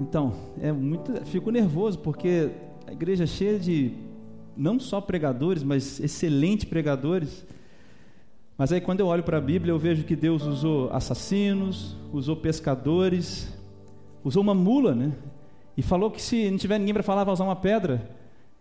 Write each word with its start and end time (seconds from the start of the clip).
Então, 0.00 0.32
é 0.60 0.70
muito, 0.72 1.12
fico 1.26 1.50
nervoso 1.50 1.98
porque 1.98 2.50
a 2.86 2.92
igreja 2.92 3.24
é 3.24 3.26
cheia 3.26 3.58
de 3.58 3.92
não 4.56 4.78
só 4.78 5.00
pregadores, 5.00 5.62
mas 5.62 6.00
excelentes 6.00 6.64
pregadores. 6.64 7.46
Mas 8.56 8.72
aí 8.72 8.80
quando 8.80 9.00
eu 9.00 9.06
olho 9.06 9.22
para 9.22 9.38
a 9.38 9.40
Bíblia, 9.40 9.72
eu 9.72 9.78
vejo 9.78 10.04
que 10.04 10.16
Deus 10.16 10.44
usou 10.44 10.90
assassinos, 10.90 11.96
usou 12.12 12.36
pescadores, 12.36 13.52
usou 14.24 14.42
uma 14.42 14.54
mula, 14.54 14.94
né? 14.94 15.12
E 15.76 15.82
falou 15.82 16.10
que 16.10 16.22
se 16.22 16.50
não 16.50 16.56
tiver 16.56 16.78
ninguém 16.78 16.94
para 16.94 17.02
falar, 17.02 17.24
vai 17.24 17.34
usar 17.34 17.44
uma 17.44 17.56
pedra. 17.56 18.10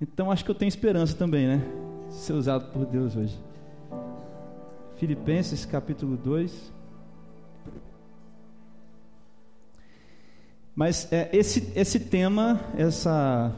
Então 0.02 0.30
acho 0.30 0.44
que 0.44 0.52
eu 0.52 0.56
tenho 0.56 0.68
esperança 0.68 1.16
também, 1.16 1.48
né? 1.48 1.62
Ser 2.10 2.34
usado 2.34 2.72
por 2.72 2.86
Deus 2.86 3.16
hoje. 3.16 3.40
Filipenses 4.98 5.66
capítulo 5.66 6.18
2. 6.18 6.75
Mas 10.76 11.12
é, 11.12 11.30
esse, 11.32 11.72
esse 11.74 12.00
tema, 12.00 12.60
essa. 12.78 13.54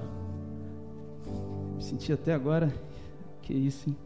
Me 1.76 1.82
senti 1.82 2.14
até 2.14 2.34
agora. 2.34 2.72
Que 3.42 3.54
isso, 3.54 3.90
hein? 3.90 3.98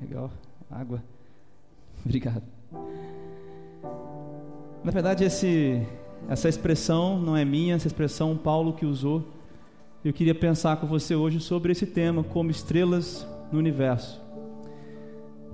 Legal. 0.00 0.30
Água. 0.70 1.02
Obrigado. 2.04 2.42
Na 4.82 4.90
verdade, 4.90 5.24
esse, 5.24 5.86
essa 6.28 6.48
expressão 6.48 7.18
não 7.18 7.36
é 7.36 7.44
minha, 7.44 7.74
essa 7.74 7.86
expressão 7.86 8.36
Paulo 8.36 8.72
que 8.72 8.86
usou. 8.86 9.24
Eu 10.04 10.12
queria 10.12 10.34
pensar 10.34 10.76
com 10.78 10.86
você 10.86 11.14
hoje 11.14 11.40
sobre 11.40 11.72
esse 11.72 11.84
tema, 11.84 12.22
como 12.22 12.50
estrelas 12.50 13.26
no 13.52 13.58
universo. 13.58 14.22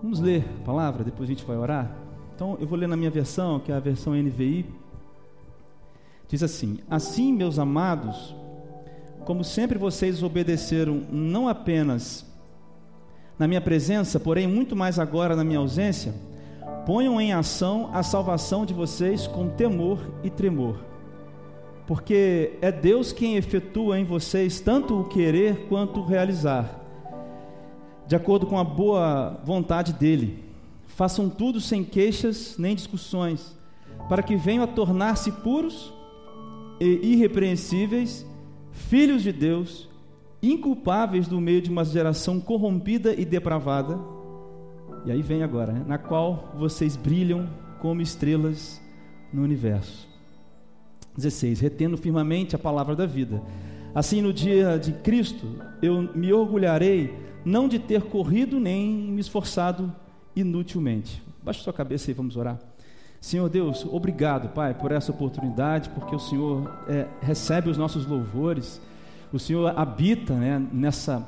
Vamos 0.00 0.20
ler 0.20 0.44
a 0.60 0.64
palavra, 0.64 1.02
depois 1.02 1.28
a 1.28 1.32
gente 1.32 1.44
vai 1.44 1.56
orar. 1.56 1.90
Então, 2.34 2.56
eu 2.60 2.66
vou 2.66 2.78
ler 2.78 2.86
na 2.86 2.96
minha 2.96 3.10
versão, 3.10 3.58
que 3.58 3.72
é 3.72 3.74
a 3.74 3.80
versão 3.80 4.12
NVI. 4.12 4.66
Diz 6.34 6.42
assim: 6.42 6.80
Assim, 6.90 7.32
meus 7.32 7.60
amados, 7.60 8.34
como 9.24 9.44
sempre 9.44 9.78
vocês 9.78 10.20
obedeceram 10.20 11.04
não 11.08 11.48
apenas 11.48 12.26
na 13.38 13.46
minha 13.46 13.60
presença, 13.60 14.18
porém 14.18 14.48
muito 14.48 14.74
mais 14.74 14.98
agora 14.98 15.36
na 15.36 15.44
minha 15.44 15.60
ausência, 15.60 16.12
ponham 16.84 17.20
em 17.20 17.32
ação 17.32 17.88
a 17.92 18.02
salvação 18.02 18.66
de 18.66 18.74
vocês 18.74 19.28
com 19.28 19.48
temor 19.48 20.00
e 20.24 20.30
tremor. 20.30 20.84
Porque 21.86 22.58
é 22.60 22.72
Deus 22.72 23.12
quem 23.12 23.36
efetua 23.36 23.96
em 23.96 24.04
vocês 24.04 24.58
tanto 24.58 24.98
o 24.98 25.04
querer 25.04 25.68
quanto 25.68 26.00
o 26.00 26.04
realizar, 26.04 26.80
de 28.08 28.16
acordo 28.16 28.44
com 28.44 28.58
a 28.58 28.64
boa 28.64 29.40
vontade 29.44 29.92
dele. 29.92 30.42
Façam 30.88 31.30
tudo 31.30 31.60
sem 31.60 31.84
queixas 31.84 32.56
nem 32.58 32.74
discussões, 32.74 33.56
para 34.08 34.20
que 34.20 34.34
venham 34.34 34.64
a 34.64 34.66
tornar-se 34.66 35.30
puros 35.30 35.94
e 36.80 37.12
irrepreensíveis, 37.12 38.26
filhos 38.72 39.22
de 39.22 39.32
Deus, 39.32 39.88
inculpáveis 40.42 41.28
no 41.28 41.40
meio 41.40 41.62
de 41.62 41.70
uma 41.70 41.84
geração 41.84 42.40
corrompida 42.40 43.14
e 43.14 43.24
depravada 43.24 43.98
e 45.04 45.12
aí 45.12 45.20
vem 45.20 45.42
agora, 45.42 45.72
né? 45.72 45.84
na 45.86 45.98
qual 45.98 46.54
vocês 46.56 46.96
brilham 46.96 47.46
como 47.78 48.00
estrelas 48.00 48.80
no 49.30 49.42
universo. 49.42 50.08
16. 51.14 51.60
Retendo 51.60 51.96
firmemente 51.98 52.56
a 52.56 52.58
palavra 52.58 52.96
da 52.96 53.04
vida. 53.04 53.42
Assim, 53.94 54.22
no 54.22 54.32
dia 54.32 54.78
de 54.78 54.92
Cristo, 54.92 55.46
eu 55.82 56.10
me 56.14 56.32
orgulharei 56.32 57.14
não 57.44 57.68
de 57.68 57.78
ter 57.78 58.02
corrido 58.02 58.58
nem 58.58 58.90
me 58.90 59.20
esforçado 59.20 59.94
inutilmente. 60.34 61.22
Baixe 61.42 61.62
sua 61.62 61.72
cabeça 61.72 62.10
e 62.10 62.14
vamos 62.14 62.36
orar. 62.36 62.58
Senhor 63.24 63.48
Deus, 63.48 63.86
obrigado, 63.90 64.50
Pai, 64.50 64.74
por 64.74 64.92
essa 64.92 65.10
oportunidade, 65.10 65.88
porque 65.88 66.14
o 66.14 66.18
Senhor 66.18 66.70
é, 66.86 67.06
recebe 67.22 67.70
os 67.70 67.78
nossos 67.78 68.06
louvores, 68.06 68.78
o 69.32 69.38
Senhor 69.38 69.72
habita 69.78 70.34
né, 70.34 70.62
nessa 70.70 71.26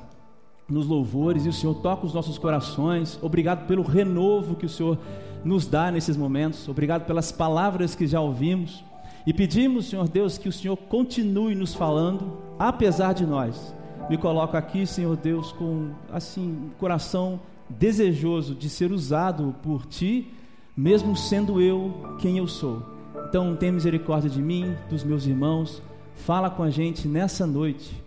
nos 0.69 0.87
louvores 0.87 1.47
e 1.47 1.49
o 1.49 1.53
Senhor 1.55 1.73
toca 1.77 2.05
os 2.05 2.13
nossos 2.13 2.37
corações. 2.37 3.19
Obrigado 3.23 3.67
pelo 3.67 3.83
renovo 3.83 4.57
que 4.57 4.67
o 4.67 4.69
Senhor 4.69 4.99
nos 5.43 5.67
dá 5.67 5.91
nesses 5.91 6.19
momentos. 6.19 6.69
Obrigado 6.69 7.07
pelas 7.07 7.33
palavras 7.33 7.95
que 7.95 8.07
já 8.07 8.21
ouvimos. 8.21 8.85
E 9.27 9.33
pedimos, 9.33 9.87
Senhor 9.87 10.07
Deus, 10.07 10.37
que 10.37 10.51
o 10.51 10.53
Senhor 10.53 10.77
continue 10.77 11.55
nos 11.55 11.75
falando, 11.75 12.37
apesar 12.59 13.15
de 13.15 13.25
nós. 13.25 13.75
Me 14.11 14.19
coloco 14.19 14.55
aqui, 14.55 14.87
Senhor 14.87 15.17
Deus, 15.17 15.51
com 15.51 15.93
assim, 16.13 16.73
coração 16.79 17.41
desejoso 17.71 18.55
de 18.55 18.69
ser 18.69 18.93
usado 18.93 19.55
por 19.63 19.87
ti, 19.87 20.36
mesmo 20.77 21.17
sendo 21.17 21.61
eu 21.61 22.17
quem 22.19 22.39
eu 22.39 22.47
sou. 22.47 22.83
Então, 23.29 23.57
tenha 23.57 23.73
misericórdia 23.73 24.31
de 24.31 24.43
mim, 24.43 24.77
dos 24.91 25.03
meus 25.03 25.27
irmãos. 25.27 25.83
Fala 26.15 26.51
com 26.51 26.63
a 26.63 26.71
gente 26.71 27.09
nessa 27.09 27.47
noite 27.47 28.07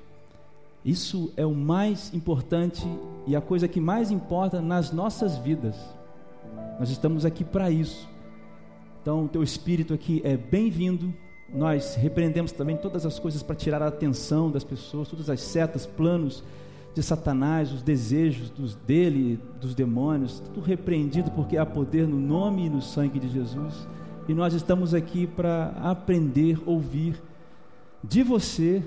isso 0.84 1.31
é 1.35 1.46
o 1.46 1.53
mais 1.53 2.13
importante 2.13 2.88
e 3.28 3.35
a 3.35 3.41
coisa 3.41 3.68
que 3.68 3.81
mais 3.81 4.12
importa 4.12 4.62
nas 4.62 4.91
nossas 4.91 5.38
vidas. 5.38 5.75
Nós 6.79 6.90
estamos 6.90 7.25
aqui 7.25 7.44
para 7.44 7.69
isso. 7.69 8.08
Então, 9.02 9.25
o 9.25 9.28
teu 9.28 9.44
espírito 9.44 9.94
aqui 9.94 10.22
é 10.24 10.38
bem-vindo. 10.38 11.13
Nós 11.53 11.96
repreendemos 11.96 12.52
também 12.52 12.78
todas 12.78 13.06
as 13.06 13.19
coisas 13.19 13.44
para 13.44 13.56
tirar 13.56 13.81
a 13.81 13.88
atenção 13.88 14.50
das 14.50 14.63
pessoas, 14.63 15.09
todas 15.09 15.29
as 15.29 15.41
setas, 15.41 15.85
planos 15.85 16.44
de 16.94 17.03
Satanás, 17.03 17.72
os 17.72 17.81
desejos 17.81 18.50
dos 18.50 18.75
dele, 18.75 19.39
dos 19.61 19.75
demônios, 19.75 20.39
tudo 20.39 20.61
repreendido 20.61 21.31
porque 21.31 21.57
há 21.57 21.66
poder 21.66 22.07
no 22.07 22.19
nome 22.19 22.66
e 22.66 22.69
no 22.69 22.81
sangue 22.81 23.19
de 23.19 23.29
Jesus. 23.29 23.88
E 24.27 24.33
nós 24.33 24.53
estamos 24.53 24.94
aqui 24.94 25.25
para 25.25 25.73
aprender, 25.81 26.61
ouvir 26.66 27.22
de 28.03 28.23
você 28.23 28.83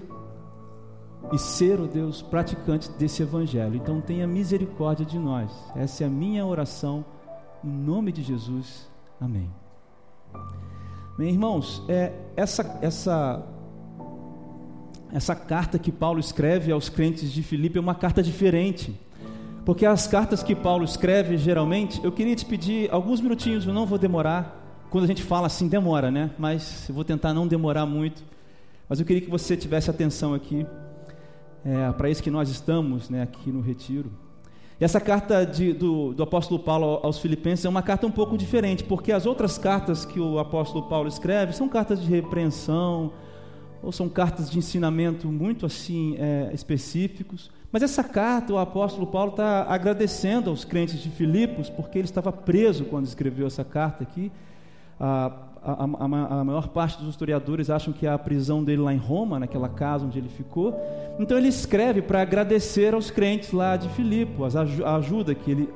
e 1.33 1.39
ser, 1.39 1.79
o 1.81 1.85
oh 1.85 1.87
Deus, 1.87 2.23
praticante 2.23 2.91
desse 2.93 3.23
evangelho. 3.23 3.77
Então 3.77 4.01
tenha 4.01 4.27
misericórdia 4.27 5.07
de 5.07 5.19
nós. 5.19 5.51
Essa 5.75 6.05
é 6.05 6.07
a 6.07 6.11
minha 6.11 6.45
oração, 6.45 7.05
em 7.63 7.71
nome 7.71 8.11
de 8.11 8.23
Jesus. 8.23 8.89
Amém. 9.21 9.51
Bem, 11.17 11.31
irmãos, 11.31 11.83
é, 11.89 12.13
essa, 12.35 12.79
essa, 12.81 13.47
essa 15.13 15.35
carta 15.35 15.79
que 15.79 15.93
Paulo 15.93 16.19
escreve 16.19 16.73
aos 16.73 16.89
crentes 16.89 17.31
de 17.31 17.43
Filipe 17.43 17.77
é 17.77 17.81
uma 17.81 17.95
carta 17.95 18.23
diferente. 18.23 18.99
Porque 19.65 19.85
as 19.85 20.07
cartas 20.07 20.43
que 20.43 20.55
Paulo 20.55 20.85
escreve, 20.85 21.37
geralmente, 21.37 22.03
eu 22.03 22.11
queria 22.11 22.35
te 22.35 22.45
pedir 22.45 22.91
alguns 22.91 23.21
minutinhos, 23.21 23.67
eu 23.67 23.75
não 23.75 23.87
vou 23.87 23.99
demorar. 23.99 24.59
Quando 24.91 25.05
a 25.05 25.07
gente 25.07 25.23
fala 25.23 25.47
assim, 25.47 25.69
demora, 25.69 26.11
né? 26.11 26.31
Mas 26.39 26.89
eu 26.89 26.95
vou 26.95 27.05
tentar 27.05 27.33
não 27.33 27.47
demorar 27.47 27.87
muito. 27.87 28.25
Mas 28.89 28.99
eu 29.01 29.07
queria 29.07 29.23
que 29.23 29.31
você 29.31 29.57
tivesse 29.57 29.89
atenção 29.91 30.35
aqui 30.35 30.67
é, 31.65 31.93
para 31.93 32.11
isso 32.11 32.23
que 32.23 32.31
nós 32.31 32.49
estamos 32.49 33.09
né, 33.09 33.23
aqui 33.23 33.53
no 33.53 33.61
Retiro. 33.61 34.11
E 34.81 34.85
essa 34.85 35.01
carta 35.01 35.45
de, 35.45 35.73
do, 35.73 36.13
do 36.13 36.23
apóstolo 36.23 36.59
Paulo 36.59 36.99
aos 37.03 37.19
Filipenses 37.19 37.65
é 37.65 37.69
uma 37.69 37.83
carta 37.83 38.07
um 38.07 38.11
pouco 38.11 38.37
diferente, 38.37 38.83
porque 38.83 39.13
as 39.13 39.27
outras 39.27 39.59
cartas 39.59 40.05
que 40.05 40.19
o 40.19 40.39
apóstolo 40.39 40.89
Paulo 40.89 41.07
escreve 41.07 41.53
são 41.53 41.69
cartas 41.69 42.03
de 42.03 42.11
repreensão, 42.11 43.13
ou 43.83 43.91
são 43.91 44.09
cartas 44.09 44.51
de 44.51 44.59
ensinamento 44.59 45.27
muito 45.29 45.67
assim 45.67 46.17
é, 46.19 46.51
específicos. 46.53 47.51
Mas 47.73 47.83
essa 47.83 48.05
carta, 48.05 48.53
o 48.53 48.59
apóstolo 48.59 49.07
Paulo 49.07 49.31
está 49.31 49.65
agradecendo 49.69 50.51
aos 50.51 50.65
crentes 50.65 51.03
de 51.03 51.09
Filipos, 51.09 51.71
porque 51.71 51.99
ele 51.99 52.07
estava 52.07 52.31
preso 52.31 52.85
quando 52.85 53.07
escreveu 53.07 53.47
essa 53.47 53.65
carta 53.65 54.03
aqui. 54.03 54.31
Ah, 55.01 55.33
a, 55.65 55.85
a, 55.85 56.41
a, 56.41 56.45
maior 56.45 56.69
parte 56.69 56.99
dos 56.99 57.11
historiadores 57.11 57.71
acham 57.71 57.93
que 57.93 58.07
é 58.07 58.11
a 58.11 58.19
prisão 58.19 58.65
dele 58.65 58.83
lá 58.83 58.93
em 58.93 58.99
Roma, 58.99 59.39
naquela 59.39 59.69
casa 59.69 60.05
onde 60.05 60.19
ele 60.19 60.29
ficou. 60.29 60.79
Então 61.19 61.39
ele 61.39 61.49
escreve 61.49 62.03
para 62.03 62.21
agradecer 62.21 62.95
aos 62.95 63.11
crentes 63.11 63.53
lá 63.53 63.77
de 63.77 63.89
Filipos, 63.91 64.57
a 64.57 64.97
ajuda 64.97 65.35
que 65.35 65.51
ele, 65.51 65.69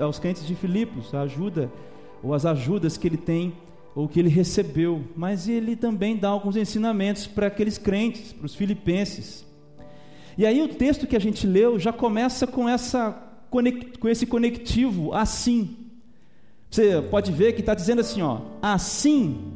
aos 0.00 0.18
crentes 0.18 0.46
de 0.46 0.54
Filipos, 0.54 1.14
a 1.14 1.22
ajuda 1.22 1.70
ou 2.22 2.34
as 2.34 2.44
ajudas 2.44 2.96
que 2.96 3.06
ele 3.06 3.16
tem 3.16 3.54
ou 3.94 4.08
que 4.08 4.18
ele 4.18 4.28
recebeu. 4.28 5.04
Mas 5.16 5.48
ele 5.48 5.76
também 5.76 6.16
dá 6.16 6.28
alguns 6.28 6.56
ensinamentos 6.56 7.26
para 7.26 7.46
aqueles 7.46 7.78
crentes, 7.78 8.32
para 8.32 8.46
os 8.46 8.54
filipenses. 8.54 9.44
E 10.38 10.46
aí 10.46 10.62
o 10.62 10.68
texto 10.68 11.06
que 11.06 11.16
a 11.16 11.20
gente 11.20 11.46
leu 11.46 11.78
já 11.78 11.92
começa 11.92 12.46
com 12.46 12.68
essa 12.68 13.26
com 13.98 14.08
esse 14.08 14.26
conectivo 14.26 15.12
assim. 15.12 15.76
Você 16.70 17.02
pode 17.02 17.32
ver 17.32 17.52
que 17.52 17.60
está 17.60 17.74
dizendo 17.74 18.00
assim, 18.00 18.22
ó, 18.22 18.42
assim, 18.62 19.52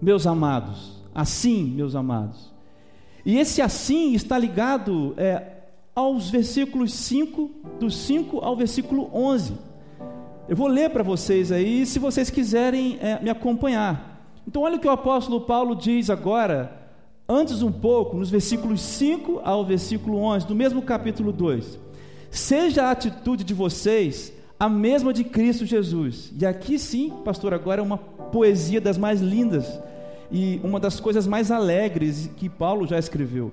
meus 0.00 0.26
amados, 0.26 1.02
assim, 1.14 1.64
meus 1.64 1.94
amados. 1.94 2.50
E 3.26 3.36
esse 3.38 3.60
assim 3.60 4.14
está 4.14 4.38
ligado 4.38 5.12
é, 5.18 5.42
aos 5.94 6.30
versículos 6.30 6.94
5, 6.94 7.50
do 7.78 7.90
5 7.90 8.38
ao 8.38 8.56
versículo 8.56 9.10
11. 9.12 9.52
Eu 10.48 10.54
vou 10.54 10.68
ler 10.68 10.90
para 10.90 11.02
vocês 11.02 11.50
aí, 11.50 11.84
se 11.84 11.98
vocês 11.98 12.30
quiserem 12.30 12.98
é, 13.00 13.20
me 13.20 13.28
acompanhar. 13.28 14.30
Então, 14.46 14.62
olha 14.62 14.76
o 14.76 14.78
que 14.78 14.86
o 14.86 14.92
apóstolo 14.92 15.40
Paulo 15.40 15.74
diz 15.74 16.08
agora, 16.08 16.70
antes 17.28 17.62
um 17.62 17.72
pouco, 17.72 18.16
nos 18.16 18.30
versículos 18.30 18.80
5 18.80 19.40
ao 19.42 19.64
versículo 19.64 20.18
11, 20.18 20.46
do 20.46 20.54
mesmo 20.54 20.82
capítulo 20.82 21.32
2. 21.32 21.80
Seja 22.30 22.84
a 22.84 22.90
atitude 22.92 23.42
de 23.42 23.54
vocês 23.54 24.32
a 24.58 24.68
mesma 24.68 25.12
de 25.12 25.24
Cristo 25.24 25.66
Jesus. 25.66 26.32
E 26.38 26.46
aqui 26.46 26.78
sim, 26.78 27.12
pastor, 27.24 27.52
agora 27.52 27.80
é 27.80 27.84
uma 27.84 27.98
poesia 27.98 28.80
das 28.80 28.96
mais 28.96 29.20
lindas. 29.20 29.66
e 30.30 30.60
uma 30.62 30.78
das 30.78 31.00
coisas 31.00 31.26
mais 31.26 31.50
alegres 31.50 32.30
que 32.36 32.48
Paulo 32.48 32.86
já 32.86 32.98
escreveu. 32.98 33.52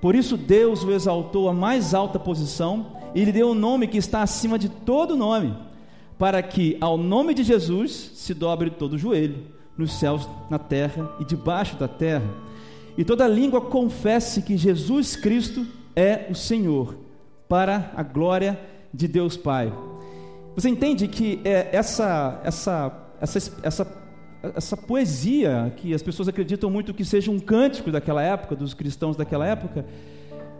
Por 0.00 0.14
isso 0.14 0.36
Deus 0.36 0.84
o 0.84 0.92
exaltou 0.92 1.48
à 1.48 1.52
mais 1.52 1.94
alta 1.94 2.18
posição 2.18 2.86
e 3.14 3.24
lhe 3.24 3.32
deu 3.32 3.48
o 3.48 3.52
um 3.52 3.54
nome 3.54 3.86
que 3.86 3.98
está 3.98 4.22
acima 4.22 4.58
de 4.58 4.68
todo 4.68 5.16
nome, 5.16 5.56
para 6.18 6.42
que 6.42 6.76
ao 6.80 6.96
nome 6.98 7.34
de 7.34 7.42
Jesus 7.42 8.12
se 8.14 8.34
dobre 8.34 8.70
todo 8.70 8.94
o 8.94 8.98
joelho, 8.98 9.38
nos 9.76 9.98
céus, 9.98 10.28
na 10.50 10.58
terra 10.58 11.10
e 11.20 11.24
debaixo 11.24 11.76
da 11.76 11.88
terra, 11.88 12.28
e 12.96 13.04
toda 13.04 13.26
língua 13.28 13.60
confesse 13.60 14.42
que 14.42 14.56
Jesus 14.56 15.16
Cristo 15.16 15.66
é 15.94 16.26
o 16.30 16.34
Senhor, 16.34 16.96
para 17.48 17.92
a 17.94 18.02
glória 18.02 18.58
de 18.92 19.06
Deus 19.06 19.36
Pai. 19.36 19.72
Você 20.54 20.68
entende 20.68 21.06
que 21.06 21.40
é, 21.44 21.68
essa, 21.72 22.40
essa, 22.42 22.92
essa, 23.20 23.52
essa 23.62 24.05
essa 24.54 24.76
poesia 24.76 25.72
que 25.76 25.94
as 25.94 26.02
pessoas 26.02 26.28
acreditam 26.28 26.70
muito 26.70 26.94
que 26.94 27.04
seja 27.04 27.30
um 27.30 27.38
cântico 27.38 27.90
daquela 27.90 28.22
época, 28.22 28.54
dos 28.54 28.74
cristãos 28.74 29.16
daquela 29.16 29.46
época, 29.46 29.84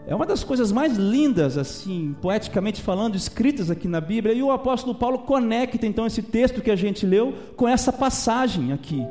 é 0.07 0.15
uma 0.15 0.25
das 0.25 0.43
coisas 0.43 0.71
mais 0.71 0.95
lindas, 0.97 1.57
assim, 1.57 2.15
poeticamente 2.21 2.81
falando, 2.81 3.15
escritas 3.15 3.69
aqui 3.69 3.87
na 3.87 3.99
Bíblia. 3.99 4.33
E 4.33 4.41
o 4.41 4.51
apóstolo 4.51 4.95
Paulo 4.95 5.19
conecta 5.19 5.85
então 5.85 6.05
esse 6.05 6.23
texto 6.23 6.61
que 6.61 6.71
a 6.71 6.75
gente 6.77 7.05
leu 7.05 7.33
com 7.57 7.67
essa 7.67 7.91
passagem 7.91 8.71
aqui. 8.71 9.05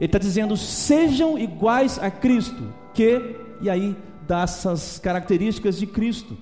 Ele 0.00 0.06
está 0.06 0.18
dizendo: 0.18 0.56
sejam 0.56 1.38
iguais 1.38 1.96
a 2.00 2.10
Cristo, 2.10 2.74
que, 2.92 3.36
e 3.60 3.70
aí 3.70 3.96
dá 4.26 4.42
essas 4.42 4.98
características 4.98 5.78
de 5.78 5.86
Cristo. 5.86 6.36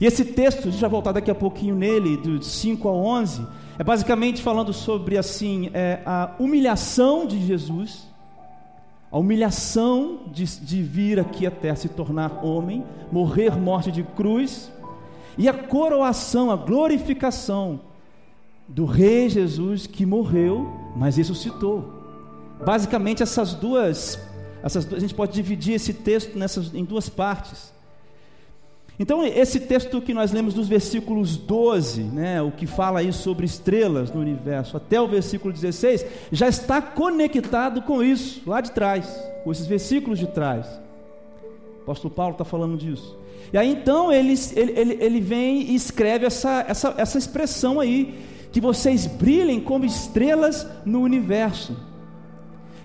E 0.00 0.06
esse 0.06 0.24
texto, 0.24 0.68
a 0.68 0.70
gente 0.70 0.80
vai 0.80 0.90
voltar 0.90 1.12
daqui 1.12 1.30
a 1.30 1.34
pouquinho 1.34 1.74
nele, 1.74 2.16
do 2.16 2.42
5 2.42 2.86
ao 2.86 2.96
11 2.96 3.44
é 3.78 3.82
basicamente 3.82 4.40
falando 4.40 4.72
sobre 4.72 5.18
assim 5.18 5.70
é, 5.74 6.00
a 6.06 6.34
humilhação 6.38 7.26
de 7.26 7.44
Jesus, 7.44 8.06
a 9.10 9.18
humilhação 9.18 10.20
de, 10.32 10.44
de 10.60 10.82
vir 10.82 11.18
aqui 11.18 11.46
à 11.46 11.50
terra, 11.50 11.76
se 11.76 11.88
tornar 11.88 12.44
homem, 12.44 12.84
morrer 13.10 13.56
morte 13.56 13.90
de 13.90 14.04
cruz, 14.04 14.70
e 15.36 15.48
a 15.48 15.52
coroação, 15.52 16.52
a 16.52 16.56
glorificação 16.56 17.80
do 18.68 18.84
Rei 18.84 19.28
Jesus 19.28 19.88
que 19.88 20.06
morreu, 20.06 20.72
mas 20.96 21.16
ressuscitou. 21.16 21.92
Basicamente 22.64 23.24
essas 23.24 23.54
duas, 23.54 24.18
essas 24.62 24.84
duas, 24.84 24.98
a 24.98 25.06
gente 25.06 25.14
pode 25.14 25.32
dividir 25.32 25.74
esse 25.74 25.92
texto 25.92 26.38
nessas 26.38 26.72
em 26.72 26.84
duas 26.84 27.08
partes. 27.08 27.73
Então, 28.98 29.24
esse 29.26 29.58
texto 29.58 30.00
que 30.00 30.14
nós 30.14 30.30
lemos 30.30 30.54
dos 30.54 30.68
versículos 30.68 31.36
12, 31.36 32.02
né, 32.02 32.40
o 32.40 32.52
que 32.52 32.64
fala 32.64 33.00
aí 33.00 33.12
sobre 33.12 33.44
estrelas 33.44 34.12
no 34.12 34.20
universo, 34.20 34.76
até 34.76 35.00
o 35.00 35.08
versículo 35.08 35.52
16, 35.52 36.06
já 36.30 36.48
está 36.48 36.80
conectado 36.80 37.82
com 37.82 38.02
isso, 38.02 38.42
lá 38.46 38.60
de 38.60 38.70
trás, 38.70 39.06
com 39.42 39.50
esses 39.50 39.66
versículos 39.66 40.18
de 40.18 40.28
trás. 40.28 40.66
O 41.78 41.82
apóstolo 41.82 42.14
Paulo 42.14 42.32
está 42.32 42.44
falando 42.44 42.76
disso. 42.76 43.18
E 43.52 43.58
aí 43.58 43.70
então 43.70 44.12
ele, 44.12 44.34
ele, 44.54 44.98
ele 45.00 45.20
vem 45.20 45.62
e 45.62 45.74
escreve 45.74 46.24
essa, 46.26 46.64
essa, 46.66 46.94
essa 46.96 47.18
expressão 47.18 47.80
aí, 47.80 48.14
que 48.52 48.60
vocês 48.60 49.06
brilhem 49.06 49.60
como 49.60 49.84
estrelas 49.84 50.66
no 50.84 51.00
universo. 51.00 51.76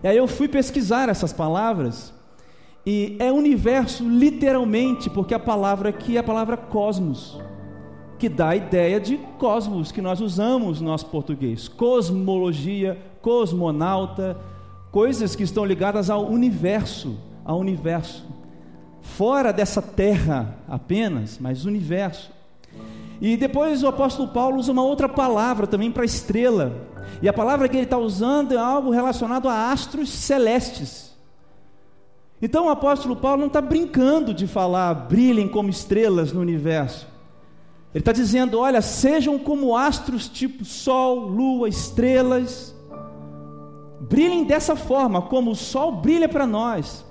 E 0.03 0.07
aí 0.07 0.17
eu 0.17 0.27
fui 0.27 0.47
pesquisar 0.47 1.07
essas 1.07 1.31
palavras, 1.31 2.12
e 2.91 3.15
é 3.19 3.31
universo 3.31 4.03
literalmente, 4.09 5.12
porque 5.12 5.36
a 5.36 5.39
palavra 5.39 5.89
aqui 5.89 6.18
é 6.18 6.21
a 6.21 6.24
palavra 6.24 6.57
cosmos, 6.57 7.39
que 8.18 8.27
dá 8.27 8.50
a 8.50 8.56
ideia 8.56 9.00
de 9.00 9.15
cosmos 9.38 9.91
que 9.91 10.01
nós 10.01 10.19
usamos 10.19 10.81
no 10.81 10.88
nosso 10.88 11.06
português. 11.06 11.68
Cosmologia, 11.68 12.97
cosmonauta, 13.21 14.36
coisas 14.91 15.36
que 15.36 15.44
estão 15.44 15.63
ligadas 15.65 16.09
ao 16.09 16.25
universo, 16.25 17.15
ao 17.45 17.59
universo. 17.59 18.25
Fora 19.01 19.53
dessa 19.53 19.83
terra 19.83 20.57
apenas, 20.68 21.38
mas 21.39 21.65
universo. 21.65 22.31
E 23.21 23.38
depois 23.38 23.83
o 23.83 23.88
apóstolo 23.88 24.30
Paulo 24.30 24.57
usa 24.57 24.71
uma 24.71 24.83
outra 24.83 25.07
palavra 25.07 25.68
também 25.68 25.91
para 25.91 26.06
estrela. 26.06 26.88
E 27.21 27.30
a 27.30 27.33
palavra 27.33 27.69
que 27.69 27.77
ele 27.77 27.83
está 27.83 28.00
usando 28.00 28.56
é 28.56 28.57
algo 28.57 28.89
relacionado 28.89 29.47
a 29.47 29.71
astros 29.71 30.09
celestes. 30.09 31.08
Então 32.41 32.68
o 32.68 32.69
apóstolo 32.69 33.15
Paulo 33.15 33.41
não 33.41 33.47
está 33.47 33.62
brincando 33.62 34.33
de 34.33 34.47
falar 34.47 34.94
brilhem 34.94 35.47
como 35.47 35.69
estrelas 35.69 36.31
no 36.31 36.39
universo. 36.39 37.07
Ele 37.94 38.01
está 38.01 38.12
dizendo: 38.12 38.59
olha, 38.59 38.81
sejam 38.81 39.38
como 39.38 39.75
astros 39.75 40.30
tipo 40.30 40.63
sol, 40.63 41.19
lua, 41.19 41.68
estrelas. 41.68 42.75
Brilhem 44.01 44.44
dessa 44.45 44.75
forma, 44.75 45.21
como 45.21 45.51
o 45.51 45.56
sol 45.56 45.97
brilha 45.97 46.27
para 46.27 46.47
nós, 46.47 47.06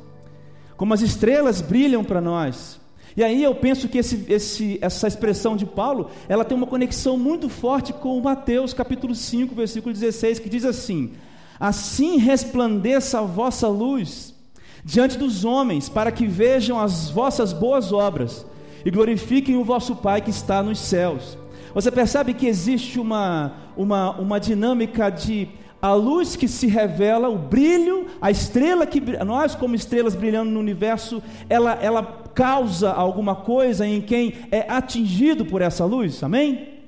como 0.77 0.95
as 0.95 1.03
estrelas 1.03 1.61
brilham 1.61 2.03
para 2.03 2.21
nós. 2.21 2.81
E 3.17 3.23
aí 3.23 3.43
eu 3.43 3.55
penso 3.55 3.89
que 3.89 3.99
esse, 3.99 4.25
esse, 4.29 4.79
essa 4.81 5.07
expressão 5.07 5.57
de 5.57 5.67
Paulo, 5.67 6.11
ela 6.29 6.45
tem 6.45 6.57
uma 6.57 6.67
conexão 6.67 7.19
muito 7.19 7.49
forte 7.49 7.93
com 7.93 8.19
Mateus 8.21 8.73
capítulo 8.73 9.15
5, 9.15 9.55
versículo 9.55 9.93
16, 9.93 10.39
que 10.39 10.49
diz 10.49 10.65
assim: 10.65 11.13
Assim 11.61 12.17
resplandeça 12.17 13.19
a 13.19 13.23
vossa 13.23 13.69
luz 13.69 14.38
diante 14.85 15.19
dos 15.19 15.45
homens, 15.45 15.89
para 15.89 16.13
que 16.13 16.27
vejam 16.27 16.79
as 16.79 17.11
vossas 17.11 17.53
boas 17.53 17.93
obras 17.93 18.47
e 18.85 18.91
glorifiquem 18.91 19.57
o 19.57 19.65
vosso 19.65 19.97
Pai 19.97 20.21
que 20.21 20.31
está 20.31 20.63
nos 20.63 20.79
céus. 20.79 21.37
Você 21.75 21.91
percebe 21.91 22.35
que 22.35 22.47
existe 22.47 22.99
uma, 22.99 23.53
uma, 23.77 24.13
uma 24.19 24.41
dinâmica 24.41 25.11
de 25.11 25.49
a 25.81 25.93
luz 25.95 26.35
que 26.35 26.49
se 26.49 26.67
revela, 26.67 27.29
o 27.29 27.39
brilho, 27.39 28.07
a 28.21 28.31
estrela 28.31 28.85
que 28.85 29.01
nós 29.25 29.55
como 29.55 29.77
estrelas 29.77 30.15
brilhando 30.15 30.51
no 30.51 30.59
universo, 30.59 31.23
ela, 31.49 31.79
ela 31.81 32.03
causa 32.35 32.91
alguma 32.91 33.37
coisa 33.37 33.87
em 33.87 34.01
quem 34.01 34.35
é 34.51 34.67
atingido 34.69 35.45
por 35.45 35.63
essa 35.63 35.85
luz, 35.85 36.23
amém? 36.23 36.79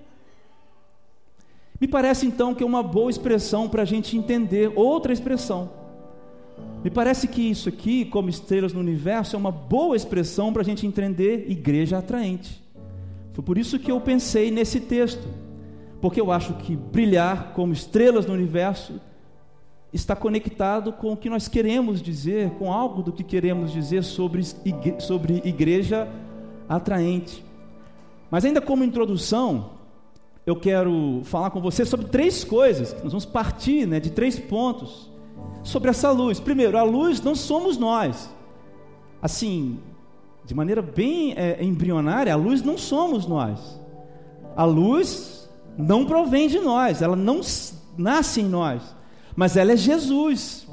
Me 1.80 1.86
parece 1.86 2.26
então 2.26 2.54
que 2.54 2.62
é 2.62 2.66
uma 2.66 2.82
boa 2.82 3.10
expressão 3.10 3.68
para 3.68 3.82
a 3.82 3.86
gente 3.86 4.16
entender 4.16 4.72
outra 4.74 5.12
expressão. 5.12 5.79
Me 6.82 6.88
parece 6.88 7.28
que 7.28 7.42
isso 7.42 7.68
aqui, 7.68 8.06
como 8.06 8.30
estrelas 8.30 8.72
no 8.72 8.80
universo, 8.80 9.36
é 9.36 9.38
uma 9.38 9.52
boa 9.52 9.94
expressão 9.94 10.50
para 10.50 10.62
a 10.62 10.64
gente 10.64 10.86
entender 10.86 11.44
igreja 11.50 11.98
atraente. 11.98 12.62
Foi 13.32 13.44
por 13.44 13.58
isso 13.58 13.78
que 13.78 13.92
eu 13.92 14.00
pensei 14.00 14.50
nesse 14.50 14.80
texto, 14.80 15.28
porque 16.00 16.18
eu 16.20 16.32
acho 16.32 16.54
que 16.54 16.74
brilhar 16.74 17.52
como 17.52 17.74
estrelas 17.74 18.24
no 18.24 18.32
universo 18.32 18.98
está 19.92 20.16
conectado 20.16 20.92
com 20.92 21.12
o 21.12 21.16
que 21.16 21.28
nós 21.28 21.48
queremos 21.48 22.00
dizer, 22.00 22.50
com 22.52 22.72
algo 22.72 23.02
do 23.02 23.12
que 23.12 23.24
queremos 23.24 23.72
dizer 23.72 24.02
sobre, 24.02 24.42
sobre 25.00 25.42
igreja 25.44 26.08
atraente. 26.66 27.44
Mas 28.30 28.44
ainda 28.46 28.60
como 28.60 28.84
introdução, 28.84 29.72
eu 30.46 30.56
quero 30.56 31.20
falar 31.24 31.50
com 31.50 31.60
você 31.60 31.84
sobre 31.84 32.06
três 32.06 32.42
coisas. 32.42 32.94
Nós 33.02 33.12
vamos 33.12 33.26
partir 33.26 33.86
né, 33.86 34.00
de 34.00 34.10
três 34.10 34.38
pontos 34.38 35.09
sobre 35.62 35.90
essa 35.90 36.10
luz. 36.10 36.40
Primeiro, 36.40 36.78
a 36.78 36.82
luz 36.82 37.20
não 37.20 37.34
somos 37.34 37.76
nós. 37.76 38.30
Assim, 39.22 39.78
de 40.44 40.54
maneira 40.54 40.82
bem 40.82 41.34
é, 41.36 41.62
embrionária, 41.62 42.32
a 42.32 42.36
luz 42.36 42.62
não 42.62 42.78
somos 42.78 43.26
nós. 43.26 43.80
A 44.56 44.64
luz 44.64 45.48
não 45.78 46.04
provém 46.04 46.48
de 46.48 46.58
nós, 46.58 47.02
ela 47.02 47.16
não 47.16 47.40
nasce 47.96 48.40
em 48.40 48.44
nós, 48.44 48.82
mas 49.36 49.56
ela 49.56 49.72
é 49.72 49.76
Jesus. 49.76 50.66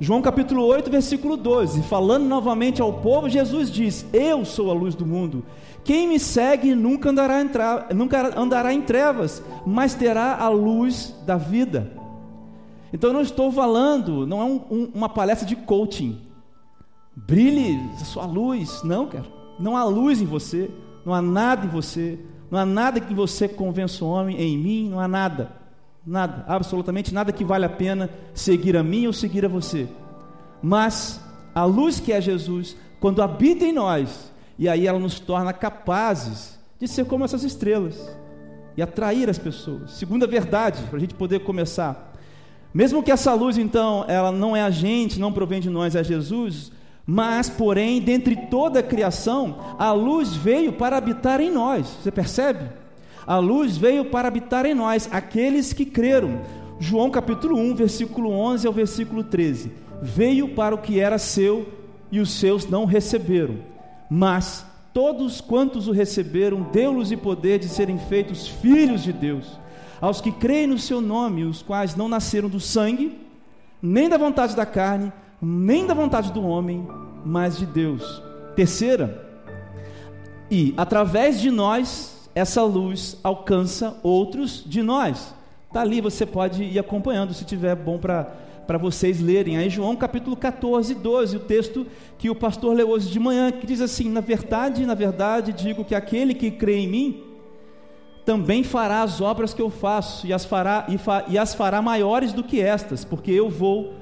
João 0.00 0.20
capítulo 0.20 0.64
8, 0.64 0.90
versículo 0.90 1.36
12, 1.36 1.82
falando 1.84 2.24
novamente 2.24 2.82
ao 2.82 2.92
povo, 2.94 3.28
Jesus 3.28 3.70
diz: 3.70 4.04
Eu 4.12 4.44
sou 4.44 4.70
a 4.70 4.74
luz 4.74 4.94
do 4.94 5.06
mundo. 5.06 5.44
Quem 5.84 6.08
me 6.08 6.18
segue 6.18 6.74
nunca 6.74 7.10
andará 7.10 7.42
nunca 7.94 8.38
andará 8.38 8.72
em 8.72 8.82
trevas, 8.82 9.42
mas 9.64 9.94
terá 9.94 10.36
a 10.36 10.48
luz 10.48 11.14
da 11.24 11.36
vida. 11.36 12.03
Então 12.94 13.10
eu 13.10 13.14
não 13.14 13.22
estou 13.22 13.50
falando, 13.50 14.24
não 14.24 14.40
é 14.40 14.44
um, 14.44 14.60
um, 14.70 14.90
uma 14.94 15.08
palestra 15.08 15.44
de 15.44 15.56
coaching. 15.56 16.16
Brilhe 17.16 17.76
a 18.00 18.04
sua 18.04 18.24
luz. 18.24 18.84
Não, 18.84 19.08
cara. 19.08 19.24
Não 19.58 19.76
há 19.76 19.82
luz 19.82 20.20
em 20.20 20.24
você. 20.24 20.70
Não 21.04 21.12
há 21.12 21.20
nada 21.20 21.66
em 21.66 21.68
você. 21.68 22.20
Não 22.48 22.56
há 22.56 22.64
nada 22.64 23.00
que 23.00 23.12
você 23.12 23.48
convença 23.48 24.04
o 24.04 24.08
homem 24.08 24.40
em 24.40 24.56
mim. 24.56 24.88
Não 24.90 25.00
há 25.00 25.08
nada. 25.08 25.50
Nada. 26.06 26.44
Absolutamente 26.46 27.12
nada 27.12 27.32
que 27.32 27.44
vale 27.44 27.64
a 27.64 27.68
pena 27.68 28.08
seguir 28.32 28.76
a 28.76 28.82
mim 28.84 29.08
ou 29.08 29.12
seguir 29.12 29.44
a 29.44 29.48
você. 29.48 29.88
mas 30.62 31.20
a 31.52 31.64
luz 31.64 31.98
que 31.98 32.12
é 32.12 32.20
Jesus, 32.20 32.76
quando 33.00 33.22
habita 33.22 33.64
em 33.64 33.72
nós, 33.72 34.32
e 34.56 34.68
aí 34.68 34.86
ela 34.86 35.00
nos 35.00 35.18
torna 35.18 35.52
capazes 35.52 36.58
de 36.78 36.86
ser 36.86 37.06
como 37.06 37.24
essas 37.24 37.42
estrelas 37.42 38.08
e 38.76 38.82
atrair 38.82 39.28
as 39.28 39.38
pessoas. 39.38 39.92
Segunda 39.92 40.28
verdade, 40.28 40.80
para 40.84 40.96
a 40.96 41.00
gente 41.00 41.14
poder 41.14 41.40
começar. 41.40 42.13
Mesmo 42.74 43.04
que 43.04 43.12
essa 43.12 43.32
luz, 43.32 43.56
então, 43.56 44.04
ela 44.08 44.32
não 44.32 44.56
é 44.56 44.60
a 44.60 44.70
gente, 44.70 45.20
não 45.20 45.32
provém 45.32 45.60
de 45.60 45.70
nós, 45.70 45.94
é 45.94 46.02
Jesus, 46.02 46.72
mas, 47.06 47.48
porém, 47.48 48.00
dentre 48.00 48.34
toda 48.34 48.80
a 48.80 48.82
criação, 48.82 49.56
a 49.78 49.92
luz 49.92 50.34
veio 50.34 50.72
para 50.72 50.96
habitar 50.96 51.40
em 51.40 51.52
nós. 51.52 51.86
Você 52.02 52.10
percebe? 52.10 52.68
A 53.26 53.38
luz 53.38 53.76
veio 53.76 54.06
para 54.06 54.26
habitar 54.26 54.66
em 54.66 54.74
nós, 54.74 55.08
aqueles 55.12 55.72
que 55.72 55.84
creram. 55.84 56.40
João 56.80 57.10
capítulo 57.10 57.56
1, 57.56 57.74
versículo 57.76 58.30
11 58.30 58.66
ao 58.66 58.72
versículo 58.72 59.22
13. 59.22 59.70
Veio 60.02 60.48
para 60.48 60.74
o 60.74 60.78
que 60.78 60.98
era 60.98 61.16
seu 61.16 61.68
e 62.10 62.18
os 62.18 62.30
seus 62.30 62.68
não 62.68 62.84
receberam. 62.86 63.56
Mas 64.10 64.66
todos 64.92 65.40
quantos 65.40 65.88
o 65.88 65.92
receberam, 65.92 66.66
deu-lhes 66.72 67.10
o 67.10 67.18
poder 67.18 67.58
de 67.58 67.68
serem 67.68 67.98
feitos 67.98 68.48
filhos 68.48 69.02
de 69.02 69.12
Deus, 69.12 69.58
aos 70.04 70.20
que 70.20 70.30
creem 70.30 70.66
no 70.66 70.78
seu 70.78 71.00
nome, 71.00 71.44
os 71.44 71.62
quais 71.62 71.96
não 71.96 72.08
nasceram 72.08 72.46
do 72.46 72.60
sangue, 72.60 73.18
nem 73.80 74.06
da 74.06 74.18
vontade 74.18 74.54
da 74.54 74.66
carne, 74.66 75.10
nem 75.40 75.86
da 75.86 75.94
vontade 75.94 76.30
do 76.30 76.46
homem, 76.46 76.86
mas 77.24 77.56
de 77.56 77.64
Deus. 77.64 78.22
Terceira, 78.54 79.26
e 80.50 80.74
através 80.76 81.40
de 81.40 81.50
nós, 81.50 82.28
essa 82.34 82.62
luz 82.62 83.16
alcança 83.24 83.98
outros 84.02 84.62
de 84.66 84.82
nós. 84.82 85.34
Está 85.68 85.80
ali, 85.80 86.02
você 86.02 86.26
pode 86.26 86.64
ir 86.64 86.78
acompanhando, 86.78 87.32
se 87.32 87.46
tiver 87.46 87.74
bom 87.74 87.98
para 87.98 88.76
vocês 88.78 89.22
lerem. 89.22 89.56
Aí 89.56 89.70
João 89.70 89.96
capítulo 89.96 90.36
14, 90.36 90.96
12, 90.96 91.38
o 91.38 91.40
texto 91.40 91.86
que 92.18 92.28
o 92.28 92.34
pastor 92.34 92.76
leu 92.76 92.90
hoje 92.90 93.08
de 93.08 93.18
manhã, 93.18 93.50
que 93.50 93.66
diz 93.66 93.80
assim: 93.80 94.10
Na 94.10 94.20
verdade, 94.20 94.84
na 94.84 94.94
verdade, 94.94 95.50
digo 95.50 95.82
que 95.82 95.94
aquele 95.94 96.34
que 96.34 96.50
crê 96.50 96.80
em 96.80 96.88
mim 96.88 97.33
também 98.24 98.64
fará 98.64 99.02
as 99.02 99.20
obras 99.20 99.52
que 99.52 99.60
eu 99.60 99.70
faço, 99.70 100.26
e 100.26 100.32
as 100.32 100.44
fará, 100.44 100.86
e, 100.88 100.96
fa, 100.96 101.24
e 101.28 101.36
as 101.36 101.54
fará 101.54 101.82
maiores 101.82 102.32
do 102.32 102.42
que 102.42 102.60
estas, 102.60 103.04
porque 103.04 103.30
eu 103.30 103.50
vou 103.50 103.94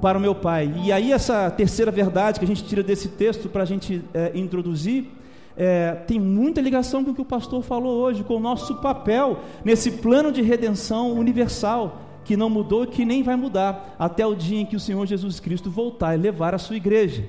para 0.00 0.18
o 0.18 0.20
meu 0.20 0.34
Pai. 0.34 0.72
E 0.84 0.92
aí, 0.92 1.12
essa 1.12 1.50
terceira 1.50 1.90
verdade 1.90 2.38
que 2.38 2.44
a 2.44 2.48
gente 2.48 2.64
tira 2.64 2.82
desse 2.82 3.08
texto 3.08 3.48
para 3.48 3.62
a 3.62 3.66
gente 3.66 4.02
é, 4.14 4.32
introduzir. 4.34 5.10
É, 5.58 5.94
tem 6.06 6.20
muita 6.20 6.60
ligação 6.60 7.02
com 7.02 7.12
o 7.12 7.14
que 7.14 7.20
o 7.20 7.24
pastor 7.24 7.62
falou 7.62 8.02
hoje, 8.02 8.22
com 8.22 8.36
o 8.36 8.40
nosso 8.40 8.74
papel 8.76 9.38
nesse 9.64 9.90
plano 9.90 10.30
de 10.30 10.42
redenção 10.42 11.12
universal 11.12 12.02
que 12.26 12.36
não 12.36 12.50
mudou 12.50 12.84
e 12.84 12.88
que 12.88 13.04
nem 13.04 13.22
vai 13.22 13.36
mudar 13.36 13.94
até 13.98 14.26
o 14.26 14.34
dia 14.34 14.60
em 14.60 14.66
que 14.66 14.76
o 14.76 14.80
Senhor 14.80 15.06
Jesus 15.06 15.40
Cristo 15.40 15.70
voltar 15.70 16.14
e 16.14 16.18
levar 16.18 16.54
a 16.54 16.58
sua 16.58 16.76
igreja. 16.76 17.24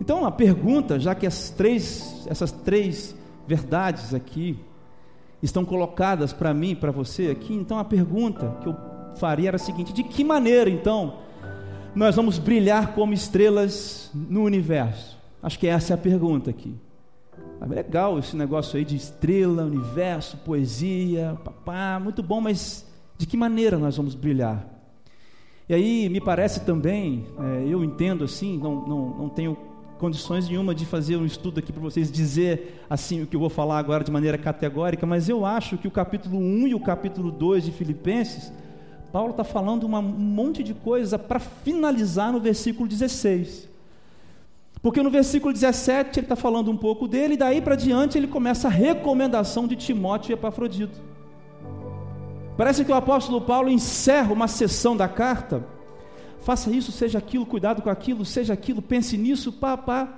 Então 0.00 0.24
a 0.24 0.30
pergunta, 0.32 0.98
já 0.98 1.14
que 1.14 1.28
três, 1.56 2.26
essas 2.28 2.50
três 2.50 3.14
verdades 3.46 4.14
aqui 4.14 4.58
estão 5.42 5.64
colocadas 5.64 6.32
para 6.32 6.52
mim, 6.52 6.74
para 6.74 6.90
você 6.90 7.28
aqui, 7.28 7.54
então 7.54 7.78
a 7.78 7.84
pergunta 7.84 8.56
que 8.62 8.68
eu 8.68 8.76
faria 9.16 9.48
era 9.48 9.56
a 9.56 9.60
seguinte: 9.60 9.92
de 9.92 10.02
que 10.02 10.24
maneira 10.24 10.68
então 10.70 11.18
nós 11.94 12.16
vamos 12.16 12.38
brilhar 12.38 12.94
como 12.94 13.12
estrelas 13.12 14.10
no 14.14 14.42
universo? 14.42 15.16
Acho 15.42 15.58
que 15.58 15.66
essa 15.66 15.92
é 15.92 15.94
a 15.94 15.98
pergunta 15.98 16.50
aqui. 16.50 16.74
É 17.60 17.66
legal 17.66 18.18
esse 18.18 18.36
negócio 18.36 18.76
aí 18.76 18.84
de 18.84 18.96
estrela, 18.96 19.64
universo, 19.64 20.36
poesia, 20.38 21.38
papá, 21.42 21.98
muito 22.02 22.22
bom, 22.22 22.40
mas 22.40 22.86
de 23.16 23.26
que 23.26 23.36
maneira 23.36 23.78
nós 23.78 23.96
vamos 23.96 24.14
brilhar? 24.14 24.66
E 25.68 25.74
aí 25.74 26.08
me 26.08 26.20
parece 26.20 26.60
também, 26.60 27.26
é, 27.40 27.64
eu 27.66 27.82
entendo 27.82 28.24
assim, 28.24 28.58
não, 28.58 28.86
não, 28.86 29.08
não 29.18 29.28
tenho 29.28 29.56
condições 29.98 30.48
nenhuma 30.48 30.74
de 30.74 30.84
fazer 30.84 31.16
um 31.16 31.24
estudo 31.24 31.58
aqui 31.58 31.72
para 31.72 31.82
vocês 31.82 32.10
dizer 32.10 32.84
assim 32.88 33.22
o 33.22 33.26
que 33.26 33.34
eu 33.34 33.40
vou 33.40 33.48
falar 33.48 33.78
agora 33.78 34.04
de 34.04 34.10
maneira 34.10 34.36
categórica, 34.36 35.06
mas 35.06 35.28
eu 35.28 35.44
acho 35.44 35.78
que 35.78 35.88
o 35.88 35.90
capítulo 35.90 36.38
1 36.38 36.68
e 36.68 36.74
o 36.74 36.80
capítulo 36.80 37.30
2 37.30 37.64
de 37.64 37.72
Filipenses, 37.72 38.52
Paulo 39.12 39.30
está 39.30 39.44
falando 39.44 39.84
uma, 39.84 39.98
um 39.98 40.02
monte 40.02 40.62
de 40.62 40.74
coisa 40.74 41.18
para 41.18 41.38
finalizar 41.38 42.32
no 42.32 42.40
versículo 42.40 42.88
16. 42.88 43.68
Porque 44.82 45.02
no 45.02 45.10
versículo 45.10 45.52
17 45.52 46.20
ele 46.20 46.24
está 46.26 46.36
falando 46.36 46.70
um 46.70 46.76
pouco 46.76 47.08
dele, 47.08 47.34
e 47.34 47.36
daí 47.36 47.60
para 47.60 47.74
diante 47.74 48.18
ele 48.18 48.26
começa 48.26 48.68
a 48.68 48.70
recomendação 48.70 49.66
de 49.66 49.74
Timóteo 49.74 50.32
e 50.32 50.34
Epafrodito. 50.34 51.00
Parece 52.56 52.84
que 52.84 52.92
o 52.92 52.94
apóstolo 52.94 53.40
Paulo 53.40 53.68
encerra 53.68 54.32
uma 54.32 54.48
sessão 54.48 54.96
da 54.96 55.08
carta. 55.08 55.75
Faça 56.46 56.70
isso, 56.70 56.92
seja 56.92 57.18
aquilo, 57.18 57.44
cuidado 57.44 57.82
com 57.82 57.90
aquilo, 57.90 58.24
seja 58.24 58.52
aquilo, 58.52 58.80
pense 58.80 59.18
nisso, 59.18 59.52
pá, 59.52 59.76
pá, 59.76 60.08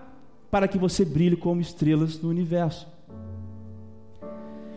para 0.51 0.69
que 0.69 0.77
você 0.77 1.03
brilhe 1.03 1.39
como 1.39 1.59
estrelas 1.59 2.21
no 2.21 2.29
universo. 2.29 2.87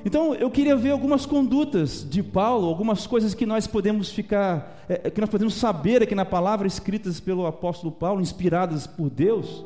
Então, 0.06 0.34
eu 0.34 0.50
queria 0.50 0.78
ver 0.78 0.92
algumas 0.92 1.26
condutas 1.26 2.08
de 2.10 2.24
Paulo, 2.24 2.70
algumas 2.70 3.06
coisas 3.06 3.34
que 3.34 3.46
nós 3.46 3.68
podemos 3.68 4.10
ficar, 4.10 4.82
é, 4.88 5.10
que 5.10 5.20
nós 5.20 5.30
podemos 5.30 5.56
saber 5.56 6.02
aqui 6.02 6.16
na 6.16 6.24
palavra 6.24 6.66
escritas 6.66 7.20
pelo 7.20 7.46
apóstolo 7.46 7.92
Paulo, 7.92 8.22
inspiradas 8.22 8.88
por 8.88 9.10
Deus, 9.10 9.66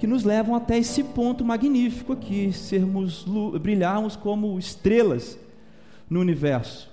que 0.00 0.06
nos 0.08 0.24
levam 0.24 0.56
até 0.56 0.78
esse 0.78 1.04
ponto 1.04 1.44
magnífico 1.44 2.12
aqui, 2.12 2.52
sermos 2.52 3.24
brilharmos 3.60 4.16
como 4.16 4.58
estrelas 4.58 5.38
no 6.10 6.18
universo. 6.18 6.91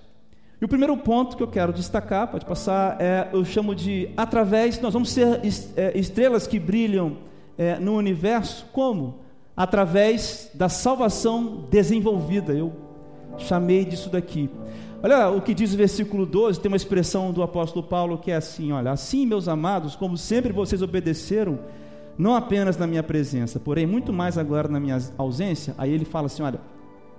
E 0.62 0.66
o 0.66 0.68
primeiro 0.68 0.96
ponto 0.98 1.38
que 1.38 1.44
eu 1.44 1.48
quero 1.48 1.72
destacar, 1.72 2.28
pode 2.28 2.46
passar, 2.46 2.98
é, 3.00 3.30
eu 3.32 3.46
chamo 3.46 3.74
de 3.74 4.10
através, 4.18 4.80
nós 4.82 4.94
vamos 4.94 5.10
ser 5.10 5.39
é, 5.78 5.98
estrelas 5.98 6.46
que 6.46 6.60
brilham 6.60 7.18
é, 7.58 7.80
no 7.80 7.96
universo, 7.96 8.66
como? 8.74 9.20
Através 9.56 10.51
da 10.54 10.68
salvação 10.68 11.66
desenvolvida, 11.70 12.51
eu 12.51 12.74
chamei 13.38 13.86
disso 13.86 14.10
daqui. 14.10 14.50
Olha 15.01 15.30
o 15.30 15.42
que 15.42 15.54
diz 15.54 15.74
o 15.74 15.78
versículo 15.78 16.25
12, 16.25 16.60
tem 16.60 16.70
uma 16.70 16.75
expressão 16.75 17.32
do 17.32 17.42
apóstolo 17.42 17.86
Paulo 17.86 18.18
que 18.18 18.30
é 18.30 18.36
assim: 18.36 18.74
olha, 18.74 18.92
assim, 18.92 19.25
meus 19.25 19.48
amados, 19.48 19.96
como 19.96 20.18
sempre 20.18 20.51
vocês 20.51 20.82
obedeceram, 20.82 21.58
não 22.18 22.36
apenas 22.36 22.78
na 22.78 22.86
minha 22.86 23.01
presença, 23.01 23.62
porém 23.62 23.86
muito 23.86 24.12
mais 24.12 24.38
agora 24.38 24.68
na 24.68 24.78
minha 24.78 24.98
ausência, 25.18 25.74
aí 25.78 25.94
ele 25.94 26.04
fala 26.04 26.25
assim: 26.25 26.44
olha, 26.44 26.60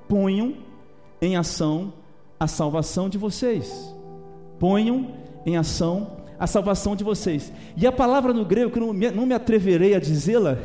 ponham 0.07 0.57
em 1.23 1.37
ação 1.37 1.95
a 2.41 2.47
salvação 2.47 3.07
de 3.07 3.19
vocês. 3.19 3.95
Ponham 4.59 5.13
em 5.45 5.59
ação 5.59 6.19
a 6.39 6.47
salvação 6.47 6.97
de 6.97 7.05
vocês. 7.05 7.53
E 7.77 7.87
a 7.87 7.93
palavra 7.93 8.33
no 8.33 8.47
grego, 8.47 8.71
que 8.71 8.79
eu 8.79 8.87
não 8.87 8.95
me, 8.95 9.11
não 9.11 9.27
me 9.27 9.35
atreverei 9.35 9.95
a 9.95 10.01
dizê-la, 10.01 10.57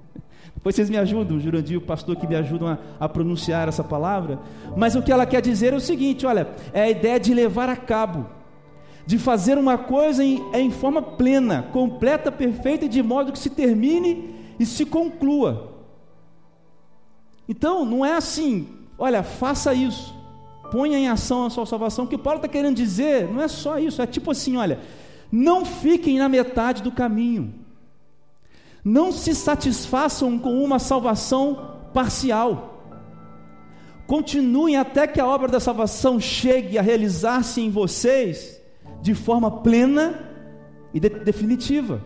depois 0.56 0.74
vocês 0.74 0.88
me 0.88 0.96
ajudam, 0.96 1.38
Jurandir, 1.38 1.76
o 1.76 1.82
pastor 1.82 2.16
que 2.16 2.26
me 2.26 2.34
ajudam 2.34 2.68
a, 2.68 2.78
a, 2.98 3.06
pronunciar 3.06 3.68
essa 3.68 3.84
palavra, 3.84 4.38
mas 4.74 4.96
o 4.96 5.02
que 5.02 5.12
ela 5.12 5.26
quer 5.26 5.42
dizer 5.42 5.74
é 5.74 5.76
o 5.76 5.80
seguinte: 5.80 6.24
olha, 6.24 6.48
é 6.72 6.80
a 6.80 6.90
ideia 6.90 7.20
de 7.20 7.34
levar 7.34 7.68
a 7.68 7.76
cabo, 7.76 8.26
de 9.04 9.18
fazer 9.18 9.58
uma 9.58 9.76
coisa 9.76 10.24
em, 10.24 10.42
em 10.54 10.70
forma 10.70 11.02
plena, 11.02 11.62
completa, 11.74 12.32
perfeita, 12.32 12.88
de 12.88 13.02
modo 13.02 13.32
que 13.32 13.38
se 13.38 13.50
termine 13.50 14.34
e 14.58 14.64
se 14.64 14.86
conclua. 14.86 15.74
Então, 17.46 17.84
não 17.84 18.04
é 18.04 18.14
assim, 18.14 18.66
Olha, 18.98 19.22
faça 19.22 19.72
isso. 19.72 20.12
Ponha 20.70 20.98
em 20.98 21.08
ação 21.08 21.46
a 21.46 21.50
sua 21.50 21.66
salvação. 21.66 22.04
O 22.04 22.08
que 22.08 22.18
Paulo 22.18 22.38
está 22.38 22.48
querendo 22.48 22.76
dizer 22.76 23.28
não 23.28 23.42
é 23.42 23.48
só 23.48 23.78
isso, 23.78 24.02
é 24.02 24.06
tipo 24.06 24.30
assim: 24.30 24.56
olha, 24.56 24.80
não 25.30 25.64
fiquem 25.64 26.18
na 26.18 26.28
metade 26.28 26.82
do 26.82 26.92
caminho. 26.92 27.54
Não 28.84 29.12
se 29.12 29.34
satisfaçam 29.34 30.38
com 30.38 30.62
uma 30.62 30.78
salvação 30.78 31.76
parcial. 31.92 32.76
Continuem 34.06 34.76
até 34.76 35.06
que 35.06 35.20
a 35.20 35.26
obra 35.26 35.48
da 35.48 35.60
salvação 35.60 36.18
chegue 36.18 36.78
a 36.78 36.82
realizar-se 36.82 37.60
em 37.60 37.70
vocês 37.70 38.58
de 39.02 39.14
forma 39.14 39.50
plena 39.50 40.26
e 40.94 41.00
de 41.00 41.10
definitiva. 41.10 42.02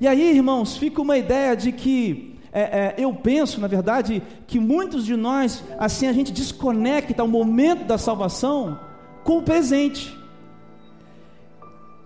E 0.00 0.06
aí, 0.06 0.34
irmãos, 0.34 0.76
fica 0.76 1.02
uma 1.02 1.18
ideia 1.18 1.54
de 1.56 1.72
que 1.72 2.35
é, 2.58 2.60
é, 2.60 2.94
eu 2.96 3.12
penso, 3.12 3.60
na 3.60 3.66
verdade, 3.66 4.22
que 4.46 4.58
muitos 4.58 5.04
de 5.04 5.14
nós, 5.14 5.62
assim, 5.78 6.06
a 6.06 6.12
gente 6.14 6.32
desconecta 6.32 7.22
o 7.22 7.28
momento 7.28 7.84
da 7.84 7.98
salvação 7.98 8.80
com 9.22 9.36
o 9.36 9.42
presente. 9.42 10.16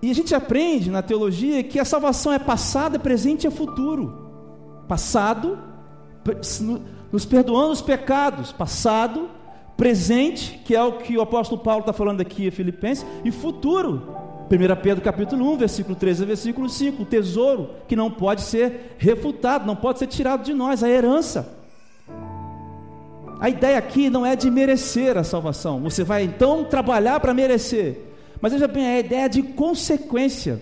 E 0.03 0.11
a 0.11 0.15
gente 0.15 0.35
aprende 0.35 0.91
na 0.91 1.03
teologia 1.03 1.63
que 1.63 1.79
a 1.79 1.85
salvação 1.85 2.33
é 2.33 2.39
passada, 2.41 2.99
presente 2.99 3.47
e 3.47 3.51
futuro. 3.51 4.29
Passado, 4.89 5.57
nos 7.13 7.25
perdoando 7.25 7.71
os 7.71 7.81
pecados. 7.81 8.51
Passado, 8.51 9.31
presente, 9.77 10.61
que 10.65 10.75
é 10.75 10.83
o 10.83 10.95
que 10.95 11.17
o 11.17 11.21
apóstolo 11.21 11.63
Paulo 11.63 11.83
está 11.83 11.93
falando 11.93 12.23
aqui 12.23 12.49
em 12.49 12.51
Filipenses, 12.51 13.07
e 13.25 13.31
futuro, 13.31 14.17
1 14.51 14.83
Pedro 14.83 15.05
capítulo 15.05 15.49
1, 15.53 15.59
versículo 15.59 15.95
13 15.95 16.25
a 16.25 16.27
versículo 16.27 16.69
5, 16.69 17.03
o 17.03 17.07
tesouro 17.07 17.71
que 17.87 17.95
não 17.95 18.11
pode 18.11 18.43
ser 18.43 18.97
refutado, 18.99 19.65
não 19.65 19.77
pode 19.77 20.01
ser 20.01 20.09
tirado 20.09 20.43
de 20.43 20.53
nós, 20.53 20.83
a 20.83 20.89
herança. 20.89 21.57
A 23.39 23.49
ideia 23.49 23.79
aqui 23.79 24.11
não 24.11 24.27
é 24.27 24.35
de 24.35 24.51
merecer 24.51 25.17
a 25.17 25.23
salvação. 25.23 25.81
Você 25.83 26.03
vai 26.03 26.25
então 26.25 26.65
trabalhar 26.65 27.21
para 27.21 27.33
merecer. 27.33 28.01
Mas 28.41 28.53
veja 28.53 28.67
bem, 28.67 28.85
a 28.87 28.99
ideia 28.99 29.29
de 29.29 29.41
consequência. 29.41 30.61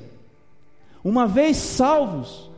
Uma 1.02 1.26
vez 1.26 1.56
salvos, 1.56 2.50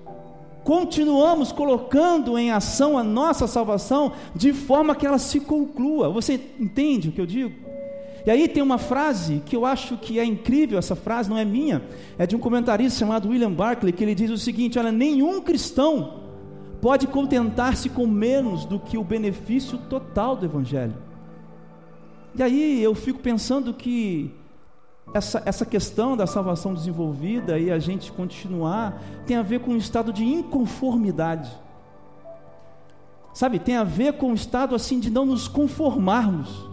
continuamos 0.65 1.53
colocando 1.53 2.37
em 2.37 2.51
ação 2.51 2.99
a 2.99 3.05
nossa 3.05 3.47
salvação 3.47 4.13
de 4.35 4.53
forma 4.53 4.97
que 4.97 5.07
ela 5.07 5.19
se 5.19 5.39
conclua. 5.39 6.11
Você 6.11 6.41
entende 6.59 7.09
o 7.09 7.13
que 7.13 7.21
eu 7.21 7.27
digo? 7.27 7.70
E 8.25 8.31
aí 8.31 8.49
tem 8.49 8.63
uma 8.63 8.79
frase 8.79 9.43
que 9.47 9.57
eu 9.57 9.65
acho 9.65 9.97
que 9.97 10.19
é 10.19 10.25
incrível, 10.25 10.79
essa 10.79 10.95
frase 10.95 11.31
não 11.31 11.39
é 11.39 11.45
minha, 11.45 11.83
é 12.19 12.27
de 12.27 12.37
um 12.37 12.39
comentarista 12.39 12.99
chamado 12.99 13.29
William 13.29 13.53
Barclay, 13.53 13.93
que 13.93 14.05
ele 14.05 14.15
diz 14.15 14.31
o 14.31 14.39
seguinte: 14.39 14.79
olha, 14.79 14.93
nenhum 14.93 15.41
cristão 15.41 16.21
pode 16.81 17.07
contentar-se 17.07 17.89
com 17.89 18.07
menos 18.07 18.65
do 18.65 18.79
que 18.79 18.97
o 18.97 19.05
benefício 19.05 19.79
total 19.79 20.37
do 20.37 20.47
Evangelho. 20.47 20.97
E 22.35 22.43
aí 22.43 22.83
eu 22.83 22.95
fico 22.95 23.21
pensando 23.21 23.75
que 23.75 24.35
essa, 25.13 25.43
essa 25.45 25.67
questão 25.67 26.17
da 26.17 26.27
salvação 26.27 26.73
desenvolvida 26.73 27.59
e 27.59 27.71
a 27.71 27.79
gente 27.79 28.13
continuar 28.13 29.03
tem 29.27 29.37
a 29.37 29.43
ver 29.43 29.61
com 29.61 29.73
um 29.73 29.77
estado 29.77 30.13
de 30.13 30.25
inconformidade. 30.25 31.51
Sabe, 33.35 33.59
tem 33.59 33.77
a 33.77 33.85
ver 33.85 34.15
com 34.15 34.31
um 34.31 34.35
estado 34.35 34.75
assim 34.75 34.99
de 34.99 35.11
não 35.11 35.25
nos 35.25 35.49
conformarmos. 35.49 36.70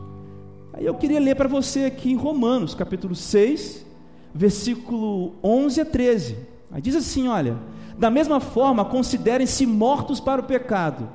Aí 0.77 0.85
eu 0.85 0.93
queria 0.93 1.19
ler 1.19 1.35
para 1.35 1.49
você 1.49 1.85
aqui 1.85 2.11
em 2.11 2.15
Romanos, 2.15 2.75
capítulo 2.75 3.15
6, 3.15 3.83
versículo 4.31 5.33
11 5.43 5.81
a 5.81 5.85
13. 5.85 6.37
Aí 6.71 6.79
diz 6.79 6.95
assim: 6.95 7.27
olha, 7.27 7.57
da 7.97 8.11
mesma 8.11 8.39
forma, 8.39 8.85
considerem-se 8.85 9.65
mortos 9.65 10.19
para 10.19 10.39
o 10.39 10.43
pecado, 10.43 11.09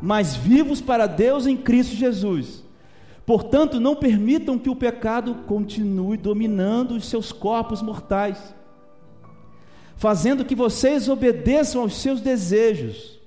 mas 0.00 0.34
vivos 0.34 0.80
para 0.80 1.06
Deus 1.06 1.46
em 1.46 1.56
Cristo 1.56 1.94
Jesus. 1.94 2.64
Portanto, 3.24 3.78
não 3.78 3.94
permitam 3.94 4.58
que 4.58 4.68
o 4.68 4.74
pecado 4.74 5.36
continue 5.46 6.16
dominando 6.16 6.96
os 6.96 7.08
seus 7.08 7.30
corpos 7.30 7.80
mortais, 7.80 8.52
fazendo 9.94 10.44
que 10.44 10.56
vocês 10.56 11.08
obedeçam 11.08 11.82
aos 11.82 11.94
seus 11.94 12.20
desejos. 12.20 13.20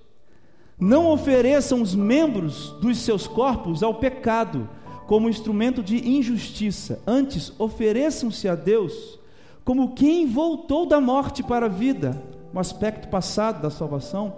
Não 0.77 1.09
ofereçam 1.09 1.81
os 1.81 1.95
membros 1.95 2.71
dos 2.81 2.97
seus 2.97 3.27
corpos 3.27 3.81
ao 3.81 3.93
pecado 3.93 4.67
como 5.07 5.29
instrumento 5.29 5.83
de 5.83 6.07
injustiça, 6.09 6.99
antes 7.05 7.53
ofereçam-se 7.59 8.47
a 8.47 8.55
Deus 8.55 9.19
como 9.63 9.93
quem 9.95 10.27
voltou 10.27 10.85
da 10.85 11.01
morte 11.01 11.41
para 11.41 11.65
a 11.65 11.69
vida, 11.69 12.21
no 12.53 12.59
aspecto 12.59 13.07
passado 13.07 13.61
da 13.61 13.71
salvação, 13.71 14.35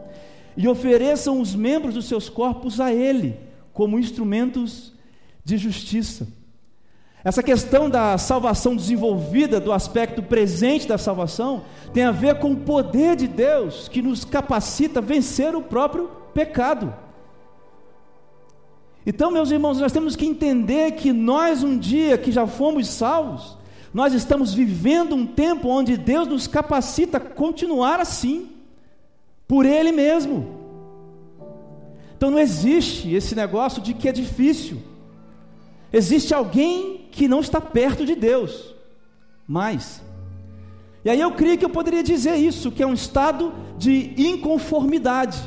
e 0.55 0.67
ofereçam 0.67 1.41
os 1.41 1.53
membros 1.53 1.93
dos 1.93 2.05
seus 2.05 2.29
corpos 2.29 2.79
a 2.79 2.93
Ele 2.93 3.37
como 3.73 3.99
instrumentos 3.99 4.93
de 5.43 5.57
justiça. 5.57 6.27
Essa 7.23 7.43
questão 7.43 7.89
da 7.89 8.17
salvação 8.17 8.75
desenvolvida, 8.75 9.59
do 9.59 9.73
aspecto 9.73 10.23
presente 10.23 10.87
da 10.87 10.97
salvação, 10.97 11.63
tem 11.93 12.03
a 12.03 12.11
ver 12.11 12.39
com 12.39 12.53
o 12.53 12.57
poder 12.57 13.17
de 13.17 13.27
Deus 13.27 13.89
que 13.89 14.01
nos 14.01 14.23
capacita 14.23 14.99
a 14.99 15.03
vencer 15.03 15.53
o 15.55 15.61
próprio 15.61 16.09
pecado. 16.33 16.93
Então, 19.09 19.31
meus 19.31 19.51
irmãos, 19.51 19.79
nós 19.79 19.93
temos 19.93 20.17
que 20.17 20.25
entender 20.25 20.91
que 20.91 21.13
nós, 21.13 21.63
um 21.63 21.77
dia 21.77 22.17
que 22.17 22.29
já 22.29 22.45
fomos 22.45 22.89
salvos, 22.89 23.57
nós 23.93 24.13
estamos 24.13 24.53
vivendo 24.53 25.15
um 25.15 25.25
tempo 25.25 25.69
onde 25.69 25.95
Deus 25.95 26.27
nos 26.27 26.45
capacita 26.45 27.15
a 27.15 27.21
continuar 27.21 28.01
assim, 28.01 28.49
por 29.47 29.65
Ele 29.65 29.93
mesmo. 29.93 30.57
Então, 32.17 32.29
não 32.29 32.37
existe 32.37 33.15
esse 33.15 33.33
negócio 33.33 33.81
de 33.81 33.93
que 33.93 34.09
é 34.09 34.11
difícil. 34.11 34.79
Existe 35.93 36.33
alguém 36.33 37.07
que 37.09 37.29
não 37.29 37.39
está 37.39 37.61
perto 37.61 38.05
de 38.05 38.13
Deus, 38.13 38.75
mas. 39.47 40.03
E 41.05 41.09
aí 41.09 41.21
eu 41.21 41.31
creio 41.31 41.57
que 41.57 41.63
eu 41.63 41.69
poderia 41.69 42.03
dizer 42.03 42.35
isso, 42.35 42.73
que 42.73 42.83
é 42.83 42.85
um 42.85 42.93
estado 42.93 43.53
de 43.77 44.13
inconformidade. 44.17 45.41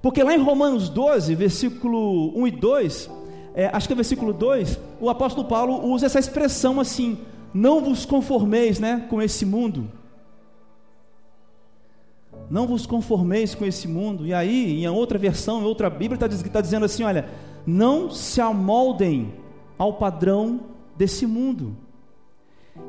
Porque 0.00 0.22
lá 0.22 0.34
em 0.34 0.42
Romanos 0.42 0.88
12, 0.88 1.34
versículo 1.34 2.32
1 2.38 2.46
e 2.46 2.50
2, 2.52 3.10
é, 3.54 3.66
acho 3.72 3.88
que 3.88 3.92
é 3.92 3.96
versículo 3.96 4.32
2, 4.32 4.78
o 5.00 5.10
apóstolo 5.10 5.48
Paulo 5.48 5.84
usa 5.86 6.06
essa 6.06 6.18
expressão 6.18 6.78
assim: 6.78 7.18
não 7.52 7.82
vos 7.82 8.04
conformeis 8.04 8.78
né, 8.78 9.06
com 9.10 9.20
esse 9.20 9.44
mundo. 9.44 9.90
Não 12.48 12.66
vos 12.66 12.86
conformeis 12.86 13.54
com 13.54 13.64
esse 13.66 13.88
mundo. 13.88 14.26
E 14.26 14.32
aí, 14.32 14.84
em 14.84 14.88
outra 14.88 15.18
versão, 15.18 15.60
em 15.60 15.64
outra 15.64 15.90
Bíblia, 15.90 16.14
está 16.14 16.50
tá 16.50 16.60
dizendo 16.60 16.84
assim: 16.84 17.02
olha, 17.02 17.28
não 17.66 18.10
se 18.10 18.40
amoldem 18.40 19.34
ao 19.76 19.94
padrão 19.94 20.60
desse 20.96 21.26
mundo. 21.26 21.76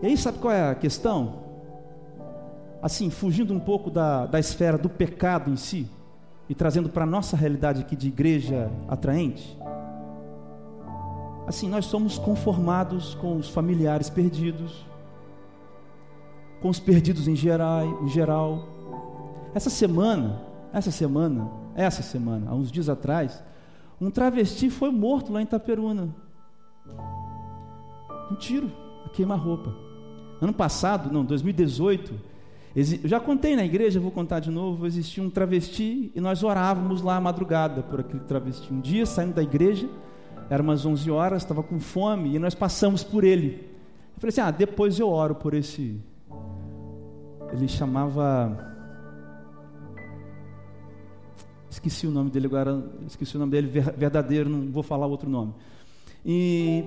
E 0.03 0.07
aí, 0.07 0.17
sabe 0.17 0.37
qual 0.37 0.53
é 0.53 0.69
a 0.69 0.75
questão? 0.75 1.49
Assim, 2.79 3.09
fugindo 3.09 3.53
um 3.53 3.59
pouco 3.59 3.89
da, 3.89 4.27
da 4.27 4.39
esfera 4.39 4.77
do 4.77 4.87
pecado 4.87 5.49
em 5.49 5.55
si 5.55 5.87
e 6.49 6.55
trazendo 6.55 6.89
para 6.89 7.03
a 7.03 7.07
nossa 7.07 7.37
realidade 7.37 7.81
aqui 7.81 7.95
de 7.95 8.07
igreja 8.07 8.71
atraente, 8.87 9.55
assim, 11.47 11.69
nós 11.69 11.85
somos 11.85 12.17
conformados 12.17 13.13
com 13.13 13.37
os 13.37 13.47
familiares 13.47 14.09
perdidos, 14.09 14.83
com 16.59 16.69
os 16.69 16.79
perdidos 16.79 17.27
em 17.27 17.35
geral, 17.35 18.03
em 18.03 18.09
geral. 18.09 18.67
Essa 19.53 19.69
semana, 19.69 20.41
essa 20.73 20.89
semana, 20.89 21.49
essa 21.75 22.01
semana, 22.01 22.49
há 22.49 22.55
uns 22.55 22.71
dias 22.71 22.89
atrás, 22.89 23.43
um 24.01 24.09
travesti 24.09 24.69
foi 24.69 24.91
morto 24.91 25.31
lá 25.31 25.41
em 25.41 25.43
Itaperuna. 25.43 26.09
Um 28.31 28.35
tiro, 28.35 28.71
a 29.05 29.09
queima-roupa. 29.09 29.73
Ano 30.41 30.53
passado, 30.53 31.11
não, 31.11 31.23
2018, 31.25 32.28
eu 32.79 33.09
já 33.09 33.19
contei 33.19 33.55
na 33.55 33.65
igreja, 33.65 33.99
vou 33.99 34.11
contar 34.11 34.39
de 34.39 34.51
novo. 34.51 34.85
Existia 34.85 35.23
um 35.23 35.29
travesti 35.29 36.11
e 36.15 36.21
nós 36.21 36.43
orávamos 36.43 37.01
lá 37.01 37.17
à 37.17 37.21
madrugada 37.21 37.81
por 37.81 37.99
aquele 37.99 38.23
travesti. 38.23 38.73
Um 38.73 38.79
dia, 38.79 39.05
saindo 39.05 39.33
da 39.33 39.43
igreja, 39.43 39.89
eram 40.49 40.63
umas 40.63 40.85
11 40.85 41.09
horas, 41.11 41.43
estava 41.43 41.61
com 41.61 41.79
fome 41.79 42.35
e 42.35 42.39
nós 42.39 42.55
passamos 42.55 43.03
por 43.03 43.23
ele. 43.23 43.67
Eu 44.15 44.21
falei 44.21 44.29
assim: 44.29 44.41
ah, 44.41 44.51
depois 44.51 44.99
eu 44.99 45.09
oro 45.09 45.35
por 45.35 45.53
esse. 45.53 45.99
Ele 47.51 47.67
chamava. 47.67 48.67
Esqueci 51.69 52.07
o 52.07 52.11
nome 52.11 52.29
dele 52.31 52.47
agora, 52.47 52.83
esqueci 53.07 53.35
o 53.35 53.39
nome 53.39 53.51
dele 53.51 53.67
verdadeiro, 53.67 54.49
não 54.49 54.71
vou 54.71 54.83
falar 54.83 55.05
outro 55.05 55.29
nome. 55.29 55.53
E 56.25 56.83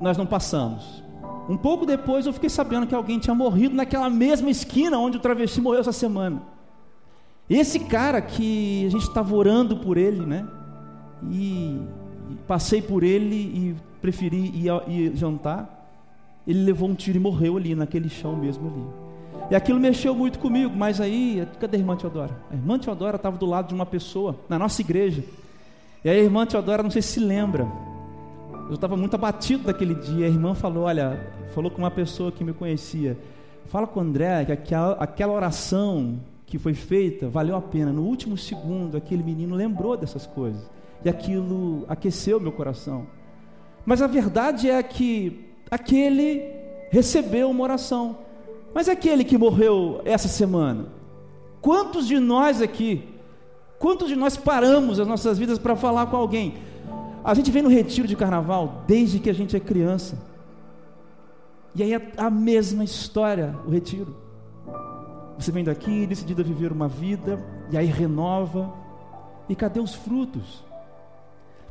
nós 0.00 0.16
não 0.16 0.26
passamos. 0.26 1.02
Um 1.52 1.56
pouco 1.58 1.84
depois 1.84 2.24
eu 2.24 2.32
fiquei 2.32 2.48
sabendo 2.48 2.86
que 2.86 2.94
alguém 2.94 3.18
tinha 3.18 3.34
morrido 3.34 3.74
naquela 3.74 4.08
mesma 4.08 4.50
esquina 4.50 4.98
onde 4.98 5.18
o 5.18 5.20
travesti 5.20 5.60
morreu 5.60 5.80
essa 5.80 5.92
semana. 5.92 6.40
Esse 7.48 7.78
cara 7.78 8.22
que 8.22 8.86
a 8.86 8.88
gente 8.88 9.02
estava 9.02 9.36
orando 9.36 9.76
por 9.76 9.98
ele, 9.98 10.24
né? 10.24 10.48
E, 11.30 11.78
passei 12.48 12.80
por 12.80 13.02
ele 13.02 13.36
e 13.36 13.76
preferi 14.00 14.46
ir, 14.46 14.70
ir 14.88 15.14
jantar. 15.14 15.90
Ele 16.46 16.64
levou 16.64 16.88
um 16.88 16.94
tiro 16.94 17.18
e 17.18 17.20
morreu 17.20 17.58
ali, 17.58 17.74
naquele 17.74 18.08
chão 18.08 18.34
mesmo 18.34 18.68
ali. 18.68 19.46
E 19.50 19.54
aquilo 19.54 19.78
mexeu 19.78 20.14
muito 20.14 20.38
comigo, 20.38 20.74
mas 20.74 21.02
aí, 21.02 21.46
cadê 21.60 21.76
a 21.76 21.80
irmã 21.80 21.96
Teodora? 21.96 22.34
A 22.50 22.54
irmã 22.54 22.78
Teodora 22.78 23.16
estava 23.16 23.36
do 23.36 23.44
lado 23.44 23.68
de 23.68 23.74
uma 23.74 23.84
pessoa, 23.84 24.36
na 24.48 24.58
nossa 24.58 24.80
igreja. 24.80 25.22
E 26.02 26.08
a 26.08 26.14
irmã 26.14 26.46
Teodora, 26.46 26.82
não 26.82 26.90
sei 26.90 27.02
se 27.02 27.08
se 27.08 27.20
lembra, 27.20 27.70
eu 28.68 28.74
estava 28.74 28.96
muito 28.96 29.14
abatido 29.14 29.64
daquele 29.64 29.94
dia. 29.94 30.26
A 30.26 30.28
irmã 30.28 30.54
falou: 30.54 30.84
Olha, 30.84 31.34
falou 31.54 31.70
com 31.70 31.78
uma 31.78 31.90
pessoa 31.90 32.32
que 32.32 32.44
me 32.44 32.52
conhecia. 32.52 33.18
Fala 33.66 33.86
com 33.86 34.00
o 34.00 34.02
André 34.02 34.44
que 34.44 34.52
aquela, 34.52 34.92
aquela 34.94 35.32
oração 35.32 36.20
que 36.46 36.58
foi 36.58 36.74
feita 36.74 37.28
valeu 37.28 37.56
a 37.56 37.62
pena. 37.62 37.92
No 37.92 38.02
último 38.02 38.36
segundo, 38.36 38.96
aquele 38.96 39.22
menino 39.22 39.54
lembrou 39.54 39.96
dessas 39.96 40.26
coisas. 40.26 40.70
E 41.04 41.08
aquilo 41.08 41.84
aqueceu 41.88 42.38
meu 42.38 42.52
coração. 42.52 43.06
Mas 43.84 44.00
a 44.00 44.06
verdade 44.06 44.70
é 44.70 44.82
que 44.82 45.48
aquele 45.70 46.42
recebeu 46.90 47.50
uma 47.50 47.64
oração. 47.64 48.18
Mas 48.74 48.88
aquele 48.88 49.24
que 49.24 49.36
morreu 49.36 50.00
essa 50.04 50.28
semana, 50.28 50.86
quantos 51.60 52.06
de 52.06 52.18
nós 52.18 52.62
aqui, 52.62 53.02
quantos 53.78 54.08
de 54.08 54.16
nós 54.16 54.36
paramos 54.36 55.00
as 55.00 55.06
nossas 55.06 55.38
vidas 55.38 55.58
para 55.58 55.76
falar 55.76 56.06
com 56.06 56.16
alguém? 56.16 56.54
A 57.24 57.34
gente 57.34 57.50
vem 57.50 57.62
no 57.62 57.68
retiro 57.68 58.08
de 58.08 58.16
carnaval 58.16 58.82
desde 58.86 59.18
que 59.18 59.30
a 59.30 59.32
gente 59.32 59.56
é 59.56 59.60
criança. 59.60 60.18
E 61.74 61.82
aí 61.82 61.94
é 61.94 62.12
a 62.16 62.28
mesma 62.28 62.84
história, 62.84 63.56
o 63.66 63.70
retiro. 63.70 64.16
Você 65.38 65.50
vem 65.50 65.64
daqui 65.64 66.06
decidido 66.06 66.42
a 66.42 66.44
viver 66.44 66.72
uma 66.72 66.88
vida, 66.88 67.42
e 67.70 67.78
aí 67.78 67.86
renova. 67.86 68.72
E 69.48 69.54
cadê 69.54 69.80
os 69.80 69.94
frutos? 69.94 70.64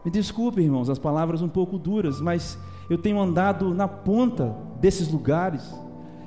Me 0.03 0.09
desculpem, 0.09 0.65
irmãos, 0.65 0.89
as 0.89 0.97
palavras 0.97 1.41
um 1.41 1.49
pouco 1.49 1.77
duras, 1.77 2.19
mas 2.19 2.57
eu 2.89 2.97
tenho 2.97 3.19
andado 3.19 3.73
na 3.73 3.87
ponta 3.87 4.55
desses 4.79 5.11
lugares, 5.11 5.73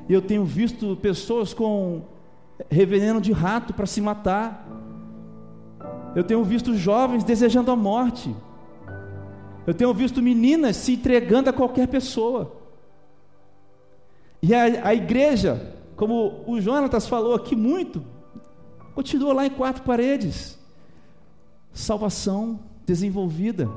e 0.09 0.13
eu 0.13 0.23
tenho 0.23 0.45
visto 0.45 0.97
pessoas 0.97 1.53
com 1.53 2.03
reveneno 2.71 3.21
de 3.21 3.33
rato 3.33 3.75
para 3.75 3.87
se 3.87 4.01
matar. 4.01 4.69
Eu 6.15 6.23
tenho 6.23 6.45
visto 6.45 6.77
jovens 6.77 7.25
desejando 7.25 7.71
a 7.71 7.77
morte. 7.77 8.35
Eu 9.67 9.75
tenho 9.75 9.93
visto 9.95 10.23
meninas 10.23 10.77
se 10.77 10.93
entregando 10.93 11.49
a 11.49 11.53
qualquer 11.53 11.89
pessoa. 11.89 12.57
E 14.43 14.55
a, 14.55 14.89
a 14.89 14.95
igreja, 14.95 15.75
como 15.97 16.45
o 16.47 16.61
Jonatas 16.61 17.07
falou 17.07 17.35
aqui 17.35 17.57
muito, 17.57 18.05
continua 18.95 19.33
lá 19.33 19.47
em 19.47 19.51
quatro 19.51 19.83
paredes. 19.83 20.59
Salvação 21.73 22.61
desenvolvida, 22.85 23.69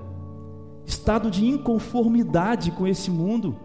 estado 0.86 1.32
de 1.32 1.46
inconformidade 1.46 2.72
com 2.72 2.86
esse 2.86 3.10
mundo. 3.10 3.58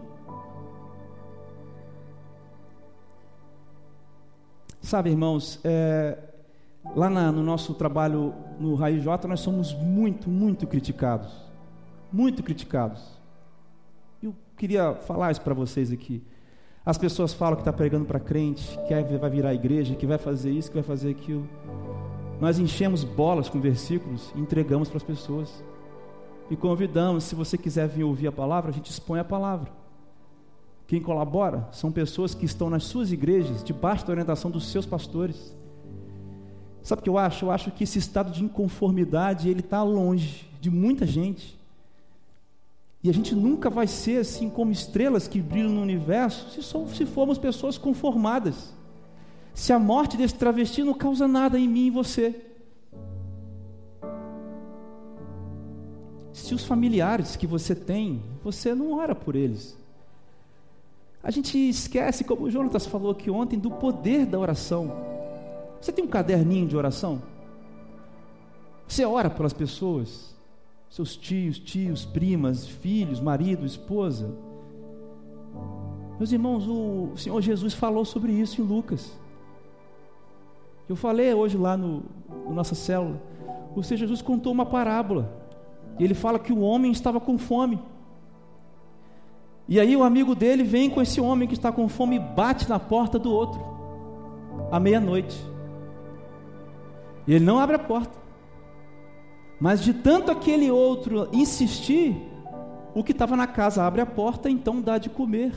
Sabe, 4.81 5.09
irmãos, 5.09 5.59
é, 5.63 6.17
lá 6.95 7.09
na, 7.09 7.31
no 7.31 7.43
nosso 7.43 7.73
trabalho 7.73 8.33
no 8.59 8.75
Raio 8.75 9.01
J, 9.01 9.27
nós 9.27 9.41
somos 9.41 9.73
muito, 9.73 10.29
muito 10.29 10.65
criticados. 10.65 11.42
Muito 12.13 12.43
criticados. 12.43 13.01
Eu 14.21 14.35
queria 14.55 14.93
falar 14.93 15.31
isso 15.31 15.41
para 15.41 15.55
vocês 15.55 15.91
aqui. 15.91 16.21
As 16.85 16.95
pessoas 16.95 17.33
falam 17.33 17.55
que 17.55 17.61
está 17.61 17.73
pregando 17.73 18.05
para 18.05 18.19
crente, 18.19 18.77
que 18.87 19.17
vai 19.17 19.29
virar 19.31 19.51
igreja, 19.51 19.95
que 19.95 20.05
vai 20.05 20.19
fazer 20.19 20.51
isso, 20.51 20.69
que 20.69 20.75
vai 20.75 20.83
fazer 20.83 21.09
aquilo. 21.09 21.49
Nós 22.39 22.59
enchemos 22.59 23.03
bolas 23.03 23.49
com 23.49 23.59
versículos 23.59 24.31
e 24.35 24.39
entregamos 24.39 24.89
para 24.89 24.97
as 24.97 25.03
pessoas. 25.03 25.63
E 26.51 26.55
convidamos, 26.55 27.23
se 27.23 27.33
você 27.33 27.57
quiser 27.57 27.87
vir 27.87 28.03
ouvir 28.03 28.27
a 28.27 28.31
palavra, 28.31 28.69
a 28.69 28.73
gente 28.73 28.91
expõe 28.91 29.19
a 29.19 29.23
palavra. 29.23 29.71
Quem 30.85 31.01
colabora 31.01 31.67
são 31.71 31.91
pessoas 31.91 32.35
que 32.35 32.45
estão 32.45 32.69
nas 32.69 32.83
suas 32.83 33.11
igrejas, 33.11 33.63
debaixo 33.63 34.05
da 34.05 34.11
orientação 34.11 34.51
dos 34.51 34.67
seus 34.67 34.85
pastores. 34.85 35.55
Sabe 36.83 36.99
o 36.99 37.03
que 37.03 37.09
eu 37.09 37.17
acho? 37.17 37.45
Eu 37.45 37.51
acho 37.51 37.71
que 37.71 37.85
esse 37.85 37.97
estado 37.97 38.29
de 38.29 38.43
inconformidade, 38.43 39.49
ele 39.49 39.61
está 39.61 39.81
longe 39.81 40.47
de 40.61 40.69
muita 40.69 41.07
gente. 41.07 41.62
E 43.03 43.09
a 43.09 43.13
gente 43.13 43.35
nunca 43.35 43.69
vai 43.69 43.85
ser 43.85 44.19
assim 44.19 44.49
como 44.49 44.71
estrelas 44.71 45.27
que 45.27 45.41
brilham 45.41 45.71
no 45.71 45.81
universo 45.81 46.49
se, 46.51 46.63
só, 46.63 46.85
se 46.87 47.05
formos 47.05 47.37
pessoas 47.37 47.77
conformadas. 47.77 48.73
Se 49.53 49.73
a 49.73 49.77
morte 49.77 50.15
desse 50.15 50.35
travesti 50.35 50.83
não 50.83 50.93
causa 50.93 51.27
nada 51.27 51.59
em 51.59 51.67
mim 51.67 51.87
e 51.87 51.91
você. 51.91 52.33
Se 56.31 56.55
os 56.55 56.63
familiares 56.63 57.35
que 57.35 57.45
você 57.45 57.75
tem, 57.75 58.23
você 58.41 58.73
não 58.73 58.93
ora 58.93 59.13
por 59.13 59.35
eles. 59.35 59.77
A 61.21 61.29
gente 61.29 61.57
esquece, 61.57 62.23
como 62.23 62.43
o 62.45 62.51
Jonatas 62.51 62.85
falou 62.85 63.11
aqui 63.11 63.29
ontem, 63.29 63.59
do 63.59 63.69
poder 63.69 64.25
da 64.25 64.39
oração. 64.39 64.91
Você 65.79 65.91
tem 65.91 66.03
um 66.05 66.07
caderninho 66.07 66.67
de 66.67 66.75
oração? 66.75 67.21
Você 68.87 69.05
ora 69.05 69.29
pelas 69.29 69.53
pessoas? 69.53 70.32
Seus 70.93 71.15
tios, 71.15 71.57
tios, 71.57 72.05
primas, 72.05 72.67
filhos, 72.67 73.19
marido, 73.19 73.65
esposa? 73.65 74.31
Meus 76.19 76.31
irmãos, 76.31 76.67
o 76.67 77.17
Senhor 77.17 77.41
Jesus 77.41 77.73
falou 77.73 78.05
sobre 78.05 78.31
isso 78.31 78.61
em 78.61 78.63
Lucas. 78.63 79.19
Eu 80.87 80.95
falei 80.95 81.33
hoje 81.33 81.57
lá 81.57 81.75
no, 81.75 82.03
no 82.45 82.53
nossa 82.53 82.75
célula. 82.75 83.19
O 83.75 83.81
Senhor 83.81 83.97
Jesus 83.97 84.21
contou 84.21 84.51
uma 84.51 84.67
parábola. 84.67 85.35
E 85.97 86.03
ele 86.03 86.13
fala 86.13 86.37
que 86.37 86.53
o 86.53 86.59
homem 86.59 86.91
estava 86.91 87.19
com 87.19 87.39
fome. 87.39 87.79
E 89.67 89.79
aí 89.79 89.95
o 89.95 90.03
amigo 90.03 90.35
dele 90.35 90.61
vem 90.61 90.91
com 90.91 91.01
esse 91.01 91.19
homem 91.19 91.47
que 91.47 91.55
está 91.55 91.71
com 91.71 91.89
fome 91.89 92.17
e 92.17 92.19
bate 92.19 92.69
na 92.69 92.77
porta 92.77 93.17
do 93.17 93.33
outro, 93.33 93.59
à 94.71 94.79
meia-noite. 94.79 95.43
E 97.25 97.33
ele 97.33 97.43
não 97.43 97.57
abre 97.57 97.77
a 97.77 97.79
porta. 97.79 98.22
Mas 99.63 99.81
de 99.81 99.93
tanto 99.93 100.29
aquele 100.29 100.69
outro 100.69 101.29
insistir, 101.31 102.17
o 102.93 103.01
que 103.01 103.13
estava 103.13 103.37
na 103.37 103.47
casa 103.47 103.81
abre 103.81 104.01
a 104.01 104.05
porta, 104.05 104.49
então 104.49 104.81
dá 104.81 104.97
de 104.97 105.09
comer. 105.09 105.53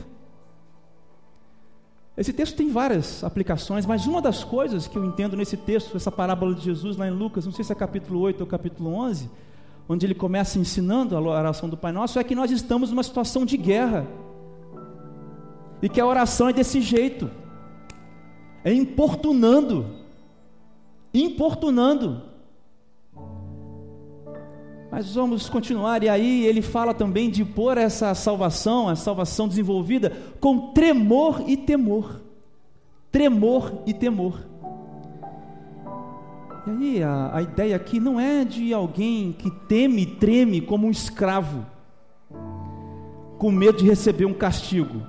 Esse 2.15 2.31
texto 2.31 2.55
tem 2.55 2.71
várias 2.71 3.21
aplicações, 3.21 3.85
mas 3.85 4.07
uma 4.07 4.21
das 4.21 4.45
coisas 4.45 4.87
que 4.87 4.97
eu 4.97 5.03
entendo 5.03 5.35
nesse 5.35 5.57
texto, 5.57 5.97
essa 5.97 6.09
parábola 6.09 6.55
de 6.55 6.61
Jesus 6.61 6.95
lá 6.95 7.05
em 7.05 7.11
Lucas, 7.11 7.45
não 7.45 7.51
sei 7.51 7.65
se 7.65 7.73
é 7.73 7.75
capítulo 7.75 8.21
8 8.21 8.39
ou 8.39 8.47
capítulo 8.47 8.93
11, 8.93 9.29
onde 9.89 10.05
ele 10.05 10.15
começa 10.15 10.57
ensinando 10.57 11.17
a 11.17 11.19
oração 11.19 11.67
do 11.67 11.75
Pai 11.75 11.91
Nosso, 11.91 12.17
é 12.17 12.23
que 12.23 12.33
nós 12.33 12.49
estamos 12.49 12.91
numa 12.91 13.03
situação 13.03 13.45
de 13.45 13.57
guerra. 13.57 14.07
E 15.81 15.89
que 15.89 15.99
a 15.99 16.05
oração 16.05 16.47
é 16.47 16.53
desse 16.53 16.79
jeito. 16.79 17.29
É 18.63 18.71
importunando. 18.71 19.85
Importunando. 21.13 22.36
Mas 24.89 25.13
vamos 25.13 25.49
continuar, 25.49 26.01
e 26.01 26.09
aí 26.09 26.45
ele 26.45 26.61
fala 26.61 26.93
também 26.93 27.29
de 27.29 27.43
pôr 27.43 27.77
essa 27.77 28.15
salvação, 28.15 28.87
a 28.87 28.95
salvação 28.95 29.47
desenvolvida, 29.47 30.11
com 30.39 30.71
tremor 30.71 31.43
e 31.45 31.57
temor. 31.57 32.21
Tremor 33.11 33.83
e 33.85 33.93
temor. 33.93 34.39
E 36.65 36.69
aí 36.69 37.03
a, 37.03 37.35
a 37.35 37.41
ideia 37.41 37.75
aqui 37.75 37.99
não 37.99 38.19
é 38.19 38.45
de 38.45 38.73
alguém 38.73 39.33
que 39.33 39.51
teme, 39.67 40.05
treme 40.05 40.61
como 40.61 40.87
um 40.87 40.91
escravo, 40.91 41.65
com 43.37 43.51
medo 43.51 43.79
de 43.79 43.85
receber 43.85 44.25
um 44.25 44.33
castigo. 44.33 45.01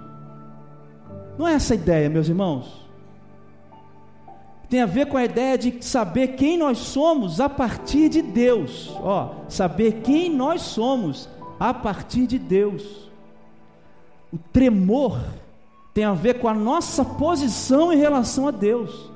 Não 1.38 1.46
é 1.46 1.54
essa 1.54 1.74
a 1.74 1.76
ideia, 1.76 2.10
meus 2.10 2.28
irmãos. 2.28 2.87
Tem 4.68 4.82
a 4.82 4.86
ver 4.86 5.06
com 5.06 5.16
a 5.16 5.24
ideia 5.24 5.56
de 5.56 5.82
saber 5.82 6.28
quem 6.28 6.58
nós 6.58 6.78
somos 6.78 7.40
a 7.40 7.48
partir 7.48 8.08
de 8.08 8.20
Deus. 8.20 8.90
Ó, 9.00 9.30
saber 9.48 10.00
quem 10.02 10.28
nós 10.28 10.60
somos 10.62 11.28
a 11.58 11.72
partir 11.72 12.26
de 12.26 12.38
Deus. 12.38 13.08
O 14.32 14.36
tremor 14.52 15.18
tem 15.94 16.04
a 16.04 16.12
ver 16.12 16.34
com 16.34 16.48
a 16.48 16.54
nossa 16.54 17.02
posição 17.04 17.92
em 17.92 17.96
relação 17.96 18.46
a 18.46 18.50
Deus. 18.50 19.10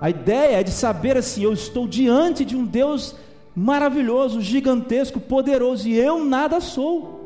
A 0.00 0.08
ideia 0.08 0.60
é 0.60 0.62
de 0.62 0.70
saber 0.70 1.16
assim: 1.16 1.42
eu 1.42 1.52
estou 1.52 1.86
diante 1.86 2.42
de 2.42 2.56
um 2.56 2.64
Deus 2.64 3.14
maravilhoso, 3.54 4.40
gigantesco, 4.40 5.20
poderoso, 5.20 5.86
e 5.86 5.98
eu 5.98 6.24
nada 6.24 6.58
sou. 6.58 7.20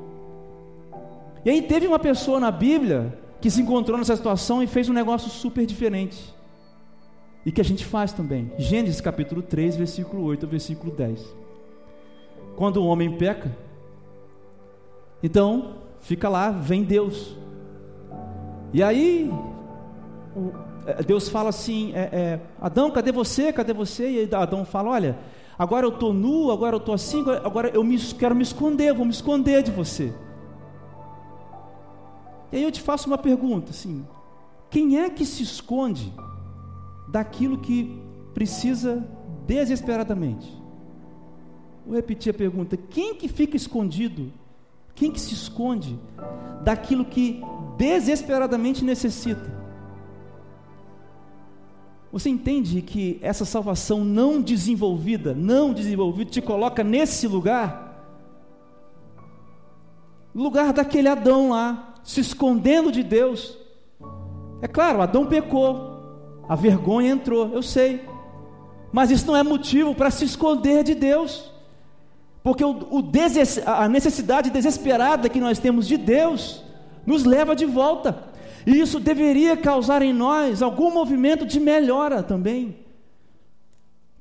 E 1.44 1.50
aí 1.50 1.62
teve 1.62 1.86
uma 1.86 2.00
pessoa 2.00 2.40
na 2.40 2.50
Bíblia 2.50 3.16
que 3.40 3.48
se 3.48 3.62
encontrou 3.62 3.96
nessa 3.96 4.16
situação 4.16 4.60
e 4.60 4.66
fez 4.66 4.88
um 4.88 4.92
negócio 4.92 5.30
super 5.30 5.64
diferente. 5.64 6.33
E 7.44 7.52
que 7.52 7.60
a 7.60 7.64
gente 7.64 7.84
faz 7.84 8.12
também. 8.12 8.50
Gênesis 8.56 9.00
capítulo 9.00 9.42
3, 9.42 9.76
versículo 9.76 10.24
8 10.24 10.44
ao 10.44 10.50
versículo 10.50 10.92
10. 10.92 11.34
Quando 12.56 12.78
o 12.78 12.86
homem 12.86 13.16
peca, 13.16 13.54
então 15.22 15.76
fica 16.00 16.28
lá, 16.28 16.50
vem 16.50 16.84
Deus. 16.84 17.36
E 18.72 18.82
aí 18.82 19.30
é, 20.86 21.02
Deus 21.02 21.28
fala 21.28 21.50
assim: 21.50 21.92
é, 21.94 22.08
é, 22.12 22.40
Adão, 22.60 22.90
cadê 22.90 23.12
você? 23.12 23.52
Cadê 23.52 23.72
você? 23.72 24.24
E 24.24 24.34
Adão 24.34 24.64
fala: 24.64 24.90
Olha, 24.90 25.18
agora 25.58 25.86
eu 25.86 25.90
estou 25.90 26.12
nu, 26.12 26.50
agora 26.50 26.76
eu 26.76 26.80
estou 26.80 26.94
assim, 26.94 27.24
agora 27.42 27.68
eu 27.68 27.82
me, 27.84 27.98
quero 27.98 28.34
me 28.34 28.42
esconder, 28.42 28.94
vou 28.94 29.04
me 29.04 29.12
esconder 29.12 29.62
de 29.62 29.70
você. 29.70 30.12
E 32.52 32.56
aí 32.56 32.62
eu 32.62 32.72
te 32.72 32.80
faço 32.80 33.08
uma 33.08 33.18
pergunta 33.18 33.70
assim: 33.70 34.06
quem 34.70 34.98
é 34.98 35.10
que 35.10 35.24
se 35.24 35.42
esconde 35.42 36.12
daquilo 37.14 37.58
que 37.58 37.96
precisa 38.34 39.06
desesperadamente? 39.46 40.52
Vou 41.86 41.94
repetir 41.94 42.34
a 42.34 42.36
pergunta: 42.36 42.76
quem 42.76 43.14
que 43.14 43.28
fica 43.28 43.56
escondido? 43.56 44.32
Quem 44.96 45.12
que 45.12 45.20
se 45.20 45.32
esconde 45.32 45.98
daquilo 46.62 47.04
que 47.04 47.40
desesperadamente 47.76 48.84
necessita? 48.84 49.54
Você 52.10 52.28
entende 52.30 52.82
que 52.82 53.18
essa 53.22 53.44
salvação 53.44 54.04
não 54.04 54.40
desenvolvida, 54.40 55.34
não 55.34 55.72
desenvolvida, 55.72 56.30
te 56.30 56.42
coloca 56.42 56.82
nesse 56.82 57.28
lugar? 57.28 57.92
Lugar 60.34 60.72
daquele 60.72 61.08
Adão 61.08 61.50
lá, 61.50 61.94
se 62.02 62.20
escondendo 62.20 62.90
de 62.90 63.04
Deus. 63.04 63.56
É 64.62 64.68
claro, 64.68 65.00
Adão 65.00 65.26
pecou, 65.26 65.93
a 66.48 66.54
vergonha 66.54 67.12
entrou, 67.12 67.48
eu 67.52 67.62
sei, 67.62 68.04
mas 68.92 69.10
isso 69.10 69.26
não 69.26 69.36
é 69.36 69.42
motivo 69.42 69.94
para 69.94 70.10
se 70.10 70.24
esconder 70.24 70.84
de 70.84 70.94
Deus, 70.94 71.50
porque 72.42 72.64
o, 72.64 72.86
o 72.90 73.02
deses, 73.02 73.58
a 73.66 73.88
necessidade 73.88 74.50
desesperada 74.50 75.28
que 75.28 75.40
nós 75.40 75.58
temos 75.58 75.86
de 75.86 75.96
Deus 75.96 76.62
nos 77.06 77.24
leva 77.24 77.56
de 77.56 77.64
volta. 77.64 78.32
E 78.66 78.80
isso 78.80 78.98
deveria 78.98 79.56
causar 79.56 80.02
em 80.02 80.12
nós 80.12 80.62
algum 80.62 80.90
movimento 80.92 81.46
de 81.46 81.60
melhora 81.60 82.22
também. 82.22 82.76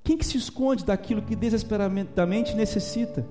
Quem 0.04 0.18
que 0.18 0.26
se 0.26 0.38
esconde 0.38 0.84
daquilo 0.84 1.22
que 1.22 1.36
desesperadamente 1.36 2.54
necessita? 2.56 3.26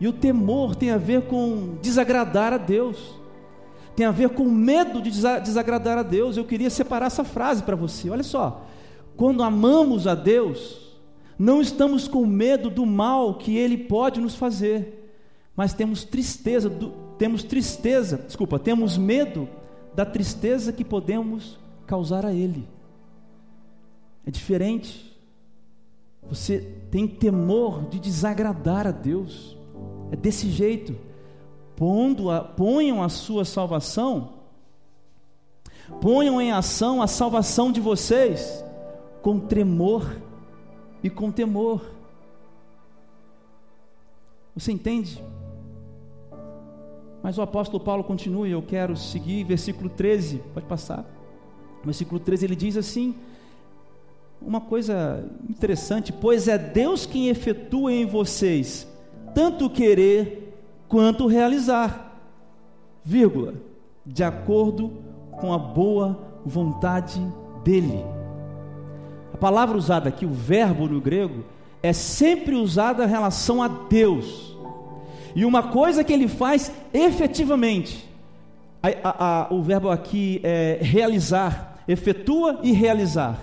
E 0.00 0.08
o 0.08 0.12
temor 0.12 0.74
tem 0.74 0.90
a 0.90 0.96
ver 0.96 1.22
com 1.22 1.76
desagradar 1.80 2.52
a 2.52 2.56
Deus, 2.56 2.98
tem 3.98 4.06
a 4.06 4.12
ver 4.12 4.28
com 4.28 4.44
medo 4.44 5.02
de 5.02 5.10
desagradar 5.10 5.98
a 5.98 6.04
Deus. 6.04 6.36
Eu 6.36 6.44
queria 6.44 6.70
separar 6.70 7.06
essa 7.06 7.24
frase 7.24 7.64
para 7.64 7.74
você. 7.74 8.08
Olha 8.08 8.22
só, 8.22 8.64
quando 9.16 9.42
amamos 9.42 10.06
a 10.06 10.14
Deus, 10.14 10.96
não 11.36 11.60
estamos 11.60 12.06
com 12.06 12.24
medo 12.24 12.70
do 12.70 12.86
mal 12.86 13.34
que 13.34 13.56
Ele 13.56 13.76
pode 13.76 14.20
nos 14.20 14.36
fazer, 14.36 15.12
mas 15.56 15.74
temos 15.74 16.04
tristeza 16.04 16.70
do, 16.70 16.90
temos 17.18 17.42
tristeza, 17.42 18.18
desculpa, 18.18 18.56
temos 18.56 18.96
medo 18.96 19.48
da 19.96 20.06
tristeza 20.06 20.72
que 20.72 20.84
podemos 20.84 21.58
causar 21.84 22.24
a 22.24 22.32
Ele. 22.32 22.68
É 24.24 24.30
diferente. 24.30 25.12
Você 26.22 26.60
tem 26.88 27.08
temor 27.08 27.88
de 27.88 27.98
desagradar 27.98 28.86
a 28.86 28.92
Deus. 28.92 29.56
É 30.12 30.14
desse 30.14 30.48
jeito. 30.48 31.07
Pondo 31.78 32.28
a, 32.28 32.40
ponham 32.40 33.00
a 33.00 33.08
sua 33.08 33.44
salvação, 33.44 34.30
ponham 36.00 36.42
em 36.42 36.50
ação 36.50 37.00
a 37.00 37.06
salvação 37.06 37.70
de 37.70 37.80
vocês 37.80 38.64
com 39.22 39.38
tremor 39.38 40.16
e 41.04 41.08
com 41.08 41.30
temor. 41.30 41.80
Você 44.56 44.72
entende? 44.72 45.24
Mas 47.22 47.38
o 47.38 47.42
apóstolo 47.42 47.78
Paulo 47.84 48.02
continua, 48.02 48.48
e 48.48 48.50
eu 48.50 48.62
quero 48.62 48.96
seguir, 48.96 49.44
versículo 49.44 49.88
13, 49.88 50.42
pode 50.52 50.66
passar. 50.66 51.04
Versículo 51.84 52.18
13 52.18 52.44
ele 52.44 52.56
diz 52.56 52.76
assim: 52.76 53.14
uma 54.42 54.60
coisa 54.60 55.24
interessante, 55.48 56.12
pois 56.12 56.48
é 56.48 56.58
Deus 56.58 57.06
quem 57.06 57.28
efetua 57.28 57.92
em 57.92 58.04
vocês 58.04 58.88
tanto 59.38 59.70
querer 59.70 60.47
quanto 60.88 61.26
realizar, 61.26 62.20
vírgula, 63.04 63.54
de 64.04 64.24
acordo 64.24 64.92
com 65.32 65.52
a 65.52 65.58
boa 65.58 66.18
vontade 66.44 67.20
dele. 67.62 68.04
A 69.32 69.36
palavra 69.36 69.76
usada 69.76 70.08
aqui, 70.08 70.24
o 70.24 70.32
verbo 70.32 70.88
no 70.88 71.00
grego, 71.00 71.44
é 71.82 71.92
sempre 71.92 72.54
usada 72.54 73.04
em 73.04 73.08
relação 73.08 73.62
a 73.62 73.68
Deus. 73.68 74.56
E 75.34 75.44
uma 75.44 75.62
coisa 75.62 76.02
que 76.02 76.12
ele 76.12 76.26
faz 76.26 76.72
efetivamente, 76.92 78.08
a, 78.82 78.88
a, 79.08 79.42
a, 79.42 79.54
o 79.54 79.62
verbo 79.62 79.90
aqui 79.90 80.40
é 80.42 80.78
realizar, 80.80 81.82
efetua 81.86 82.60
e 82.62 82.72
realizar. 82.72 83.38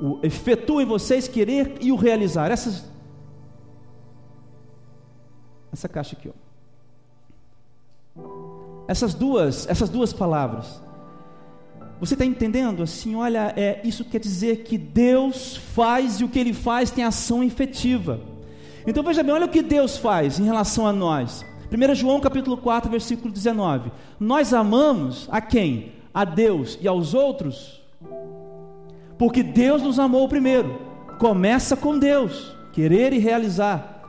O 0.00 0.18
efetua 0.22 0.82
em 0.82 0.86
vocês 0.86 1.28
querer 1.28 1.76
e 1.80 1.92
o 1.92 1.96
realizar. 1.96 2.50
Essas, 2.50 2.90
essa 5.72 5.88
caixa 5.88 6.16
aqui, 6.16 6.28
ó. 6.28 6.39
Essas 8.88 9.14
duas, 9.14 9.68
essas 9.68 9.88
duas 9.88 10.12
palavras. 10.12 10.80
Você 12.00 12.14
está 12.14 12.24
entendendo? 12.24 12.82
Assim, 12.82 13.14
olha, 13.14 13.52
é, 13.56 13.80
isso 13.84 14.04
quer 14.04 14.18
dizer 14.18 14.64
que 14.64 14.78
Deus 14.78 15.56
faz 15.56 16.20
e 16.20 16.24
o 16.24 16.28
que 16.28 16.38
Ele 16.38 16.54
faz 16.54 16.90
tem 16.90 17.04
ação 17.04 17.44
efetiva. 17.44 18.20
Então 18.86 19.02
veja 19.02 19.22
bem, 19.22 19.34
olha 19.34 19.44
o 19.44 19.50
que 19.50 19.62
Deus 19.62 19.98
faz 19.98 20.38
em 20.38 20.44
relação 20.44 20.86
a 20.86 20.92
nós. 20.92 21.44
1 21.70 21.94
João 21.94 22.18
capítulo 22.18 22.56
4, 22.56 22.90
versículo 22.90 23.32
19. 23.32 23.92
Nós 24.18 24.54
amamos 24.54 25.28
a 25.30 25.40
quem? 25.40 25.92
A 26.12 26.24
Deus 26.24 26.78
e 26.80 26.88
aos 26.88 27.14
outros, 27.14 27.80
porque 29.16 29.42
Deus 29.42 29.82
nos 29.82 29.98
amou 29.98 30.28
primeiro. 30.28 30.80
Começa 31.18 31.76
com 31.76 31.98
Deus, 31.98 32.56
querer 32.72 33.12
e 33.12 33.18
realizar. 33.18 34.02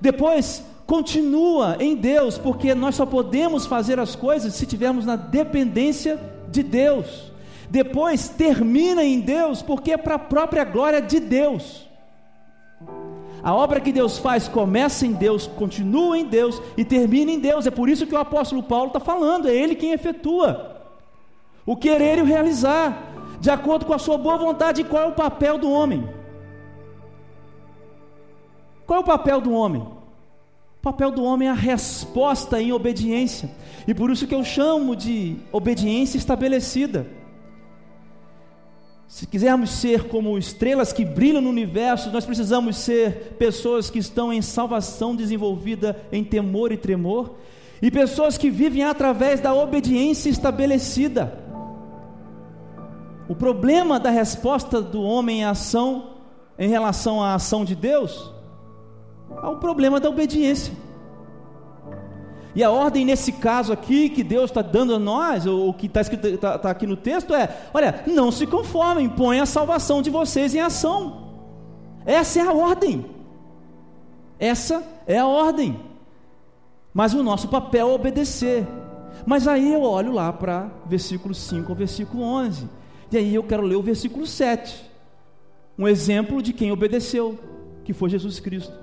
Depois, 0.00 0.64
continua 0.86 1.76
em 1.80 1.94
Deus, 1.94 2.38
porque 2.38 2.74
nós 2.74 2.94
só 2.94 3.06
podemos 3.06 3.66
fazer 3.66 3.98
as 3.98 4.14
coisas 4.14 4.54
se 4.54 4.66
tivermos 4.66 5.06
na 5.06 5.16
dependência 5.16 6.18
de 6.48 6.62
Deus. 6.62 7.32
Depois 7.70 8.28
termina 8.28 9.02
em 9.02 9.20
Deus, 9.20 9.62
porque 9.62 9.92
é 9.92 9.96
para 9.96 10.16
a 10.16 10.18
própria 10.18 10.64
glória 10.64 11.00
de 11.00 11.18
Deus. 11.18 11.88
A 13.42 13.54
obra 13.54 13.80
que 13.80 13.90
Deus 13.90 14.18
faz 14.18 14.46
começa 14.46 15.04
em 15.06 15.12
Deus, 15.12 15.46
continua 15.46 16.16
em 16.16 16.24
Deus 16.24 16.62
e 16.76 16.84
termina 16.84 17.30
em 17.30 17.40
Deus. 17.40 17.66
É 17.66 17.70
por 17.70 17.88
isso 17.88 18.06
que 18.06 18.14
o 18.14 18.18
apóstolo 18.18 18.62
Paulo 18.62 18.88
está 18.88 19.00
falando, 19.00 19.48
é 19.48 19.54
Ele 19.54 19.74
quem 19.74 19.92
efetua 19.92 20.72
o 21.64 21.76
querer 21.76 22.18
e 22.18 22.22
o 22.22 22.24
realizar, 22.24 23.12
de 23.40 23.50
acordo 23.50 23.86
com 23.86 23.94
a 23.94 23.98
sua 23.98 24.18
boa 24.18 24.36
vontade. 24.36 24.82
E 24.82 24.84
qual 24.84 25.04
é 25.04 25.06
o 25.06 25.12
papel 25.12 25.58
do 25.58 25.70
homem? 25.70 26.08
Qual 28.86 29.00
é 29.00 29.02
o 29.02 29.06
papel 29.06 29.40
do 29.40 29.52
homem? 29.52 30.01
O 30.82 30.90
papel 30.90 31.12
do 31.12 31.22
homem 31.22 31.46
é 31.46 31.50
a 31.52 31.54
resposta 31.54 32.60
em 32.60 32.72
obediência, 32.72 33.48
e 33.86 33.94
por 33.94 34.10
isso 34.10 34.26
que 34.26 34.34
eu 34.34 34.42
chamo 34.42 34.96
de 34.96 35.36
obediência 35.52 36.18
estabelecida. 36.18 37.06
Se 39.06 39.24
quisermos 39.24 39.70
ser 39.70 40.08
como 40.08 40.36
estrelas 40.36 40.92
que 40.92 41.04
brilham 41.04 41.40
no 41.40 41.50
universo, 41.50 42.10
nós 42.10 42.24
precisamos 42.24 42.78
ser 42.78 43.36
pessoas 43.38 43.90
que 43.90 44.00
estão 44.00 44.32
em 44.32 44.42
salvação 44.42 45.14
desenvolvida 45.14 46.04
em 46.10 46.24
temor 46.24 46.72
e 46.72 46.76
tremor, 46.76 47.36
e 47.80 47.88
pessoas 47.88 48.36
que 48.36 48.50
vivem 48.50 48.82
através 48.82 49.38
da 49.38 49.54
obediência 49.54 50.30
estabelecida. 50.30 51.38
O 53.28 53.36
problema 53.36 54.00
da 54.00 54.10
resposta 54.10 54.82
do 54.82 55.00
homem 55.00 55.42
em 55.42 55.44
ação, 55.44 56.16
em 56.58 56.68
relação 56.68 57.22
à 57.22 57.34
ação 57.34 57.64
de 57.64 57.76
Deus, 57.76 58.41
é 59.42 59.46
o 59.46 59.56
problema 59.56 60.00
da 60.00 60.08
obediência. 60.08 60.72
E 62.54 62.62
a 62.62 62.70
ordem 62.70 63.04
nesse 63.04 63.32
caso 63.32 63.72
aqui 63.72 64.10
que 64.10 64.22
Deus 64.22 64.50
está 64.50 64.60
dando 64.60 64.94
a 64.94 64.98
nós, 64.98 65.46
ou 65.46 65.72
que 65.72 65.86
está 65.86 66.02
escrito 66.02 66.36
tá, 66.36 66.58
tá 66.58 66.70
aqui 66.70 66.86
no 66.86 66.96
texto 66.96 67.34
é: 67.34 67.48
olha, 67.72 68.02
não 68.06 68.30
se 68.30 68.46
conformem, 68.46 69.08
põe 69.08 69.40
a 69.40 69.46
salvação 69.46 70.02
de 70.02 70.10
vocês 70.10 70.54
em 70.54 70.60
ação. 70.60 71.30
Essa 72.04 72.40
é 72.40 72.42
a 72.42 72.52
ordem. 72.52 73.06
Essa 74.38 74.82
é 75.06 75.18
a 75.18 75.26
ordem. 75.26 75.80
Mas 76.92 77.14
o 77.14 77.22
nosso 77.22 77.48
papel 77.48 77.88
é 77.88 77.94
obedecer. 77.94 78.66
Mas 79.24 79.48
aí 79.48 79.72
eu 79.72 79.82
olho 79.82 80.12
lá 80.12 80.32
para 80.32 80.70
versículo 80.84 81.34
5 81.34 81.70
ao 81.70 81.76
versículo 81.76 82.22
11. 82.22 82.68
E 83.10 83.16
aí 83.16 83.34
eu 83.34 83.42
quero 83.42 83.62
ler 83.62 83.76
o 83.76 83.82
versículo 83.82 84.26
7. 84.26 84.90
Um 85.78 85.88
exemplo 85.88 86.42
de 86.42 86.52
quem 86.52 86.70
obedeceu, 86.70 87.38
que 87.84 87.92
foi 87.92 88.10
Jesus 88.10 88.40
Cristo. 88.40 88.81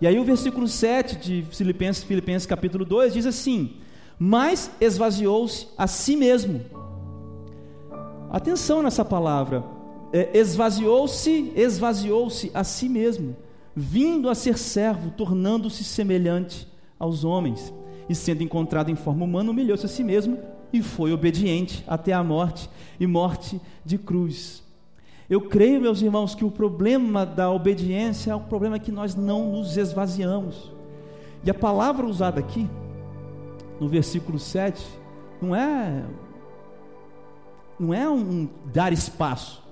E 0.00 0.06
aí 0.06 0.18
o 0.18 0.24
versículo 0.24 0.66
7 0.66 1.16
de 1.16 1.44
Filipenses, 1.50 2.02
Filipenses 2.02 2.46
capítulo 2.46 2.84
2 2.86 3.12
diz 3.12 3.26
assim: 3.26 3.76
Mas 4.18 4.70
esvaziou-se 4.80 5.68
a 5.76 5.86
si 5.86 6.16
mesmo. 6.16 6.62
Atenção 8.30 8.82
nessa 8.82 9.04
palavra. 9.04 9.62
É, 10.12 10.30
esvaziou-se, 10.36 11.52
esvaziou-se 11.54 12.50
a 12.54 12.64
si 12.64 12.88
mesmo, 12.88 13.36
vindo 13.76 14.28
a 14.28 14.34
ser 14.34 14.58
servo, 14.58 15.10
tornando-se 15.10 15.84
semelhante 15.84 16.66
aos 16.98 17.22
homens, 17.22 17.72
e 18.08 18.14
sendo 18.14 18.42
encontrado 18.42 18.90
em 18.90 18.96
forma 18.96 19.24
humana, 19.24 19.50
humilhou-se 19.50 19.86
a 19.86 19.88
si 19.88 20.02
mesmo 20.02 20.38
e 20.72 20.82
foi 20.82 21.12
obediente 21.12 21.84
até 21.86 22.12
a 22.12 22.24
morte 22.24 22.68
e 22.98 23.06
morte 23.06 23.60
de 23.84 23.98
cruz. 23.98 24.64
Eu 25.30 25.40
creio, 25.42 25.80
meus 25.80 26.02
irmãos, 26.02 26.34
que 26.34 26.44
o 26.44 26.50
problema 26.50 27.24
da 27.24 27.48
obediência 27.48 28.32
é 28.32 28.34
o 28.34 28.40
problema 28.40 28.80
que 28.80 28.90
nós 28.90 29.14
não 29.14 29.52
nos 29.52 29.76
esvaziamos. 29.76 30.72
E 31.44 31.50
a 31.50 31.54
palavra 31.54 32.04
usada 32.04 32.40
aqui, 32.40 32.68
no 33.78 33.88
versículo 33.88 34.40
7, 34.40 34.84
não 35.40 35.54
é 35.54 36.04
não 37.78 37.94
é 37.94 38.10
um 38.10 38.48
dar 38.72 38.92
espaço. 38.92 39.62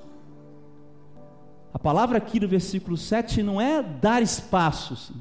A 1.74 1.78
palavra 1.78 2.18
aqui 2.18 2.38
no 2.38 2.46
versículo 2.46 2.96
7 2.96 3.42
não 3.42 3.60
é 3.60 3.82
dar 3.82 4.22
espaço, 4.22 4.96
sim. 4.96 5.14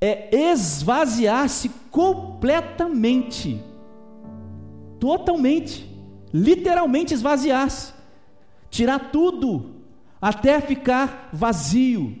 é 0.00 0.34
esvaziar-se 0.50 1.68
completamente, 1.90 3.62
totalmente, 4.98 5.88
literalmente 6.32 7.14
esvaziar-se 7.14 7.97
tirar 8.70 9.10
tudo 9.10 9.76
até 10.20 10.60
ficar 10.60 11.28
vazio. 11.32 12.16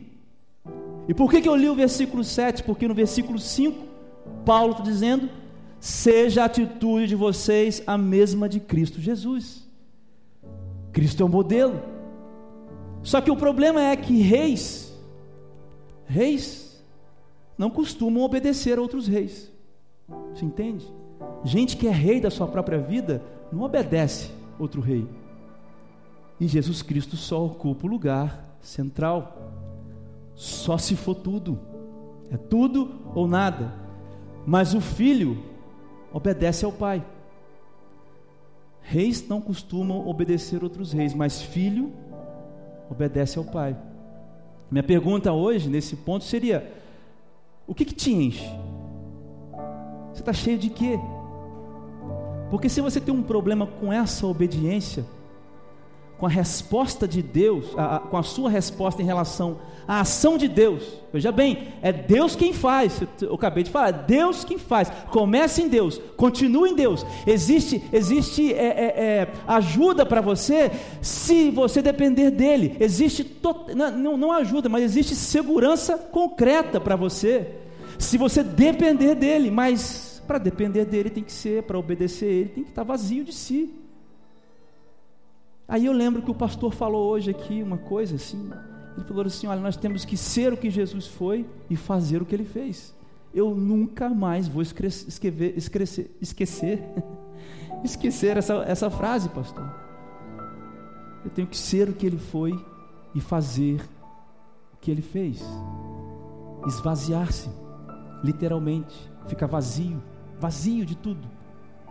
E 1.08 1.14
por 1.14 1.30
que, 1.30 1.40
que 1.40 1.48
eu 1.48 1.56
li 1.56 1.68
o 1.68 1.74
versículo 1.74 2.22
7? 2.22 2.62
Porque 2.62 2.86
no 2.86 2.94
versículo 2.94 3.38
5, 3.38 3.86
Paulo 4.44 4.72
está 4.72 4.84
dizendo: 4.84 5.28
seja 5.80 6.42
a 6.42 6.46
atitude 6.46 7.06
de 7.06 7.14
vocês 7.14 7.82
a 7.86 7.96
mesma 7.96 8.48
de 8.48 8.60
Cristo 8.60 9.00
Jesus. 9.00 9.66
Cristo 10.92 11.22
é 11.22 11.26
o 11.26 11.28
modelo. 11.28 11.80
Só 13.02 13.20
que 13.20 13.30
o 13.30 13.36
problema 13.36 13.80
é 13.80 13.96
que 13.96 14.20
reis, 14.20 14.92
reis, 16.06 16.82
não 17.56 17.70
costumam 17.70 18.22
obedecer 18.22 18.78
a 18.78 18.82
outros 18.82 19.06
reis. 19.06 19.50
Você 20.34 20.44
entende? 20.44 20.86
Gente 21.44 21.76
que 21.76 21.86
é 21.86 21.90
rei 21.90 22.20
da 22.20 22.30
sua 22.30 22.46
própria 22.46 22.78
vida 22.78 23.22
não 23.52 23.62
obedece 23.62 24.30
outro 24.58 24.80
rei. 24.80 25.06
E 26.40 26.46
Jesus 26.46 26.82
Cristo 26.82 27.16
só 27.16 27.44
ocupa 27.44 27.86
o 27.86 27.90
lugar 27.90 28.56
central. 28.60 29.52
Só 30.34 30.78
se 30.78 30.94
for 30.94 31.14
tudo. 31.14 31.58
É 32.30 32.36
tudo 32.36 33.00
ou 33.14 33.26
nada. 33.26 33.72
Mas 34.46 34.74
o 34.74 34.80
filho 34.80 35.42
obedece 36.12 36.64
ao 36.64 36.72
pai. 36.72 37.04
Reis 38.80 39.26
não 39.28 39.40
costumam 39.40 40.06
obedecer 40.08 40.62
outros 40.62 40.92
reis, 40.92 41.12
mas 41.12 41.42
filho 41.42 41.92
obedece 42.88 43.38
ao 43.38 43.44
pai. 43.44 43.76
Minha 44.70 44.82
pergunta 44.82 45.32
hoje, 45.32 45.68
nesse 45.68 45.96
ponto, 45.96 46.24
seria: 46.24 46.72
o 47.66 47.74
que, 47.74 47.84
que 47.84 47.94
te 47.94 48.12
enche? 48.12 48.48
Você 50.12 50.20
está 50.20 50.32
cheio 50.32 50.58
de 50.58 50.70
quê? 50.70 50.98
Porque 52.50 52.68
se 52.68 52.80
você 52.80 53.00
tem 53.00 53.12
um 53.12 53.22
problema 53.22 53.66
com 53.66 53.92
essa 53.92 54.26
obediência, 54.26 55.04
com 56.18 56.26
a 56.26 56.28
resposta 56.28 57.06
de 57.06 57.22
Deus, 57.22 57.66
a, 57.76 57.96
a, 57.96 57.98
com 58.00 58.16
a 58.16 58.22
sua 58.24 58.50
resposta 58.50 59.00
em 59.00 59.04
relação 59.04 59.58
à 59.86 60.00
ação 60.00 60.36
de 60.36 60.48
Deus. 60.48 60.82
Veja 61.12 61.30
bem, 61.30 61.68
é 61.80 61.92
Deus 61.92 62.34
quem 62.34 62.52
faz. 62.52 63.00
Eu, 63.00 63.28
eu 63.28 63.34
acabei 63.34 63.62
de 63.62 63.70
falar, 63.70 63.88
é 63.90 63.92
Deus 63.92 64.44
quem 64.44 64.58
faz. 64.58 64.90
Comece 65.10 65.62
em 65.62 65.68
Deus, 65.68 66.00
continue 66.16 66.70
em 66.70 66.74
Deus. 66.74 67.06
Existe, 67.24 67.82
existe 67.92 68.52
é, 68.52 68.66
é, 68.66 68.84
é, 68.96 69.32
ajuda 69.46 70.04
para 70.04 70.20
você 70.20 70.72
se 71.00 71.50
você 71.50 71.80
depender 71.80 72.32
dele. 72.32 72.76
Existe 72.80 73.24
não, 73.74 74.16
não 74.16 74.32
ajuda, 74.32 74.68
mas 74.68 74.82
existe 74.82 75.14
segurança 75.14 75.96
concreta 75.96 76.80
para 76.80 76.96
você 76.96 77.46
se 77.96 78.18
você 78.18 78.42
depender 78.42 79.14
dele. 79.14 79.52
Mas 79.52 80.20
para 80.26 80.38
depender 80.38 80.84
dele 80.84 81.10
tem 81.10 81.22
que 81.22 81.32
ser, 81.32 81.62
para 81.62 81.78
obedecer 81.78 82.26
ele 82.26 82.48
tem 82.48 82.64
que 82.64 82.70
estar 82.70 82.82
vazio 82.82 83.22
de 83.22 83.32
si. 83.32 83.72
Aí 85.68 85.84
eu 85.84 85.92
lembro 85.92 86.22
que 86.22 86.30
o 86.30 86.34
pastor 86.34 86.72
falou 86.72 87.10
hoje 87.10 87.30
aqui 87.30 87.62
uma 87.62 87.76
coisa 87.76 88.16
assim. 88.16 88.50
Ele 88.96 89.04
falou 89.04 89.26
assim: 89.26 89.46
olha, 89.46 89.60
nós 89.60 89.76
temos 89.76 90.02
que 90.06 90.16
ser 90.16 90.50
o 90.50 90.56
que 90.56 90.70
Jesus 90.70 91.06
foi 91.06 91.46
e 91.68 91.76
fazer 91.76 92.22
o 92.22 92.24
que 92.24 92.34
ele 92.34 92.46
fez. 92.46 92.96
Eu 93.34 93.54
nunca 93.54 94.08
mais 94.08 94.48
vou 94.48 94.62
esquecer, 94.62 95.06
esquecer, 95.06 96.14
esquecer, 96.22 96.82
esquecer 97.84 98.36
essa, 98.38 98.54
essa 98.66 98.88
frase, 98.88 99.28
pastor. 99.28 99.70
Eu 101.22 101.30
tenho 101.30 101.46
que 101.46 101.56
ser 101.56 101.90
o 101.90 101.92
que 101.92 102.06
ele 102.06 102.16
foi 102.16 102.58
e 103.14 103.20
fazer 103.20 103.82
o 104.72 104.76
que 104.80 104.90
ele 104.90 105.02
fez. 105.02 105.44
Esvaziar-se, 106.66 107.50
literalmente, 108.24 108.96
ficar 109.26 109.46
vazio, 109.46 110.02
vazio 110.40 110.86
de 110.86 110.96
tudo 110.96 111.28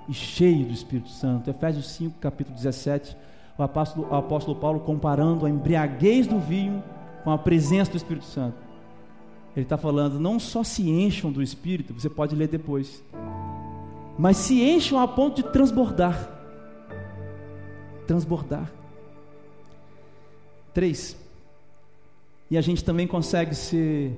e 0.09 0.13
cheio 0.13 0.65
do 0.65 0.73
Espírito 0.73 1.09
Santo. 1.09 1.47
Efésios 1.47 1.91
5, 1.91 2.17
capítulo 2.19 2.55
17 2.55 3.15
o 3.57 3.63
apóstolo, 3.63 4.07
o 4.09 4.15
apóstolo 4.15 4.59
Paulo 4.59 4.79
comparando 4.79 5.45
a 5.45 5.49
embriaguez 5.49 6.27
do 6.27 6.39
vinho 6.39 6.83
com 7.23 7.31
a 7.31 7.37
presença 7.37 7.91
do 7.91 7.97
Espírito 7.97 8.25
Santo. 8.25 8.57
Ele 9.55 9.65
está 9.65 9.77
falando, 9.77 10.19
não 10.19 10.39
só 10.39 10.63
se 10.63 10.87
encham 10.87 11.31
do 11.31 11.41
Espírito, 11.41 11.93
você 11.93 12.09
pode 12.09 12.35
ler 12.35 12.47
depois, 12.47 13.03
mas 14.17 14.37
se 14.37 14.61
encham 14.61 14.99
a 14.99 15.07
ponto 15.07 15.41
de 15.41 15.51
transbordar. 15.51 16.29
Transbordar. 18.05 18.71
Três. 20.73 21.17
E 22.51 22.57
a 22.57 22.61
gente 22.61 22.83
também 22.83 23.07
consegue 23.07 23.55
ser 23.55 24.17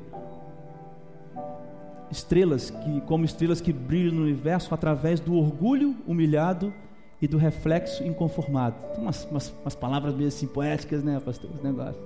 estrelas 2.12 2.70
que, 2.70 3.02
como 3.02 3.24
estrelas 3.24 3.62
que 3.62 3.72
brilham 3.72 4.16
no 4.16 4.24
universo 4.24 4.74
através 4.74 5.20
do 5.20 5.36
orgulho 5.36 5.96
humilhado 6.06 6.74
e 7.22 7.28
do 7.28 7.38
reflexo 7.38 8.04
inconformado. 8.04 8.76
Tem 8.94 9.04
umas, 9.04 9.26
umas, 9.26 9.54
umas 9.62 9.76
palavras 9.76 10.16
meio 10.16 10.28
assim 10.28 10.48
poéticas, 10.48 11.04
né, 11.04 11.20
pastor? 11.20 11.50
Esse 11.54 11.64
negócio. 11.64 12.02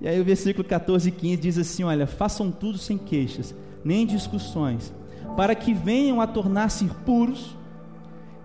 E 0.00 0.06
aí 0.06 0.20
o 0.20 0.24
versículo 0.24 0.66
14 0.66 1.08
e 1.08 1.12
15 1.12 1.36
diz 1.36 1.58
assim: 1.58 1.84
Olha, 1.84 2.06
façam 2.06 2.50
tudo 2.50 2.78
sem 2.78 2.98
queixas, 2.98 3.54
nem 3.84 4.06
discussões, 4.06 4.92
para 5.36 5.54
que 5.54 5.72
venham 5.72 6.20
a 6.20 6.26
tornar-se 6.26 6.84
puros, 7.04 7.56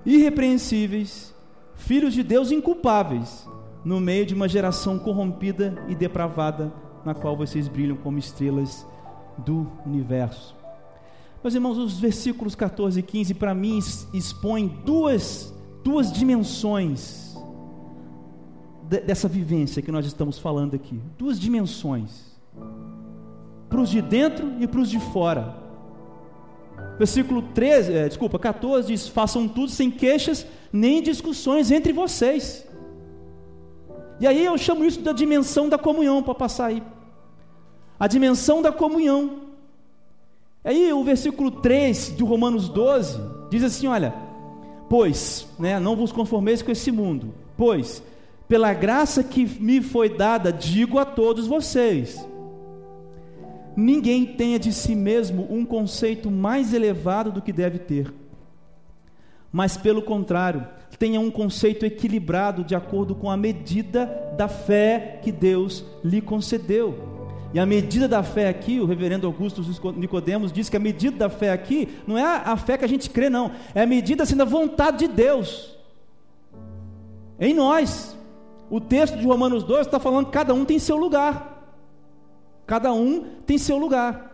irrepreensíveis, 0.05 1.33
filhos 1.75 2.13
de 2.13 2.23
Deus 2.23 2.51
inculpáveis, 2.51 3.47
no 3.83 3.99
meio 3.99 4.25
de 4.25 4.33
uma 4.33 4.47
geração 4.47 4.97
corrompida 4.97 5.83
e 5.89 5.95
depravada, 5.95 6.71
na 7.03 7.13
qual 7.13 7.35
vocês 7.35 7.67
brilham 7.67 7.97
como 7.97 8.17
estrelas 8.17 8.87
do 9.37 9.67
universo. 9.85 10.60
Meus 11.43 11.55
irmãos, 11.55 11.77
os 11.79 11.99
versículos 11.99 12.53
14 12.53 12.99
e 12.99 13.03
15 13.03 13.33
para 13.33 13.55
mim 13.55 13.79
expõem 14.13 14.67
duas, 14.85 15.51
duas 15.83 16.11
dimensões 16.11 17.35
de, 18.83 18.99
dessa 18.99 19.27
vivência 19.27 19.81
que 19.81 19.91
nós 19.91 20.05
estamos 20.05 20.37
falando 20.37 20.75
aqui. 20.75 21.01
Duas 21.17 21.39
dimensões. 21.39 22.39
Para 23.67 23.81
os 23.81 23.89
de 23.89 24.03
dentro 24.03 24.53
e 24.59 24.67
para 24.67 24.81
os 24.81 24.89
de 24.89 24.99
fora. 24.99 25.55
Versículo 26.99 27.41
13, 27.41 27.93
é, 27.93 28.07
desculpa, 28.07 28.37
14 28.37 28.89
diz: 28.89 29.07
Façam 29.07 29.47
tudo 29.47 29.71
sem 29.71 29.89
queixas 29.89 30.45
nem 30.71 31.01
discussões 31.01 31.71
entre 31.71 31.91
vocês. 31.91 32.67
E 34.19 34.27
aí 34.27 34.45
eu 34.45 34.55
chamo 34.59 34.85
isso 34.85 35.01
da 35.01 35.11
dimensão 35.11 35.67
da 35.67 35.79
comunhão, 35.79 36.21
para 36.21 36.35
passar 36.35 36.67
aí. 36.67 36.83
A 37.99 38.07
dimensão 38.07 38.61
da 38.61 38.71
comunhão. 38.71 39.50
Aí 40.63 40.93
o 40.93 41.03
versículo 41.03 41.49
3 41.49 42.15
de 42.15 42.23
Romanos 42.23 42.69
12 42.69 43.19
diz 43.49 43.63
assim: 43.63 43.87
Olha, 43.87 44.13
pois, 44.87 45.47
né, 45.57 45.79
não 45.79 45.95
vos 45.95 46.11
conformeis 46.11 46.61
com 46.61 46.71
esse 46.71 46.91
mundo, 46.91 47.33
pois, 47.57 48.03
pela 48.47 48.73
graça 48.73 49.23
que 49.23 49.45
me 49.61 49.81
foi 49.81 50.09
dada, 50.09 50.51
digo 50.51 50.99
a 50.99 51.05
todos 51.05 51.47
vocês: 51.47 52.27
ninguém 53.75 54.25
tenha 54.25 54.59
de 54.59 54.71
si 54.71 54.95
mesmo 54.95 55.47
um 55.49 55.65
conceito 55.65 56.29
mais 56.29 56.73
elevado 56.73 57.31
do 57.31 57.41
que 57.41 57.51
deve 57.51 57.79
ter, 57.79 58.13
mas 59.51 59.77
pelo 59.77 60.03
contrário, 60.03 60.67
tenha 60.99 61.19
um 61.19 61.31
conceito 61.31 61.83
equilibrado 61.83 62.63
de 62.63 62.75
acordo 62.75 63.15
com 63.15 63.31
a 63.31 63.35
medida 63.35 64.05
da 64.37 64.47
fé 64.47 65.19
que 65.23 65.31
Deus 65.31 65.83
lhe 66.03 66.21
concedeu. 66.21 67.10
E 67.53 67.59
a 67.59 67.65
medida 67.65 68.07
da 68.07 68.23
fé 68.23 68.47
aqui, 68.47 68.79
o 68.79 68.85
reverendo 68.85 69.27
Augusto 69.27 69.61
Nicodemos 69.93 70.53
diz 70.53 70.69
que 70.69 70.77
a 70.77 70.79
medida 70.79 71.17
da 71.17 71.29
fé 71.29 71.51
aqui 71.51 71.89
não 72.07 72.17
é 72.17 72.23
a 72.23 72.55
fé 72.55 72.77
que 72.77 72.85
a 72.85 72.87
gente 72.87 73.09
crê, 73.09 73.29
não. 73.29 73.51
É 73.75 73.81
a 73.81 73.87
medida 73.87 74.23
assim 74.23 74.37
da 74.37 74.45
vontade 74.45 74.99
de 74.99 75.07
Deus. 75.09 75.75
Em 77.39 77.53
nós. 77.53 78.17
O 78.69 78.79
texto 78.79 79.17
de 79.17 79.25
Romanos 79.25 79.65
2 79.65 79.85
está 79.85 79.99
falando 79.99 80.27
que 80.27 80.31
cada 80.31 80.53
um 80.53 80.63
tem 80.63 80.79
seu 80.79 80.95
lugar. 80.95 81.61
Cada 82.65 82.93
um 82.93 83.25
tem 83.45 83.57
seu 83.57 83.77
lugar. 83.77 84.31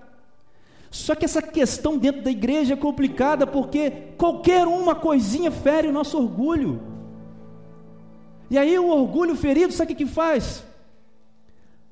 Só 0.92 1.16
que 1.16 1.26
essa 1.26 1.42
questão 1.42 1.98
dentro 1.98 2.22
da 2.22 2.30
igreja 2.30 2.76
é 2.76 2.78
complicada 2.78 3.48
porque 3.48 3.90
qualquer 4.16 4.68
uma 4.68 4.94
coisinha 4.94 5.50
fere 5.50 5.88
o 5.88 5.92
nosso 5.92 6.20
orgulho. 6.20 6.80
E 8.48 8.60
aí 8.60 8.78
o 8.78 8.90
orgulho 8.90 9.36
ferido, 9.36 9.74
sabe 9.74 9.92
o 9.92 9.96
que, 9.96 10.06
que 10.06 10.12
faz? 10.12 10.67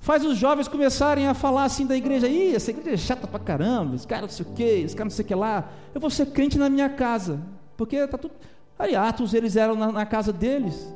Faz 0.05 0.23
os 0.23 0.37
jovens 0.37 0.67
começarem 0.67 1.27
a 1.27 1.33
falar 1.33 1.63
assim 1.63 1.83
da 1.83 1.97
igreja, 1.97 2.27
ih, 2.27 2.53
essa 2.53 2.69
igreja 2.69 2.93
é 2.93 2.97
chata 2.97 3.25
pra 3.25 3.39
caramba, 3.39 3.95
esse 3.95 4.05
cara 4.05 4.21
não 4.21 4.29
sei 4.29 4.45
o 4.45 4.49
que, 4.53 4.63
esse 4.63 4.95
cara 4.95 5.05
não 5.05 5.11
sei 5.11 5.25
o 5.25 5.27
que 5.27 5.33
lá, 5.33 5.67
eu 5.95 5.99
vou 5.99 6.11
ser 6.11 6.27
crente 6.27 6.59
na 6.59 6.69
minha 6.69 6.87
casa, 6.87 7.41
porque 7.75 8.05
tá 8.05 8.15
tudo. 8.15 8.35
Aí 8.77 8.95
Atos 8.95 9.33
eles 9.33 9.55
eram 9.55 9.73
na, 9.73 9.91
na 9.91 10.05
casa 10.05 10.31
deles. 10.31 10.93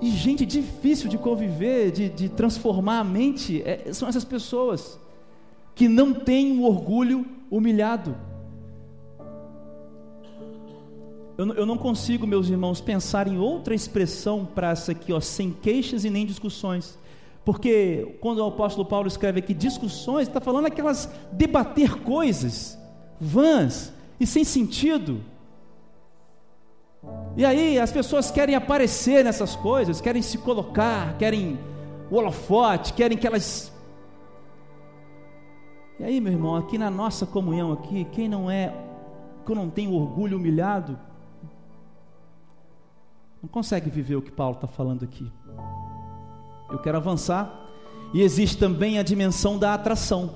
E 0.00 0.08
gente 0.08 0.46
difícil 0.46 1.08
de 1.08 1.18
conviver, 1.18 1.90
de, 1.90 2.08
de 2.10 2.28
transformar 2.28 3.00
a 3.00 3.04
mente, 3.04 3.60
é, 3.64 3.92
são 3.92 4.08
essas 4.08 4.24
pessoas 4.24 5.00
que 5.74 5.88
não 5.88 6.14
têm 6.14 6.60
o 6.60 6.62
orgulho 6.62 7.26
humilhado. 7.50 8.14
Eu, 11.36 11.52
eu 11.54 11.66
não 11.66 11.76
consigo, 11.76 12.24
meus 12.24 12.48
irmãos, 12.48 12.80
pensar 12.80 13.26
em 13.26 13.36
outra 13.36 13.74
expressão 13.74 14.46
para 14.46 14.70
essa 14.70 14.92
aqui, 14.92 15.12
ó, 15.12 15.18
sem 15.18 15.50
queixas 15.50 16.04
e 16.04 16.10
nem 16.10 16.24
discussões. 16.24 17.01
Porque 17.44 18.18
quando 18.20 18.38
o 18.38 18.46
apóstolo 18.46 18.86
Paulo 18.86 19.08
escreve 19.08 19.40
aqui 19.40 19.52
discussões, 19.52 20.28
está 20.28 20.40
falando 20.40 20.66
aquelas 20.66 21.12
debater 21.32 22.00
coisas 22.02 22.78
vãs 23.20 23.92
e 24.18 24.26
sem 24.26 24.44
sentido. 24.44 25.20
E 27.36 27.44
aí 27.44 27.78
as 27.78 27.90
pessoas 27.90 28.30
querem 28.30 28.54
aparecer 28.54 29.24
nessas 29.24 29.56
coisas, 29.56 30.00
querem 30.00 30.22
se 30.22 30.38
colocar, 30.38 31.16
querem 31.18 31.58
o 32.10 32.16
holofote, 32.16 32.92
querem 32.92 33.18
que 33.18 33.26
elas. 33.26 33.72
E 35.98 36.04
aí, 36.04 36.20
meu 36.20 36.32
irmão, 36.32 36.56
aqui 36.56 36.78
na 36.78 36.90
nossa 36.90 37.26
comunhão 37.26 37.72
aqui, 37.72 38.04
quem 38.12 38.28
não 38.28 38.50
é, 38.50 38.72
quem 39.46 39.56
não 39.56 39.68
tem 39.68 39.88
orgulho 39.88 40.36
humilhado, 40.36 40.98
não 43.42 43.48
consegue 43.48 43.90
viver 43.90 44.16
o 44.16 44.22
que 44.22 44.30
Paulo 44.30 44.54
está 44.54 44.68
falando 44.68 45.04
aqui. 45.04 45.30
Eu 46.72 46.78
quero 46.78 46.96
avançar. 46.96 47.60
E 48.14 48.22
existe 48.22 48.58
também 48.58 48.98
a 48.98 49.02
dimensão 49.02 49.58
da 49.58 49.74
atração. 49.74 50.34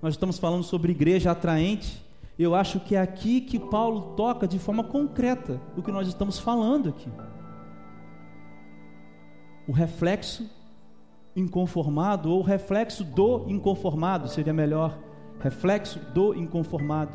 Nós 0.00 0.14
estamos 0.14 0.38
falando 0.38 0.62
sobre 0.62 0.92
igreja 0.92 1.32
atraente. 1.32 2.02
Eu 2.38 2.54
acho 2.54 2.80
que 2.80 2.96
é 2.96 3.00
aqui 3.00 3.40
que 3.40 3.58
Paulo 3.58 4.14
toca 4.16 4.46
de 4.46 4.58
forma 4.58 4.84
concreta 4.84 5.60
o 5.76 5.82
que 5.82 5.92
nós 5.92 6.08
estamos 6.08 6.38
falando 6.38 6.88
aqui. 6.88 7.10
O 9.66 9.72
reflexo 9.72 10.48
inconformado 11.34 12.30
ou 12.30 12.42
reflexo 12.42 13.02
do 13.02 13.44
inconformado 13.48 14.28
seria 14.28 14.52
melhor. 14.52 14.98
Reflexo 15.40 15.98
do 16.12 16.34
inconformado. 16.34 17.12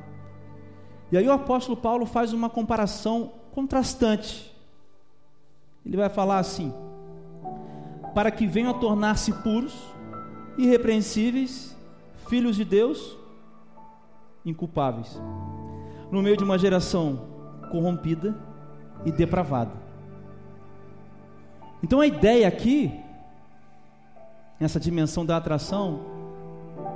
E 1.11 1.17
aí 1.17 1.27
o 1.27 1.31
apóstolo 1.31 1.77
Paulo 1.77 2.05
faz 2.05 2.33
uma 2.33 2.49
comparação 2.49 3.31
contrastante. 3.51 4.53
Ele 5.85 5.97
vai 5.97 6.09
falar 6.09 6.39
assim: 6.39 6.73
para 8.13 8.31
que 8.31 8.47
venham 8.47 8.71
a 8.71 8.73
tornar-se 8.73 9.31
puros, 9.31 9.75
irrepreensíveis, 10.57 11.75
filhos 12.27 12.55
de 12.55 12.65
Deus, 12.65 13.17
inculpáveis. 14.45 15.19
No 16.11 16.21
meio 16.21 16.37
de 16.37 16.43
uma 16.43 16.57
geração 16.57 17.27
corrompida 17.71 18.35
e 19.05 19.11
depravada. 19.11 19.71
Então 21.83 22.01
a 22.01 22.07
ideia 22.07 22.47
aqui, 22.47 22.91
nessa 24.59 24.79
dimensão 24.79 25.25
da 25.25 25.37
atração, 25.37 26.01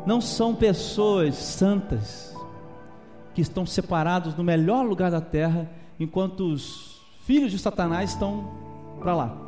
não 0.05 0.19
são 0.19 0.53
pessoas 0.53 1.35
santas 1.35 2.35
que 3.33 3.41
estão 3.41 3.65
separados 3.65 4.35
no 4.35 4.43
melhor 4.43 4.85
lugar 4.85 5.09
da 5.09 5.21
terra, 5.21 5.69
enquanto 5.99 6.51
os 6.51 7.01
filhos 7.25 7.51
de 7.51 7.57
Satanás 7.57 8.11
estão 8.11 8.51
para 8.99 9.15
lá. 9.15 9.42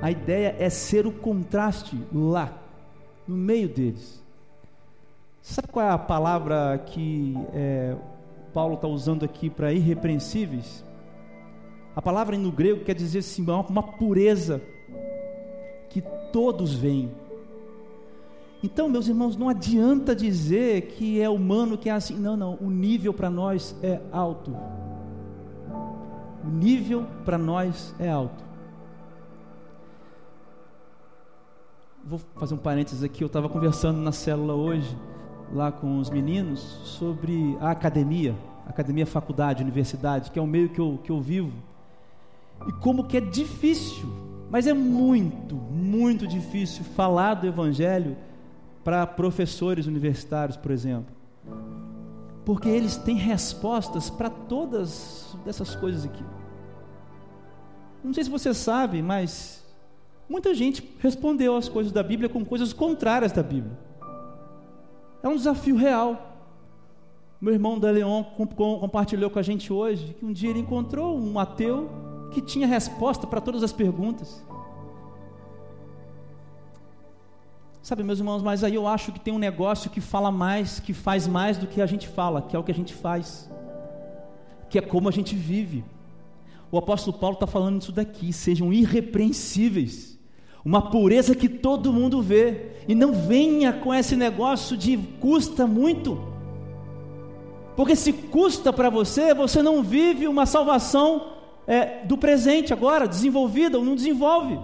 A 0.00 0.10
ideia 0.10 0.54
é 0.58 0.70
ser 0.70 1.06
o 1.06 1.12
contraste 1.12 2.00
lá, 2.12 2.52
no 3.26 3.36
meio 3.36 3.68
deles. 3.68 4.22
Sabe 5.42 5.68
qual 5.68 5.86
é 5.86 5.90
a 5.90 5.98
palavra 5.98 6.78
que 6.86 7.36
é, 7.52 7.96
Paulo 8.52 8.74
está 8.74 8.86
usando 8.86 9.24
aqui 9.24 9.48
para 9.50 9.72
irrepreensíveis? 9.72 10.84
A 11.96 12.02
palavra 12.02 12.36
no 12.36 12.52
grego 12.52 12.84
quer 12.84 12.94
dizer 12.94 13.20
assim, 13.20 13.44
uma 13.68 13.82
pureza 13.82 14.62
que 15.88 16.00
todos 16.32 16.74
veem. 16.74 17.10
Então, 18.62 18.88
meus 18.88 19.08
irmãos, 19.08 19.36
não 19.36 19.48
adianta 19.48 20.14
dizer 20.14 20.82
que 20.82 21.20
é 21.20 21.28
humano 21.28 21.78
que 21.78 21.88
é 21.88 21.92
assim. 21.92 22.16
Não, 22.16 22.36
não. 22.36 22.54
O 22.60 22.70
nível 22.70 23.14
para 23.14 23.30
nós 23.30 23.74
é 23.82 24.00
alto. 24.10 24.56
O 26.44 26.48
nível 26.48 27.06
para 27.24 27.38
nós 27.38 27.94
é 27.98 28.08
alto. 28.08 28.47
Vou 32.08 32.18
fazer 32.36 32.54
um 32.54 32.58
parênteses 32.58 33.02
aqui. 33.02 33.22
Eu 33.22 33.26
estava 33.26 33.50
conversando 33.50 33.98
na 34.00 34.12
célula 34.12 34.54
hoje, 34.54 34.96
lá 35.52 35.70
com 35.70 35.98
os 35.98 36.08
meninos, 36.08 36.58
sobre 36.82 37.54
a 37.60 37.70
academia, 37.70 38.34
academia, 38.66 39.04
faculdade, 39.04 39.62
universidade, 39.62 40.30
que 40.30 40.38
é 40.38 40.42
o 40.42 40.46
meio 40.46 40.70
que 40.70 40.80
eu, 40.80 40.98
que 41.04 41.12
eu 41.12 41.20
vivo 41.20 41.52
e 42.66 42.72
como 42.72 43.04
que 43.04 43.18
é 43.18 43.20
difícil, 43.20 44.08
mas 44.50 44.66
é 44.66 44.72
muito, 44.72 45.54
muito 45.54 46.26
difícil 46.26 46.82
falar 46.82 47.34
do 47.34 47.46
Evangelho 47.46 48.16
para 48.82 49.06
professores 49.06 49.86
universitários, 49.86 50.56
por 50.56 50.70
exemplo, 50.70 51.14
porque 52.42 52.70
eles 52.70 52.96
têm 52.96 53.16
respostas 53.16 54.08
para 54.08 54.30
todas 54.30 55.36
dessas 55.44 55.76
coisas 55.76 56.06
aqui. 56.06 56.24
Não 58.02 58.14
sei 58.14 58.24
se 58.24 58.30
você 58.30 58.54
sabe, 58.54 59.02
mas 59.02 59.67
muita 60.28 60.54
gente 60.54 60.88
respondeu 61.00 61.56
as 61.56 61.68
coisas 61.68 61.92
da 61.92 62.02
Bíblia 62.02 62.28
com 62.28 62.44
coisas 62.44 62.72
contrárias 62.72 63.32
da 63.32 63.42
Bíblia. 63.42 63.78
É 65.22 65.28
um 65.28 65.36
desafio 65.36 65.76
real. 65.76 66.36
Meu 67.40 67.54
irmão 67.54 67.78
da 67.78 67.90
Leon 67.90 68.24
compartilhou 68.56 69.30
com 69.30 69.38
a 69.38 69.42
gente 69.42 69.72
hoje 69.72 70.14
que 70.18 70.24
um 70.24 70.32
dia 70.32 70.50
ele 70.50 70.60
encontrou 70.60 71.18
um 71.18 71.38
ateu 71.38 71.88
que 72.32 72.40
tinha 72.40 72.66
resposta 72.66 73.26
para 73.26 73.40
todas 73.40 73.62
as 73.62 73.72
perguntas. 73.72 74.44
Sabe, 77.80 78.02
meus 78.02 78.18
irmãos, 78.18 78.42
mas 78.42 78.62
aí 78.62 78.74
eu 78.74 78.86
acho 78.86 79.12
que 79.12 79.20
tem 79.20 79.32
um 79.32 79.38
negócio 79.38 79.88
que 79.88 80.00
fala 80.00 80.30
mais, 80.30 80.78
que 80.78 80.92
faz 80.92 81.26
mais 81.26 81.56
do 81.56 81.66
que 81.66 81.80
a 81.80 81.86
gente 81.86 82.06
fala, 82.06 82.42
que 82.42 82.54
é 82.54 82.58
o 82.58 82.62
que 82.62 82.72
a 82.72 82.74
gente 82.74 82.92
faz, 82.92 83.50
que 84.68 84.78
é 84.78 84.82
como 84.82 85.08
a 85.08 85.12
gente 85.12 85.34
vive. 85.34 85.84
O 86.70 86.76
apóstolo 86.76 87.16
Paulo 87.16 87.34
está 87.34 87.46
falando 87.46 87.80
isso 87.80 87.92
daqui: 87.92 88.30
sejam 88.32 88.72
irrepreensíveis, 88.72 90.17
uma 90.64 90.90
pureza 90.90 91.34
que 91.34 91.48
todo 91.48 91.92
mundo 91.92 92.20
vê, 92.20 92.72
e 92.86 92.94
não 92.94 93.12
venha 93.12 93.72
com 93.72 93.94
esse 93.94 94.16
negócio 94.16 94.76
de 94.76 94.96
custa 95.20 95.66
muito, 95.66 96.28
porque 97.78 97.94
se 97.94 98.12
custa 98.12 98.72
para 98.72 98.90
você, 98.90 99.32
você 99.32 99.62
não 99.62 99.84
vive 99.84 100.26
uma 100.26 100.46
salvação 100.46 101.28
é, 101.64 102.04
do 102.04 102.18
presente 102.18 102.72
agora, 102.72 103.06
desenvolvida 103.06 103.78
ou 103.78 103.84
não 103.84 103.94
desenvolve. 103.94 104.58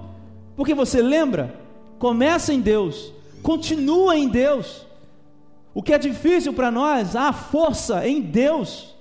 Porque 0.57 0.75
você 0.75 1.01
lembra? 1.01 1.55
Começa 1.97 2.53
em 2.53 2.59
Deus, 2.61 3.13
continua 3.41 4.17
em 4.17 4.27
Deus. 4.27 4.85
O 5.73 5.81
que 5.81 5.95
é 5.95 5.99
difícil 5.99 6.53
para 6.53 6.73
nós, 6.73 7.15
há 7.15 7.33
força 7.33 8.05
em 8.05 8.21
Deus. 8.21 8.93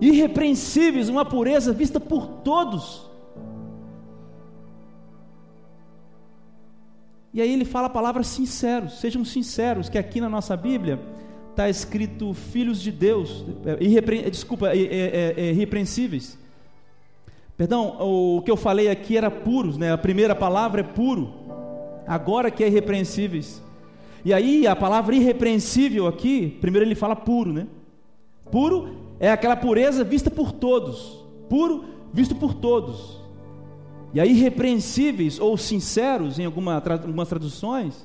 Irrepreensíveis, 0.00 1.08
uma 1.08 1.24
pureza 1.24 1.72
vista 1.72 2.00
por 2.00 2.26
todos. 2.42 3.05
E 7.36 7.42
aí 7.42 7.52
ele 7.52 7.66
fala 7.66 7.88
a 7.88 7.90
palavra 7.90 8.22
sinceros, 8.22 8.98
sejam 8.98 9.22
sinceros, 9.22 9.90
que 9.90 9.98
aqui 9.98 10.22
na 10.22 10.28
nossa 10.28 10.56
Bíblia 10.56 10.98
está 11.50 11.68
escrito 11.68 12.32
filhos 12.32 12.80
de 12.80 12.90
Deus, 12.90 13.44
é, 13.66 13.84
irrepre, 13.84 14.22
desculpa, 14.30 14.70
é, 14.70 14.78
é, 14.78 15.34
é, 15.36 15.50
irrepreensíveis. 15.50 16.38
Perdão, 17.54 17.94
o 18.00 18.40
que 18.40 18.50
eu 18.50 18.56
falei 18.56 18.88
aqui 18.88 19.18
era 19.18 19.30
puros, 19.30 19.76
né? 19.76 19.92
A 19.92 19.98
primeira 19.98 20.34
palavra 20.34 20.80
é 20.80 20.82
puro. 20.82 21.34
Agora 22.06 22.50
que 22.50 22.64
é 22.64 22.68
irrepreensíveis. 22.68 23.62
E 24.24 24.32
aí 24.32 24.66
a 24.66 24.74
palavra 24.74 25.14
irrepreensível 25.14 26.06
aqui, 26.06 26.56
primeiro 26.62 26.86
ele 26.86 26.94
fala 26.94 27.14
puro, 27.14 27.52
né? 27.52 27.66
Puro 28.50 28.96
é 29.20 29.30
aquela 29.30 29.56
pureza 29.56 30.02
vista 30.02 30.30
por 30.30 30.52
todos. 30.52 31.22
Puro 31.50 31.84
visto 32.14 32.34
por 32.34 32.54
todos. 32.54 33.25
E 34.16 34.20
aí 34.20 34.30
irrepreensíveis 34.30 35.38
ou 35.38 35.56
sinceros 35.56 36.38
em 36.38 36.46
alguma, 36.46 36.82
algumas 36.82 37.28
traduções 37.28 38.04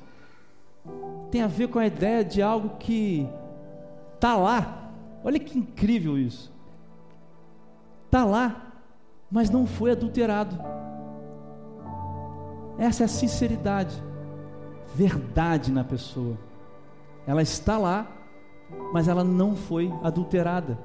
tem 1.30 1.40
a 1.40 1.46
ver 1.46 1.68
com 1.68 1.78
a 1.78 1.86
ideia 1.86 2.22
de 2.22 2.42
algo 2.42 2.76
que 2.78 3.26
Está 4.22 4.36
lá. 4.36 4.92
Olha 5.24 5.36
que 5.40 5.58
incrível 5.58 6.16
isso. 6.16 6.52
Está 8.04 8.24
lá, 8.24 8.72
mas 9.28 9.50
não 9.50 9.66
foi 9.66 9.90
adulterado. 9.90 10.56
Essa 12.78 13.02
é 13.02 13.06
a 13.06 13.08
sinceridade, 13.08 14.00
verdade 14.94 15.72
na 15.72 15.82
pessoa. 15.82 16.38
Ela 17.26 17.42
está 17.42 17.76
lá, 17.76 18.06
mas 18.92 19.08
ela 19.08 19.24
não 19.24 19.56
foi 19.56 19.92
adulterada. 20.04 20.78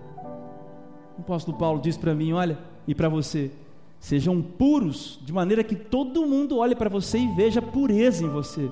O 1.16 1.22
apóstolo 1.22 1.60
Paulo 1.60 1.80
diz 1.80 1.96
para 1.96 2.16
mim: 2.16 2.34
olha, 2.34 2.58
e 2.88 2.96
para 2.96 3.08
você, 3.08 3.52
sejam 4.00 4.41
puros, 4.41 5.20
de 5.24 5.34
maneira 5.34 5.64
que 5.64 5.76
todo 5.76 6.26
mundo 6.26 6.58
olhe 6.58 6.76
para 6.76 6.89
você 6.89 7.18
e 7.18 7.36
veja 7.36 7.62
pureza 7.62 8.24
em 8.24 8.30
você. 8.30 8.70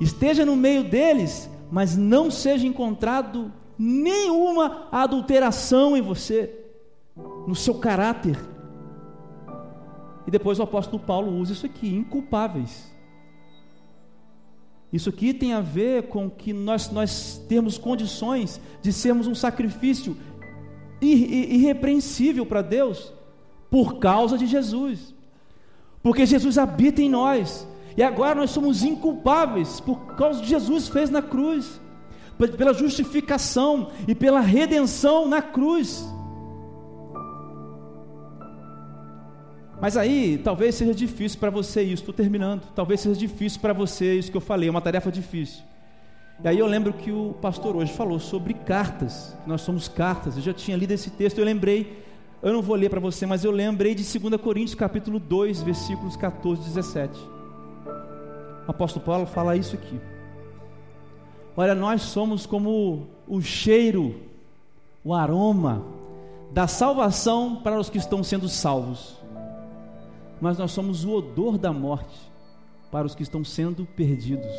Esteja 0.00 0.44
no 0.44 0.56
meio 0.56 0.84
deles, 0.84 1.50
mas 1.70 1.96
não 1.96 2.30
seja 2.30 2.66
encontrado 2.66 3.52
nenhuma 3.78 4.88
adulteração 4.90 5.96
em 5.96 6.02
você, 6.02 6.54
no 7.46 7.54
seu 7.54 7.74
caráter. 7.74 8.38
E 10.26 10.30
depois 10.30 10.58
o 10.58 10.62
apóstolo 10.62 11.02
Paulo 11.02 11.32
usa 11.32 11.52
isso 11.52 11.66
aqui, 11.66 11.88
inculpáveis. 11.88 12.92
Isso 14.92 15.10
aqui 15.10 15.34
tem 15.34 15.52
a 15.52 15.60
ver 15.60 16.04
com 16.04 16.30
que 16.30 16.52
nós, 16.52 16.90
nós 16.90 17.42
temos 17.48 17.76
condições 17.76 18.60
de 18.80 18.92
sermos 18.92 19.26
um 19.26 19.34
sacrifício 19.34 20.16
irrepreensível 21.00 22.44
para 22.46 22.62
Deus, 22.62 23.12
por 23.70 23.98
causa 23.98 24.38
de 24.38 24.46
Jesus, 24.46 25.14
porque 26.02 26.24
Jesus 26.24 26.56
habita 26.56 27.02
em 27.02 27.08
nós, 27.08 27.68
e 27.96 28.02
agora 28.02 28.34
nós 28.34 28.50
somos 28.50 28.82
inculpáveis 28.82 29.80
por 29.80 30.14
causa 30.14 30.40
de 30.40 30.48
Jesus 30.48 30.88
fez 30.88 31.10
na 31.10 31.20
cruz 31.20 31.80
pela 32.56 32.72
justificação 32.72 33.90
e 34.06 34.14
pela 34.14 34.38
redenção 34.38 35.26
na 35.26 35.42
cruz. 35.42 36.06
Mas 39.80 39.96
aí, 39.96 40.38
talvez 40.42 40.74
seja 40.74 40.94
difícil 40.94 41.38
para 41.38 41.50
você 41.50 41.82
isso, 41.82 42.02
estou 42.02 42.14
terminando. 42.14 42.62
Talvez 42.74 43.00
seja 43.00 43.18
difícil 43.18 43.60
para 43.60 43.72
você 43.72 44.18
isso 44.18 44.30
que 44.30 44.36
eu 44.36 44.40
falei, 44.40 44.68
é 44.68 44.70
uma 44.70 44.80
tarefa 44.80 45.10
difícil. 45.10 45.62
E 46.42 46.48
aí 46.48 46.58
eu 46.58 46.66
lembro 46.66 46.92
que 46.92 47.10
o 47.10 47.34
pastor 47.40 47.76
hoje 47.76 47.92
falou 47.92 48.20
sobre 48.20 48.54
cartas, 48.54 49.36
nós 49.46 49.60
somos 49.60 49.88
cartas. 49.88 50.36
Eu 50.36 50.42
já 50.42 50.52
tinha 50.52 50.76
lido 50.76 50.92
esse 50.92 51.10
texto, 51.10 51.38
eu 51.38 51.44
lembrei, 51.44 52.04
eu 52.42 52.52
não 52.52 52.62
vou 52.62 52.76
ler 52.76 52.88
para 52.88 53.00
você, 53.00 53.26
mas 53.26 53.44
eu 53.44 53.50
lembrei 53.50 53.94
de 53.94 54.18
2 54.18 54.40
Coríntios 54.40 54.74
capítulo 54.74 55.18
2, 55.18 55.62
versículos 55.62 56.16
14 56.16 56.62
e 56.62 56.64
17. 56.64 57.18
O 58.66 58.70
apóstolo 58.70 59.04
Paulo 59.04 59.26
fala 59.26 59.56
isso 59.56 59.74
aqui. 59.74 60.00
Olha, 61.56 61.74
nós 61.74 62.02
somos 62.02 62.46
como 62.46 63.08
o 63.26 63.40
cheiro, 63.40 64.14
o 65.02 65.12
aroma 65.12 65.84
da 66.52 66.68
salvação 66.68 67.56
para 67.56 67.78
os 67.78 67.90
que 67.90 67.98
estão 67.98 68.22
sendo 68.22 68.48
salvos, 68.48 69.16
mas 70.40 70.58
nós 70.58 70.70
somos 70.70 71.04
o 71.04 71.12
odor 71.12 71.58
da 71.58 71.72
morte 71.72 72.16
para 72.90 73.06
os 73.06 73.14
que 73.14 73.22
estão 73.22 73.44
sendo 73.44 73.84
perdidos. 73.84 74.52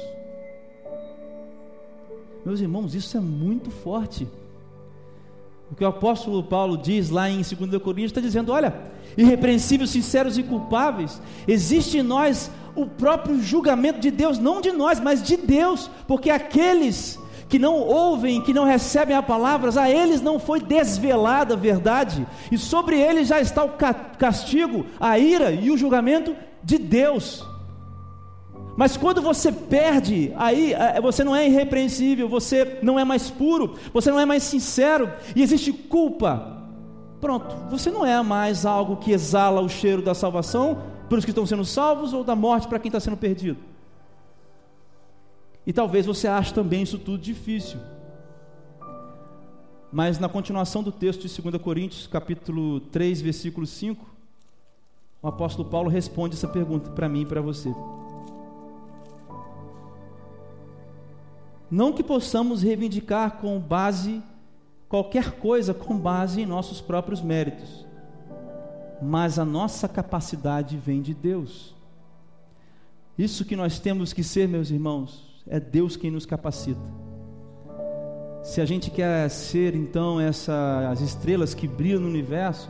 Meus 2.46 2.60
irmãos, 2.60 2.94
isso 2.96 3.16
é 3.18 3.22
muito 3.22 3.72
forte. 3.72 4.28
O 5.72 5.76
que 5.76 5.84
o 5.84 5.88
apóstolo 5.88 6.44
Paulo 6.44 6.78
diz 6.78 7.10
lá 7.10 7.30
em 7.30 7.42
2 7.42 7.82
Coríntios 7.82 8.12
está 8.12 8.22
dizendo: 8.22 8.52
olha, 8.52 8.74
irrepreensíveis, 9.18 9.92
sinceros 9.92 10.38
e 10.38 10.44
culpáveis, 10.44 11.22
existe 11.48 12.00
em 12.00 12.04
nós 12.04 12.50
o 12.76 12.86
próprio 12.86 13.42
julgamento 13.42 14.00
de 14.00 14.10
Deus, 14.10 14.40
não 14.40 14.62
de 14.62 14.72
nós, 14.72 15.00
mas 15.00 15.22
de 15.22 15.38
Deus, 15.38 15.90
porque 16.08 16.30
aqueles 16.30 17.20
que 17.48 17.60
não 17.60 17.76
ouvem, 17.76 18.42
que 18.42 18.54
não 18.54 18.64
recebem 18.64 19.16
a 19.16 19.24
palavra, 19.24 19.72
a 19.82 19.90
eles 19.90 20.22
não 20.22 20.40
foi 20.40 20.62
desvelada 20.62 21.56
a 21.56 21.58
verdade, 21.58 22.26
e 22.52 22.58
sobre 22.58 23.00
eles 23.00 23.28
já 23.28 23.42
está 23.42 23.64
o 23.64 23.74
castigo, 24.18 24.86
a 25.00 25.18
ira 25.18 25.52
e 25.52 25.72
o 25.72 25.78
julgamento 25.78 26.36
de 26.64 26.78
Deus. 26.78 27.44
Mas 28.80 28.96
quando 28.96 29.22
você 29.22 29.52
perde, 29.52 30.32
aí 30.38 30.72
é, 30.72 31.02
você 31.02 31.22
não 31.22 31.36
é 31.36 31.46
irrepreensível, 31.46 32.30
você 32.30 32.80
não 32.82 32.98
é 32.98 33.04
mais 33.04 33.30
puro, 33.30 33.76
você 33.94 34.10
não 34.10 34.18
é 34.18 34.26
mais 34.26 34.42
sincero, 34.44 35.12
e 35.36 35.42
existe 35.42 35.74
culpa. 35.74 36.64
Pronto, 37.20 37.54
você 37.70 37.92
não 37.92 38.06
é 38.06 38.24
mais 38.24 38.66
algo 38.66 38.96
que 38.96 39.12
exala 39.12 39.60
o 39.60 39.68
cheiro 39.68 40.02
da 40.02 40.14
salvação 40.14 40.82
para 41.10 41.18
os 41.18 41.26
que 41.26 41.32
estão 41.32 41.46
sendo 41.46 41.66
salvos 41.66 42.14
ou 42.14 42.24
da 42.24 42.38
morte 42.38 42.70
para 42.70 42.80
quem 42.80 42.88
está 42.88 43.02
sendo 43.02 43.18
perdido. 43.18 43.60
E 45.68 45.74
talvez 45.74 46.06
você 46.06 46.30
ache 46.30 46.54
também 46.54 46.84
isso 46.84 46.98
tudo 46.98 47.18
difícil. 47.18 47.82
Mas 49.92 50.20
na 50.20 50.30
continuação 50.30 50.82
do 50.82 50.92
texto 50.94 51.28
de 51.28 51.42
2 51.42 51.62
Coríntios, 51.62 52.08
capítulo 52.08 52.80
3, 52.80 53.20
versículo 53.20 53.68
5, 53.68 54.06
o 55.22 55.28
apóstolo 55.28 55.68
Paulo 55.68 55.90
responde 55.90 56.36
essa 56.36 56.48
pergunta 56.48 56.90
para 56.92 57.10
mim 57.10 57.24
e 57.24 57.26
para 57.26 57.42
você. 57.42 57.76
Não 61.70 61.94
que 61.94 62.04
possamos 62.04 62.62
reivindicar 62.64 63.38
com 63.38 63.60
base 63.60 64.22
qualquer 64.88 65.34
coisa 65.34 65.74
com 65.74 65.96
base 65.98 66.42
em 66.42 66.46
nossos 66.46 66.82
próprios 66.82 67.22
méritos, 67.22 67.86
mas 69.02 69.38
a 69.38 69.46
nossa 69.46 69.88
capacidade 69.88 70.76
vem 70.78 71.02
de 71.02 71.14
Deus. 71.14 71.76
Isso 73.16 73.46
que 73.46 73.56
nós 73.56 73.80
temos 73.80 74.14
que 74.14 74.24
ser, 74.24 74.48
meus 74.48 74.72
irmãos, 74.72 75.44
é 75.48 75.60
Deus 75.60 75.96
quem 75.96 76.10
nos 76.10 76.26
capacita. 76.26 76.82
Se 78.42 78.62
a 78.62 78.66
gente 78.66 78.90
quer 78.90 79.30
ser 79.30 79.76
então 79.76 80.20
essas 80.20 81.02
estrelas 81.02 81.54
que 81.54 81.68
brilham 81.68 82.02
no 82.02 82.08
universo, 82.08 82.70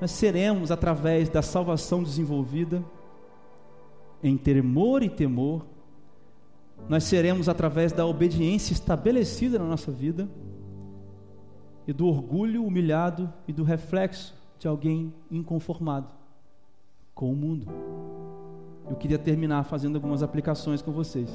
nós 0.00 0.12
seremos 0.12 0.70
através 0.70 1.28
da 1.28 1.42
salvação 1.42 2.02
desenvolvida 2.02 2.82
em 4.22 4.36
temor 4.38 5.02
e 5.02 5.10
temor, 5.10 5.66
nós 6.88 7.04
seremos 7.04 7.48
através 7.48 7.92
da 7.92 8.06
obediência 8.06 8.72
estabelecida 8.72 9.58
na 9.58 9.64
nossa 9.64 9.90
vida 9.90 10.28
e 11.86 11.92
do 11.92 12.06
orgulho 12.06 12.64
humilhado 12.64 13.32
e 13.48 13.52
do 13.52 13.62
reflexo 13.62 14.34
de 14.58 14.68
alguém 14.68 15.12
inconformado 15.30 16.08
com 17.14 17.32
o 17.32 17.36
mundo. 17.36 17.66
Eu 18.88 18.96
queria 18.96 19.18
terminar 19.18 19.64
fazendo 19.64 19.96
algumas 19.96 20.22
aplicações 20.22 20.82
com 20.82 20.92
vocês. 20.92 21.30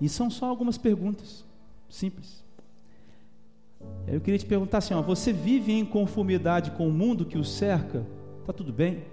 E 0.00 0.08
são 0.08 0.30
só 0.30 0.46
algumas 0.46 0.78
perguntas 0.78 1.44
simples. 1.88 2.42
Eu 4.06 4.20
queria 4.20 4.38
te 4.38 4.46
perguntar 4.46 4.78
assim: 4.78 4.94
ó, 4.94 5.02
você 5.02 5.32
vive 5.32 5.72
em 5.72 5.84
conformidade 5.84 6.70
com 6.70 6.88
o 6.88 6.92
mundo 6.92 7.26
que 7.26 7.38
o 7.38 7.44
cerca? 7.44 8.06
Está 8.40 8.52
tudo 8.52 8.72
bem? 8.72 9.04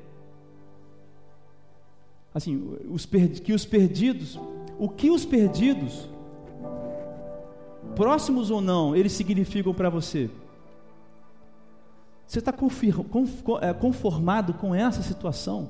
Assim, 2.37 2.77
os 2.87 3.03
que 3.41 3.51
os 3.51 3.65
perdidos, 3.65 4.39
o 4.77 4.87
que 4.87 5.09
os 5.09 5.25
perdidos, 5.25 6.07
próximos 7.95 8.51
ou 8.51 8.61
não, 8.61 8.95
eles 8.95 9.11
significam 9.13 9.73
para 9.73 9.89
você? 9.89 10.29
Você 12.27 12.37
está 12.37 12.53
é, 13.61 13.73
conformado 13.73 14.53
com 14.53 14.75
essa 14.75 15.01
situação? 15.01 15.67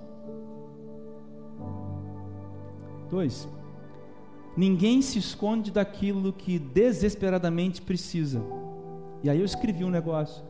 Dois, 3.09 3.47
Ninguém 4.57 5.01
se 5.01 5.19
esconde 5.19 5.71
daquilo 5.71 6.33
que 6.33 6.59
desesperadamente 6.59 7.79
precisa. 7.79 8.43
E 9.23 9.29
aí 9.29 9.39
eu 9.39 9.45
escrevi 9.45 9.85
um 9.85 9.89
negócio. 9.89 10.43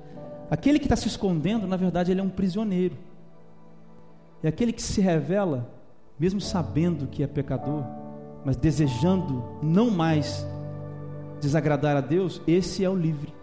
Aquele 0.49 0.80
que 0.80 0.86
está 0.86 0.95
se 0.95 1.09
escondendo, 1.09 1.68
na 1.68 1.76
verdade, 1.76 2.09
ele 2.09 2.22
é 2.22 2.24
um 2.24 2.30
prisioneiro. 2.30 2.95
E 4.41 4.47
aquele 4.47 4.72
que 4.72 4.82
se 4.82 4.99
revela, 4.99 5.76
mesmo 6.20 6.41
sabendo 6.41 7.07
que 7.07 7.24
é 7.24 7.28
pecador, 7.28 7.84
mas 8.43 8.55
desejando 8.55 9.43
não 9.61 9.89
mais 9.89 10.45
desagradar 11.39 11.95
a 11.95 12.01
Deus, 12.01 12.41
esse 12.47 12.84
é 12.84 12.89
o 12.89 12.95
livre. 12.95 13.34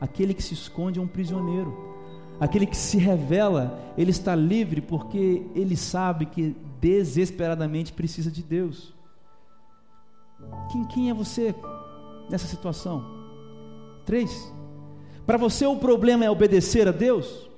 Aquele 0.00 0.34
que 0.34 0.42
se 0.42 0.54
esconde 0.54 0.98
é 0.98 1.02
um 1.02 1.08
prisioneiro. 1.08 1.94
Aquele 2.38 2.66
que 2.66 2.76
se 2.76 2.98
revela, 2.98 3.78
ele 3.96 4.10
está 4.10 4.34
livre 4.34 4.80
porque 4.80 5.46
ele 5.54 5.76
sabe 5.76 6.26
que 6.26 6.56
desesperadamente 6.80 7.92
precisa 7.92 8.30
de 8.30 8.42
Deus. 8.42 8.92
Quem, 10.70 10.84
quem 10.84 11.10
é 11.10 11.14
você 11.14 11.54
nessa 12.28 12.46
situação? 12.46 13.04
Três. 14.04 14.52
Para 15.24 15.38
você 15.38 15.64
o 15.64 15.76
problema 15.76 16.24
é 16.24 16.30
obedecer 16.30 16.86
a 16.86 16.92
Deus? 16.92 17.48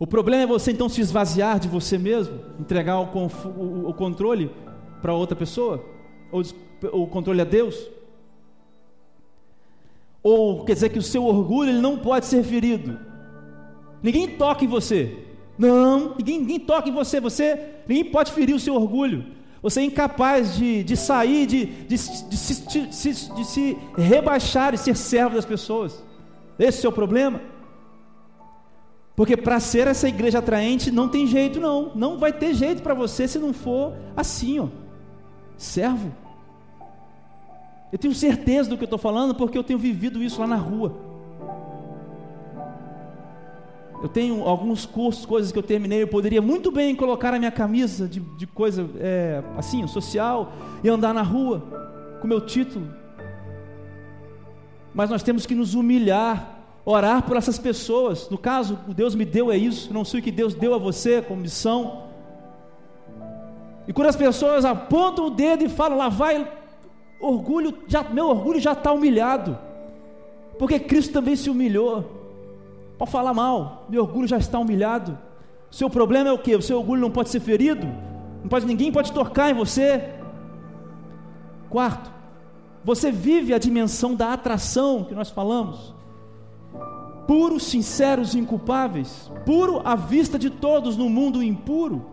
O 0.00 0.06
problema 0.06 0.44
é 0.44 0.46
você 0.46 0.72
então 0.72 0.88
se 0.88 0.98
esvaziar 1.02 1.60
de 1.60 1.68
você 1.68 1.98
mesmo, 1.98 2.40
entregar 2.58 2.98
o, 2.98 3.04
o, 3.04 3.90
o 3.90 3.92
controle 3.92 4.50
para 5.02 5.12
outra 5.12 5.36
pessoa? 5.36 5.84
Ou 6.32 6.42
o 6.90 7.06
controle 7.06 7.42
a 7.42 7.44
Deus? 7.44 7.76
Ou 10.22 10.64
quer 10.64 10.72
dizer 10.72 10.88
que 10.88 10.98
o 10.98 11.02
seu 11.02 11.26
orgulho 11.26 11.68
ele 11.68 11.82
não 11.82 11.98
pode 11.98 12.24
ser 12.24 12.42
ferido? 12.42 12.98
Ninguém 14.02 14.38
toca 14.38 14.64
em 14.64 14.68
você. 14.68 15.18
Não, 15.58 16.16
ninguém, 16.16 16.38
ninguém 16.38 16.60
toca 16.60 16.88
em 16.88 16.92
você. 16.92 17.20
Você 17.20 17.60
ninguém 17.86 18.06
pode 18.06 18.32
ferir 18.32 18.56
o 18.56 18.60
seu 18.60 18.76
orgulho. 18.76 19.26
Você 19.62 19.80
é 19.80 19.84
incapaz 19.84 20.56
de, 20.56 20.82
de 20.82 20.96
sair, 20.96 21.44
de, 21.44 21.66
de, 21.66 21.88
de, 21.88 21.96
se, 21.98 22.66
de, 22.66 22.86
de 22.86 23.44
se 23.44 23.76
rebaixar 23.98 24.72
e 24.72 24.78
ser 24.78 24.96
servo 24.96 25.36
das 25.36 25.44
pessoas. 25.44 26.02
Esse 26.58 26.78
é 26.78 26.80
o 26.80 26.82
seu 26.82 26.92
problema. 26.92 27.42
Porque 29.20 29.36
para 29.36 29.60
ser 29.60 29.86
essa 29.86 30.08
igreja 30.08 30.38
atraente 30.38 30.90
não 30.90 31.06
tem 31.06 31.26
jeito 31.26 31.60
não, 31.60 31.92
não 31.94 32.16
vai 32.16 32.32
ter 32.32 32.54
jeito 32.54 32.80
para 32.80 32.94
você 32.94 33.28
se 33.28 33.38
não 33.38 33.52
for 33.52 33.92
assim, 34.16 34.58
ó. 34.58 34.68
Servo. 35.58 36.10
Eu 37.92 37.98
tenho 37.98 38.14
certeza 38.14 38.70
do 38.70 38.78
que 38.78 38.84
eu 38.84 38.86
estou 38.86 38.98
falando 38.98 39.34
porque 39.34 39.58
eu 39.58 39.62
tenho 39.62 39.78
vivido 39.78 40.22
isso 40.22 40.40
lá 40.40 40.46
na 40.46 40.56
rua. 40.56 40.96
Eu 44.02 44.08
tenho 44.08 44.42
alguns 44.44 44.86
cursos, 44.86 45.26
coisas 45.26 45.52
que 45.52 45.58
eu 45.58 45.62
terminei, 45.62 46.02
eu 46.02 46.08
poderia 46.08 46.40
muito 46.40 46.72
bem 46.72 46.96
colocar 46.96 47.34
a 47.34 47.38
minha 47.38 47.52
camisa 47.52 48.08
de, 48.08 48.20
de 48.20 48.46
coisa 48.46 48.88
é, 48.98 49.44
assim, 49.54 49.86
social, 49.86 50.50
e 50.82 50.88
andar 50.88 51.12
na 51.12 51.20
rua 51.20 51.62
com 52.22 52.26
meu 52.26 52.40
título. 52.40 52.88
Mas 54.94 55.10
nós 55.10 55.22
temos 55.22 55.44
que 55.44 55.54
nos 55.54 55.74
humilhar, 55.74 56.59
orar 56.84 57.22
por 57.22 57.36
essas 57.36 57.58
pessoas. 57.58 58.28
No 58.30 58.38
caso, 58.38 58.78
o 58.88 58.94
Deus 58.94 59.14
me 59.14 59.24
deu 59.24 59.50
é 59.50 59.56
isso, 59.56 59.92
não 59.92 60.04
sei 60.04 60.20
o 60.20 60.22
que 60.22 60.30
Deus 60.30 60.54
deu 60.54 60.74
a 60.74 60.78
você 60.78 61.22
como 61.22 61.42
missão. 61.42 62.04
E 63.86 63.92
quando 63.92 64.08
as 64.08 64.16
pessoas 64.16 64.64
apontam 64.64 65.26
o 65.26 65.30
dedo 65.30 65.64
e 65.64 65.68
falam, 65.68 65.98
lá 65.98 66.08
vai, 66.08 66.46
orgulho, 67.20 67.76
já, 67.86 68.02
meu 68.04 68.28
orgulho 68.28 68.60
já 68.60 68.72
está 68.72 68.92
humilhado, 68.92 69.58
porque 70.58 70.78
Cristo 70.78 71.12
também 71.12 71.36
se 71.36 71.50
humilhou. 71.50 72.18
Pode 72.98 73.10
falar 73.10 73.32
mal, 73.32 73.86
meu 73.88 74.02
orgulho 74.02 74.28
já 74.28 74.36
está 74.36 74.58
humilhado. 74.58 75.18
Seu 75.70 75.88
problema 75.88 76.28
é 76.28 76.32
o 76.32 76.38
que? 76.38 76.54
O 76.54 76.62
seu 76.62 76.78
orgulho 76.78 77.00
não 77.00 77.10
pode 77.10 77.30
ser 77.30 77.40
ferido? 77.40 77.86
Não 78.42 78.48
pode, 78.48 78.66
ninguém 78.66 78.92
pode 78.92 79.12
tocar 79.12 79.50
em 79.50 79.54
você. 79.54 80.10
Quarto, 81.68 82.10
você 82.84 83.10
vive 83.12 83.54
a 83.54 83.58
dimensão 83.58 84.14
da 84.14 84.32
atração 84.32 85.04
que 85.04 85.14
nós 85.14 85.30
falamos. 85.30 85.94
Puros, 87.30 87.62
sinceros 87.62 88.34
e 88.34 88.40
inculpáveis. 88.40 89.30
Puro 89.46 89.80
à 89.84 89.94
vista 89.94 90.36
de 90.36 90.50
todos 90.50 90.96
no 90.96 91.08
mundo 91.08 91.40
impuro. 91.40 92.06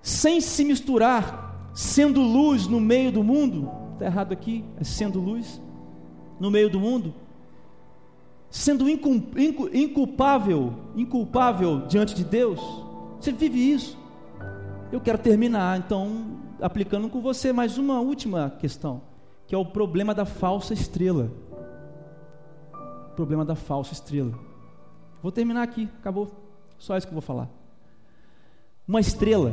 Sem 0.00 0.40
se 0.40 0.64
misturar, 0.64 1.72
sendo 1.74 2.20
luz 2.20 2.68
no 2.68 2.78
meio 2.78 3.10
do 3.10 3.24
mundo. 3.24 3.68
Está 3.94 4.04
errado 4.04 4.30
aqui, 4.30 4.64
é 4.78 4.84
sendo 4.84 5.18
luz 5.18 5.60
no 6.38 6.52
meio 6.52 6.70
do 6.70 6.78
mundo 6.78 7.12
sendo 8.50 8.88
inculpável, 8.88 10.72
inculpável 10.96 11.86
diante 11.86 12.14
de 12.14 12.24
Deus. 12.24 12.60
Você 13.20 13.32
vive 13.32 13.58
isso. 13.58 13.98
Eu 14.90 15.00
quero 15.00 15.18
terminar, 15.18 15.78
então, 15.78 16.38
aplicando 16.60 17.08
com 17.08 17.20
você 17.20 17.52
mais 17.52 17.76
uma 17.76 18.00
última 18.00 18.50
questão, 18.50 19.02
que 19.46 19.54
é 19.54 19.58
o 19.58 19.66
problema 19.66 20.14
da 20.14 20.24
falsa 20.24 20.72
estrela. 20.72 21.30
Problema 23.18 23.44
da 23.44 23.56
falsa 23.56 23.94
estrela. 23.94 24.32
Vou 25.20 25.32
terminar 25.32 25.64
aqui, 25.64 25.88
acabou. 25.98 26.30
Só 26.78 26.96
isso 26.96 27.04
que 27.04 27.10
eu 27.10 27.16
vou 27.16 27.20
falar. 27.20 27.50
Uma 28.86 29.00
estrela. 29.00 29.52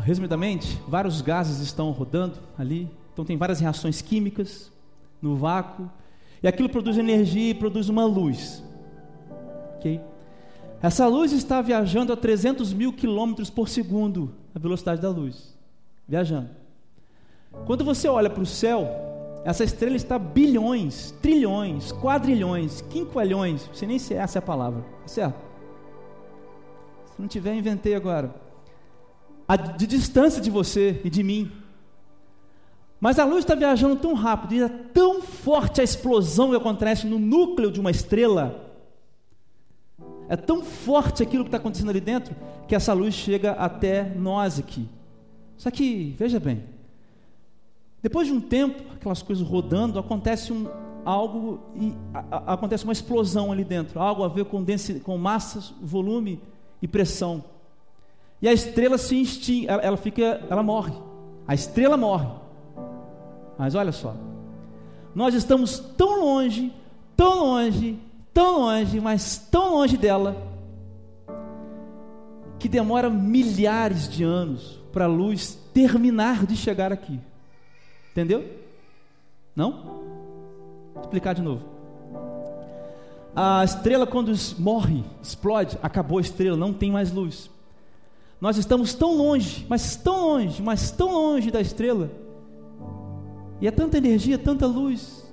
Resumidamente, 0.00 0.82
vários 0.88 1.20
gases 1.20 1.60
estão 1.60 1.92
rodando 1.92 2.40
ali, 2.58 2.90
então 3.12 3.24
tem 3.24 3.36
várias 3.36 3.60
reações 3.60 4.02
químicas, 4.02 4.72
no 5.22 5.36
vácuo, 5.36 5.88
e 6.42 6.48
aquilo 6.48 6.68
produz 6.68 6.98
energia 6.98 7.50
e 7.50 7.54
produz 7.54 7.88
uma 7.88 8.04
luz. 8.04 8.64
Ok? 9.76 10.00
Essa 10.82 11.06
luz 11.06 11.30
está 11.30 11.62
viajando 11.62 12.12
a 12.12 12.16
300 12.16 12.72
mil 12.72 12.92
quilômetros 12.92 13.48
por 13.48 13.68
segundo, 13.68 14.34
a 14.52 14.58
velocidade 14.58 15.00
da 15.00 15.08
luz. 15.08 15.56
Viajando. 16.08 16.50
Quando 17.64 17.84
você 17.84 18.08
olha 18.08 18.28
para 18.28 18.42
o 18.42 18.46
céu, 18.46 19.14
essa 19.46 19.62
estrela 19.62 19.94
está 19.94 20.18
bilhões, 20.18 21.12
trilhões, 21.22 21.92
quadrilhões, 21.92 22.80
quinqualhões, 22.90 23.64
não 23.68 23.74
sei 23.74 23.86
nem 23.86 23.96
se 23.96 24.12
essa 24.12 24.38
é 24.38 24.40
a 24.40 24.42
palavra, 24.42 24.82
tá 25.02 25.06
certo? 25.06 25.40
Se 27.14 27.22
não 27.22 27.28
tiver, 27.28 27.54
inventei 27.54 27.94
agora. 27.94 28.34
A, 29.46 29.54
de 29.54 29.86
distância 29.86 30.42
de 30.42 30.50
você 30.50 31.00
e 31.04 31.08
de 31.08 31.22
mim. 31.22 31.52
Mas 32.98 33.20
a 33.20 33.24
luz 33.24 33.44
está 33.44 33.54
viajando 33.54 33.94
tão 33.94 34.14
rápido 34.14 34.54
e 34.54 34.62
é 34.62 34.68
tão 34.68 35.22
forte 35.22 35.80
a 35.80 35.84
explosão 35.84 36.50
que 36.50 36.56
acontece 36.56 37.06
no 37.06 37.20
núcleo 37.20 37.70
de 37.70 37.78
uma 37.78 37.92
estrela. 37.92 38.74
É 40.28 40.34
tão 40.34 40.64
forte 40.64 41.22
aquilo 41.22 41.44
que 41.44 41.48
está 41.48 41.58
acontecendo 41.58 41.90
ali 41.90 42.00
dentro 42.00 42.34
que 42.66 42.74
essa 42.74 42.92
luz 42.92 43.14
chega 43.14 43.52
até 43.52 44.12
nós 44.16 44.58
aqui. 44.58 44.88
Só 45.56 45.70
que, 45.70 46.16
veja 46.18 46.40
bem, 46.40 46.64
depois 48.06 48.28
de 48.28 48.32
um 48.32 48.40
tempo, 48.40 48.84
aquelas 48.94 49.20
coisas 49.20 49.44
rodando, 49.44 49.98
acontece 49.98 50.52
um, 50.52 50.68
algo 51.04 51.58
e 51.74 51.92
a, 52.14 52.24
a, 52.30 52.52
acontece 52.54 52.84
uma 52.84 52.92
explosão 52.92 53.50
ali 53.50 53.64
dentro, 53.64 53.98
algo 53.98 54.22
a 54.22 54.28
ver 54.28 54.44
com, 54.44 54.62
densi, 54.62 55.00
com 55.00 55.18
massas, 55.18 55.74
volume 55.82 56.40
e 56.80 56.86
pressão. 56.86 57.42
E 58.40 58.46
a 58.46 58.52
estrela 58.52 58.96
se 58.96 59.20
extingue, 59.20 59.66
ela, 59.66 59.82
ela 59.82 59.96
fica, 59.96 60.40
ela 60.48 60.62
morre. 60.62 60.92
A 61.48 61.54
estrela 61.56 61.96
morre. 61.96 62.28
Mas 63.58 63.74
olha 63.74 63.90
só, 63.90 64.14
nós 65.12 65.34
estamos 65.34 65.80
tão 65.80 66.20
longe, 66.20 66.72
tão 67.16 67.40
longe, 67.40 67.98
tão 68.32 68.60
longe, 68.60 69.00
mas 69.00 69.36
tão 69.50 69.72
longe 69.74 69.96
dela, 69.96 70.36
que 72.56 72.68
demora 72.68 73.10
milhares 73.10 74.08
de 74.08 74.22
anos 74.22 74.78
para 74.92 75.06
a 75.06 75.08
luz 75.08 75.58
terminar 75.74 76.46
de 76.46 76.54
chegar 76.54 76.92
aqui. 76.92 77.18
Entendeu? 78.16 78.46
Não? 79.54 79.72
Vou 80.94 81.02
explicar 81.02 81.34
de 81.34 81.42
novo. 81.42 81.66
A 83.34 83.62
estrela, 83.62 84.06
quando 84.06 84.32
morre, 84.58 85.04
explode, 85.22 85.76
acabou 85.82 86.16
a 86.16 86.22
estrela, 86.22 86.56
não 86.56 86.72
tem 86.72 86.90
mais 86.90 87.12
luz. 87.12 87.50
Nós 88.40 88.56
estamos 88.56 88.94
tão 88.94 89.14
longe, 89.14 89.66
mas 89.68 89.96
tão 89.96 90.28
longe, 90.28 90.62
mas 90.62 90.90
tão 90.90 91.12
longe 91.12 91.50
da 91.50 91.60
estrela, 91.60 92.10
e 93.60 93.66
é 93.66 93.70
tanta 93.70 93.98
energia, 93.98 94.38
tanta 94.38 94.66
luz, 94.66 95.30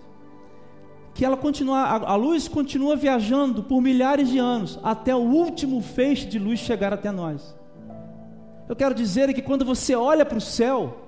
que 1.13 1.23
ela 1.23 1.37
continua, 1.37 1.83
a, 1.83 2.15
luz 2.15 2.49
continua 2.49 2.97
viajando 2.97 3.63
por 3.63 3.81
milhares 3.81 4.27
de 4.27 4.39
anos, 4.39 4.77
até 4.83 5.15
o 5.15 5.19
último 5.19 5.79
feixe 5.79 6.25
de 6.25 6.37
luz 6.37 6.59
chegar 6.59 6.91
até 6.91 7.11
nós. 7.11 7.55
Eu 8.67 8.75
quero 8.75 8.93
dizer 8.93 9.33
que 9.33 9.41
quando 9.41 9.63
você 9.63 9.95
olha 9.95 10.25
para 10.25 10.37
o 10.37 10.41
céu, 10.41 11.02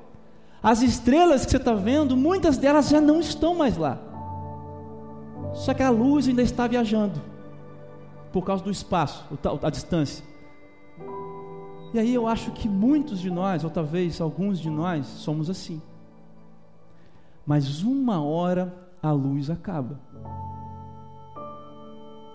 as 0.66 0.82
estrelas 0.82 1.46
que 1.46 1.52
você 1.52 1.58
está 1.58 1.76
vendo, 1.76 2.18
muitas 2.18 2.58
delas 2.58 2.90
já 2.90 3.00
não 3.00 3.20
estão 3.20 3.54
mais 3.54 3.78
lá. 3.78 4.00
Só 5.54 5.76
que 5.76 5.84
a 5.84 5.92
luz 5.92 6.28
ainda 6.28 6.42
está 6.42 6.66
viajando 6.66 7.22
por 8.34 8.44
causa 8.44 8.64
do 8.64 8.72
espaço, 8.72 9.24
a 9.62 9.70
distância. 9.70 10.26
E 11.94 12.00
aí 12.00 12.12
eu 12.12 12.28
acho 12.28 12.50
que 12.50 12.68
muitos 12.68 13.20
de 13.20 13.30
nós, 13.30 13.64
ou 13.64 13.70
talvez 13.70 14.20
alguns 14.20 14.58
de 14.60 14.72
nós, 14.72 15.06
somos 15.06 15.52
assim. 15.52 15.80
Mas 17.46 17.84
uma 17.84 18.24
hora 18.24 18.74
a 19.04 19.12
luz 19.12 19.52
acaba. 19.52 20.00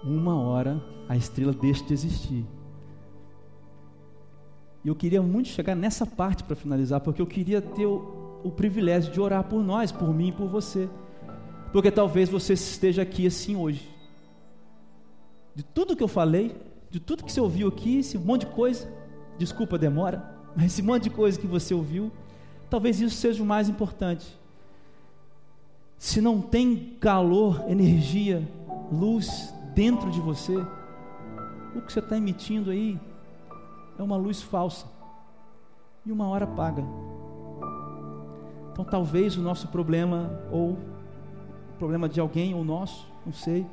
Uma 0.05 0.41
hora 0.41 0.81
a 1.09 1.17
estrela 1.17 1.53
deixa 1.53 1.83
de 1.83 1.95
existir. 1.95 2.47
E 4.85 4.89
eu 4.89 4.95
queria 4.95 5.21
muito 5.21 5.49
chegar 5.49 5.75
nessa 5.75 6.07
parte 6.07 6.45
para 6.45 6.55
finalizar, 6.55 7.01
porque 7.01 7.21
eu 7.21 7.27
queria 7.27 7.61
ter 7.61 7.89
o, 8.45 8.51
privilégio 8.51 9.13
de 9.13 9.21
orar 9.21 9.45
por 9.45 9.63
nós, 9.63 9.91
por 9.93 10.13
mim 10.15 10.29
e 10.29 10.33
por 10.33 10.47
você. 10.47 10.89
Porque 11.73 11.91
talvez 11.91 12.29
você 12.29 12.55
esteja 12.55 13.03
aqui 13.03 13.27
assim 13.27 13.57
hoje. 13.57 13.89
De 15.55 15.63
tudo 15.63 15.97
que 15.97 16.03
eu 16.03 16.09
falei, 16.09 16.57
de 16.91 16.99
tudo 16.99 17.25
que 17.25 17.33
você 17.33 17.41
ouviu 17.41 17.69
aqui, 17.69 17.99
esse 17.99 18.19
monte 18.19 18.47
de 18.47 18.53
coisa, 18.53 18.93
desculpa 19.39 19.77
a 19.77 19.79
demora, 19.79 20.25
mas 20.57 20.67
esse 20.67 20.83
monte 20.83 21.05
de 21.05 21.11
coisa 21.11 21.39
que 21.39 21.47
você 21.47 21.75
ouviu, 21.75 22.11
talvez 22.69 23.01
isso 23.01 23.17
seja 23.17 23.43
o 23.43 23.47
mais 23.47 23.69
importante. 23.69 24.39
Se 25.99 26.21
não 26.21 26.41
tem 26.41 26.97
calor, 26.99 27.65
energia, 27.69 28.49
luz 28.91 29.53
dentro 29.75 30.11
de 30.11 30.21
você, 30.21 30.57
o 31.75 31.81
que 31.83 31.93
você 31.93 32.01
está 32.01 32.17
emitindo 32.17 32.71
aí 32.71 32.99
é 33.99 34.03
uma 34.03 34.17
luz 34.17 34.43
falsa 34.43 34.87
e 36.05 36.11
uma 36.11 36.27
hora 36.29 36.47
paga. 36.47 36.83
Então 38.81 38.91
talvez 38.91 39.37
o 39.37 39.43
nosso 39.43 39.69
problema, 39.69 40.41
ou 40.51 40.71
o 40.71 40.79
problema 41.79 42.09
de 42.09 42.19
alguém, 42.19 42.55
ou 42.55 42.65
nosso, 42.65 43.07
não 43.27 43.33
sei, 43.33 43.67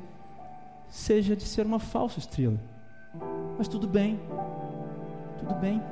seja 0.90 1.34
de 1.34 1.44
ser 1.44 1.64
uma 1.64 1.78
falsa 1.78 2.18
estrela. 2.18 2.60
Mas 3.56 3.68
tudo 3.68 3.88
bem, 3.88 4.20
tudo 5.38 5.54
bem, 5.54 5.82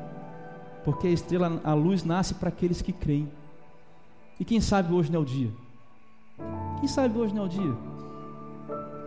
porque 0.85 1.07
a 1.07 1.11
estrela, 1.11 1.59
a 1.65 1.73
luz 1.73 2.05
nasce 2.05 2.35
para 2.35 2.51
aqueles 2.51 2.83
que 2.83 2.93
creem. 2.93 3.27
E 4.39 4.45
quem 4.45 4.61
sabe 4.61 4.93
hoje 4.93 5.11
não 5.11 5.21
é 5.21 5.23
o 5.23 5.27
dia? 5.27 5.51
Quem 6.79 6.87
sabe 6.87 7.19
hoje 7.19 7.35
não 7.35 7.45
é 7.45 7.47
o 7.47 7.49
dia? 7.49 7.75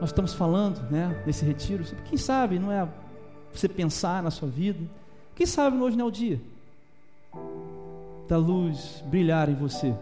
Nós 0.01 0.10
estamos 0.10 0.34
falando, 0.34 0.89
né, 0.89 1.22
nesse 1.24 1.45
retiro. 1.45 1.84
Quem 2.05 2.18
sabe 2.18 2.57
não 2.57 2.72
é 2.72 2.89
você 3.53 3.70
pensar 3.70 4.24
na 4.24 4.32
sua 4.32 4.49
vida? 4.49 4.89
Quem 5.36 5.45
sabe 5.45 5.78
hoje 5.78 5.95
não 5.95 6.05
é 6.05 6.07
o 6.07 6.12
dia 6.12 6.41
da 8.30 8.38
luz 8.38 9.03
brilhar 9.07 9.49
em 9.49 9.55
você? 9.55 9.93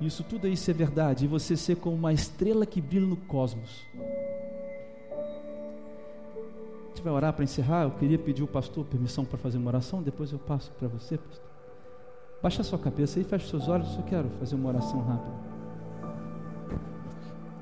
Isso 0.00 0.22
tudo 0.22 0.46
aí 0.46 0.56
ser 0.56 0.74
verdade 0.74 1.24
e 1.24 1.28
você 1.28 1.56
ser 1.56 1.76
como 1.76 1.96
uma 1.96 2.12
estrela 2.12 2.66
que 2.66 2.80
brilha 2.80 3.06
no 3.06 3.16
cosmos. 3.16 3.86
A 6.84 6.88
gente 6.88 7.02
vai 7.02 7.12
orar 7.12 7.32
para 7.32 7.44
encerrar. 7.44 7.84
Eu 7.84 7.90
queria 7.92 8.18
pedir 8.18 8.42
ao 8.42 8.48
pastor 8.48 8.84
permissão 8.84 9.24
para 9.24 9.38
fazer 9.38 9.56
uma 9.58 9.68
oração. 9.68 10.02
Depois 10.02 10.30
eu 10.30 10.38
passo 10.38 10.70
para 10.72 10.88
você, 10.88 11.16
pastor. 11.16 11.50
Baixa 12.42 12.62
sua 12.62 12.78
cabeça 12.78 13.18
e 13.20 13.24
feche 13.24 13.48
seus 13.48 13.68
olhos. 13.68 13.94
Eu 13.96 14.02
quero 14.04 14.28
fazer 14.38 14.54
uma 14.54 14.68
oração 14.68 15.02
rápida. 15.02 15.50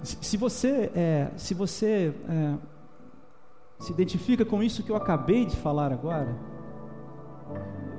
Se 0.03 0.37
você, 0.37 0.91
é, 0.95 1.31
se 1.37 1.55
você 1.55 2.15
é, 2.29 2.55
se 3.81 3.93
identifica 3.93 4.45
com 4.45 4.63
isso 4.63 4.83
que 4.83 4.91
eu 4.91 4.97
acabei 4.97 5.45
de 5.45 5.57
falar 5.57 5.93
agora, 5.93 6.37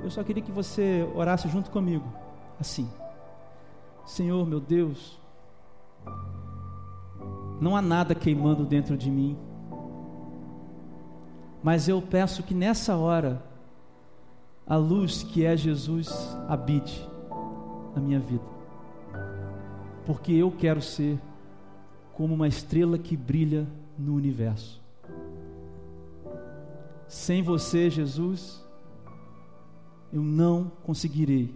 eu 0.02 0.10
só 0.10 0.22
queria 0.22 0.42
que 0.42 0.52
você 0.52 1.08
orasse 1.14 1.48
junto 1.48 1.70
comigo, 1.70 2.04
assim: 2.58 2.88
Senhor, 4.06 4.46
meu 4.46 4.60
Deus, 4.60 5.18
não 7.60 7.76
há 7.76 7.82
nada 7.82 8.14
queimando 8.14 8.64
dentro 8.64 8.96
de 8.96 9.10
mim, 9.10 9.36
mas 11.62 11.88
eu 11.88 12.00
peço 12.00 12.42
que 12.42 12.54
nessa 12.54 12.96
hora, 12.96 13.42
a 14.66 14.76
luz 14.76 15.22
que 15.22 15.44
é 15.44 15.56
Jesus 15.56 16.08
habite 16.48 17.06
na 17.94 18.00
minha 18.00 18.20
vida, 18.20 18.44
porque 20.06 20.32
eu 20.32 20.50
quero 20.50 20.80
ser 20.80 21.18
como 22.14 22.34
uma 22.34 22.48
estrela 22.48 22.98
que 22.98 23.16
brilha 23.16 23.66
no 23.98 24.14
universo. 24.14 24.80
Sem 27.06 27.42
você, 27.42 27.90
Jesus, 27.90 28.64
eu 30.12 30.22
não 30.22 30.70
conseguirei. 30.84 31.54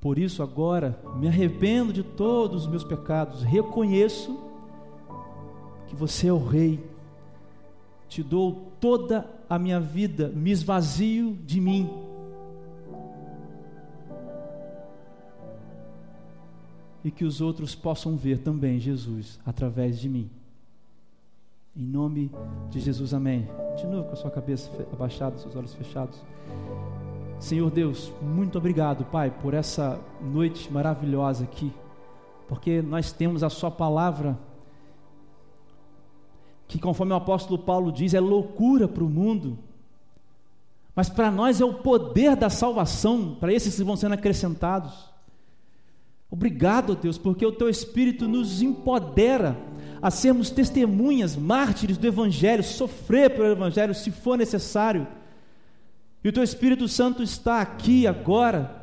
Por 0.00 0.18
isso, 0.18 0.42
agora, 0.42 0.98
me 1.16 1.28
arrependo 1.28 1.92
de 1.92 2.02
todos 2.02 2.64
os 2.64 2.68
meus 2.68 2.84
pecados, 2.84 3.42
reconheço 3.42 4.38
que 5.86 5.96
você 5.96 6.28
é 6.28 6.32
o 6.32 6.44
Rei, 6.44 6.84
te 8.08 8.22
dou 8.22 8.70
toda 8.78 9.26
a 9.48 9.58
minha 9.58 9.80
vida, 9.80 10.28
me 10.28 10.50
esvazio 10.50 11.38
de 11.46 11.60
mim. 11.60 11.90
E 17.02 17.10
que 17.10 17.24
os 17.24 17.40
outros 17.40 17.74
possam 17.74 18.16
ver 18.16 18.38
também 18.38 18.78
Jesus 18.78 19.38
através 19.44 19.98
de 19.98 20.08
mim. 20.08 20.30
Em 21.76 21.84
nome 21.84 22.30
de 22.70 22.78
Jesus, 22.78 23.12
amém. 23.12 23.48
Continua 23.70 24.04
com 24.04 24.12
a 24.12 24.16
sua 24.16 24.30
cabeça 24.30 24.70
abaixada, 24.92 25.38
seus 25.38 25.56
olhos 25.56 25.74
fechados. 25.74 26.20
Senhor 27.38 27.70
Deus, 27.70 28.12
muito 28.22 28.56
obrigado, 28.56 29.04
Pai, 29.04 29.30
por 29.30 29.54
essa 29.54 30.00
noite 30.20 30.72
maravilhosa 30.72 31.44
aqui, 31.44 31.72
porque 32.48 32.80
nós 32.80 33.12
temos 33.12 33.42
a 33.42 33.50
Sua 33.50 33.70
palavra, 33.70 34.38
que 36.66 36.78
conforme 36.78 37.12
o 37.12 37.16
apóstolo 37.16 37.58
Paulo 37.58 37.92
diz, 37.92 38.14
é 38.14 38.20
loucura 38.20 38.88
para 38.88 39.04
o 39.04 39.08
mundo, 39.08 39.58
mas 40.94 41.08
para 41.08 41.30
nós 41.30 41.60
é 41.60 41.64
o 41.64 41.74
poder 41.74 42.36
da 42.36 42.48
salvação, 42.48 43.36
para 43.38 43.52
esses 43.52 43.74
que 43.74 43.84
vão 43.84 43.96
sendo 43.96 44.14
acrescentados. 44.14 45.12
Obrigado, 46.30 46.96
Deus, 46.96 47.18
porque 47.18 47.44
o 47.44 47.52
Teu 47.52 47.68
Espírito 47.68 48.26
nos 48.26 48.62
empodera 48.62 49.56
a 50.00 50.10
sermos 50.10 50.50
testemunhas, 50.50 51.36
mártires 51.36 51.96
do 51.96 52.06
Evangelho, 52.06 52.62
sofrer 52.62 53.30
pelo 53.30 53.46
Evangelho 53.46 53.94
se 53.94 54.10
for 54.10 54.36
necessário. 54.36 55.06
E 56.24 56.28
o 56.30 56.32
Teu 56.32 56.42
Espírito 56.42 56.88
Santo 56.88 57.22
está 57.22 57.60
aqui 57.60 58.06
agora. 58.06 58.82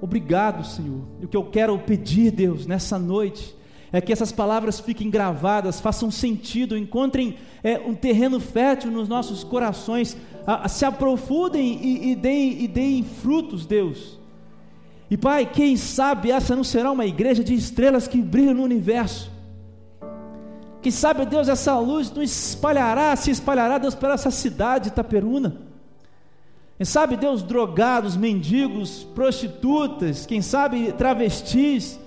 Obrigado, 0.00 0.64
Senhor. 0.64 1.02
E 1.20 1.24
o 1.24 1.28
que 1.28 1.36
eu 1.36 1.42
quero 1.42 1.76
pedir, 1.80 2.30
Deus, 2.30 2.68
nessa 2.68 2.96
noite, 2.96 3.52
é 3.92 4.00
que 4.00 4.12
essas 4.12 4.30
palavras 4.30 4.78
fiquem 4.78 5.10
gravadas, 5.10 5.80
façam 5.80 6.08
sentido, 6.08 6.78
encontrem 6.78 7.36
é, 7.64 7.80
um 7.80 7.96
terreno 7.96 8.38
fértil 8.38 8.92
nos 8.92 9.08
nossos 9.08 9.42
corações, 9.42 10.16
a, 10.46 10.66
a, 10.66 10.68
se 10.68 10.84
aprofundem 10.84 11.80
e, 11.82 12.12
e, 12.12 12.14
deem, 12.14 12.62
e 12.62 12.68
deem 12.68 13.02
frutos, 13.02 13.66
Deus. 13.66 14.16
E 15.10 15.16
Pai, 15.16 15.46
quem 15.46 15.76
sabe 15.76 16.30
essa 16.30 16.54
não 16.54 16.62
será 16.62 16.92
uma 16.92 17.06
igreja 17.06 17.42
de 17.42 17.54
estrelas 17.54 18.06
que 18.06 18.22
brilham 18.22 18.54
no 18.54 18.62
universo. 18.62 19.32
Quem 20.80 20.92
sabe, 20.92 21.26
Deus, 21.26 21.48
essa 21.48 21.76
luz 21.76 22.08
não 22.12 22.22
espalhará, 22.22 23.16
se 23.16 23.32
espalhará, 23.32 23.78
Deus, 23.78 23.96
pela 23.96 24.14
essa 24.14 24.30
cidade 24.30 24.90
Itaperuna. 24.90 25.67
Quem 26.78 26.84
sabe, 26.86 27.16
Deus, 27.16 27.42
drogados, 27.42 28.16
mendigos, 28.16 29.04
prostitutas, 29.14 30.24
quem 30.24 30.40
sabe 30.40 30.92
travestis, 30.92 31.98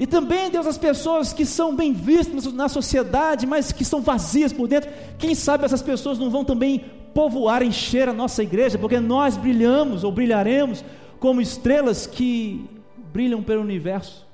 e 0.00 0.06
também, 0.06 0.48
Deus, 0.48 0.66
as 0.66 0.78
pessoas 0.78 1.30
que 1.30 1.44
são 1.44 1.76
bem 1.76 1.92
vistas 1.92 2.50
na 2.54 2.70
sociedade, 2.70 3.46
mas 3.46 3.70
que 3.70 3.84
são 3.84 4.00
vazias 4.00 4.50
por 4.50 4.66
dentro, 4.66 4.88
quem 5.18 5.34
sabe 5.34 5.66
essas 5.66 5.82
pessoas 5.82 6.18
não 6.18 6.30
vão 6.30 6.42
também 6.42 6.82
povoar, 7.12 7.62
encher 7.62 8.08
a 8.08 8.12
nossa 8.14 8.42
igreja, 8.42 8.78
porque 8.78 8.98
nós 8.98 9.36
brilhamos 9.36 10.02
ou 10.02 10.10
brilharemos 10.10 10.82
como 11.18 11.42
estrelas 11.42 12.06
que 12.06 12.64
brilham 13.12 13.42
pelo 13.42 13.60
universo. 13.60 14.26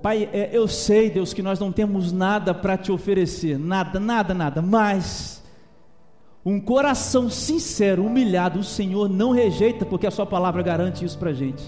Pai, 0.00 0.28
é, 0.32 0.50
eu 0.52 0.68
sei, 0.68 1.10
Deus, 1.10 1.34
que 1.34 1.42
nós 1.42 1.58
não 1.58 1.72
temos 1.72 2.12
nada 2.12 2.54
para 2.54 2.76
te 2.76 2.92
oferecer, 2.92 3.58
nada, 3.58 3.98
nada, 3.98 4.32
nada, 4.32 4.62
mas 4.62 5.42
um 6.46 6.58
coração 6.58 7.28
sincero, 7.28 8.06
humilhado, 8.06 8.60
o 8.60 8.64
Senhor 8.64 9.10
não 9.10 9.32
rejeita, 9.32 9.84
porque 9.84 10.06
a 10.06 10.10
Sua 10.10 10.24
palavra 10.24 10.62
garante 10.62 11.04
isso 11.04 11.18
para 11.18 11.32
gente 11.32 11.62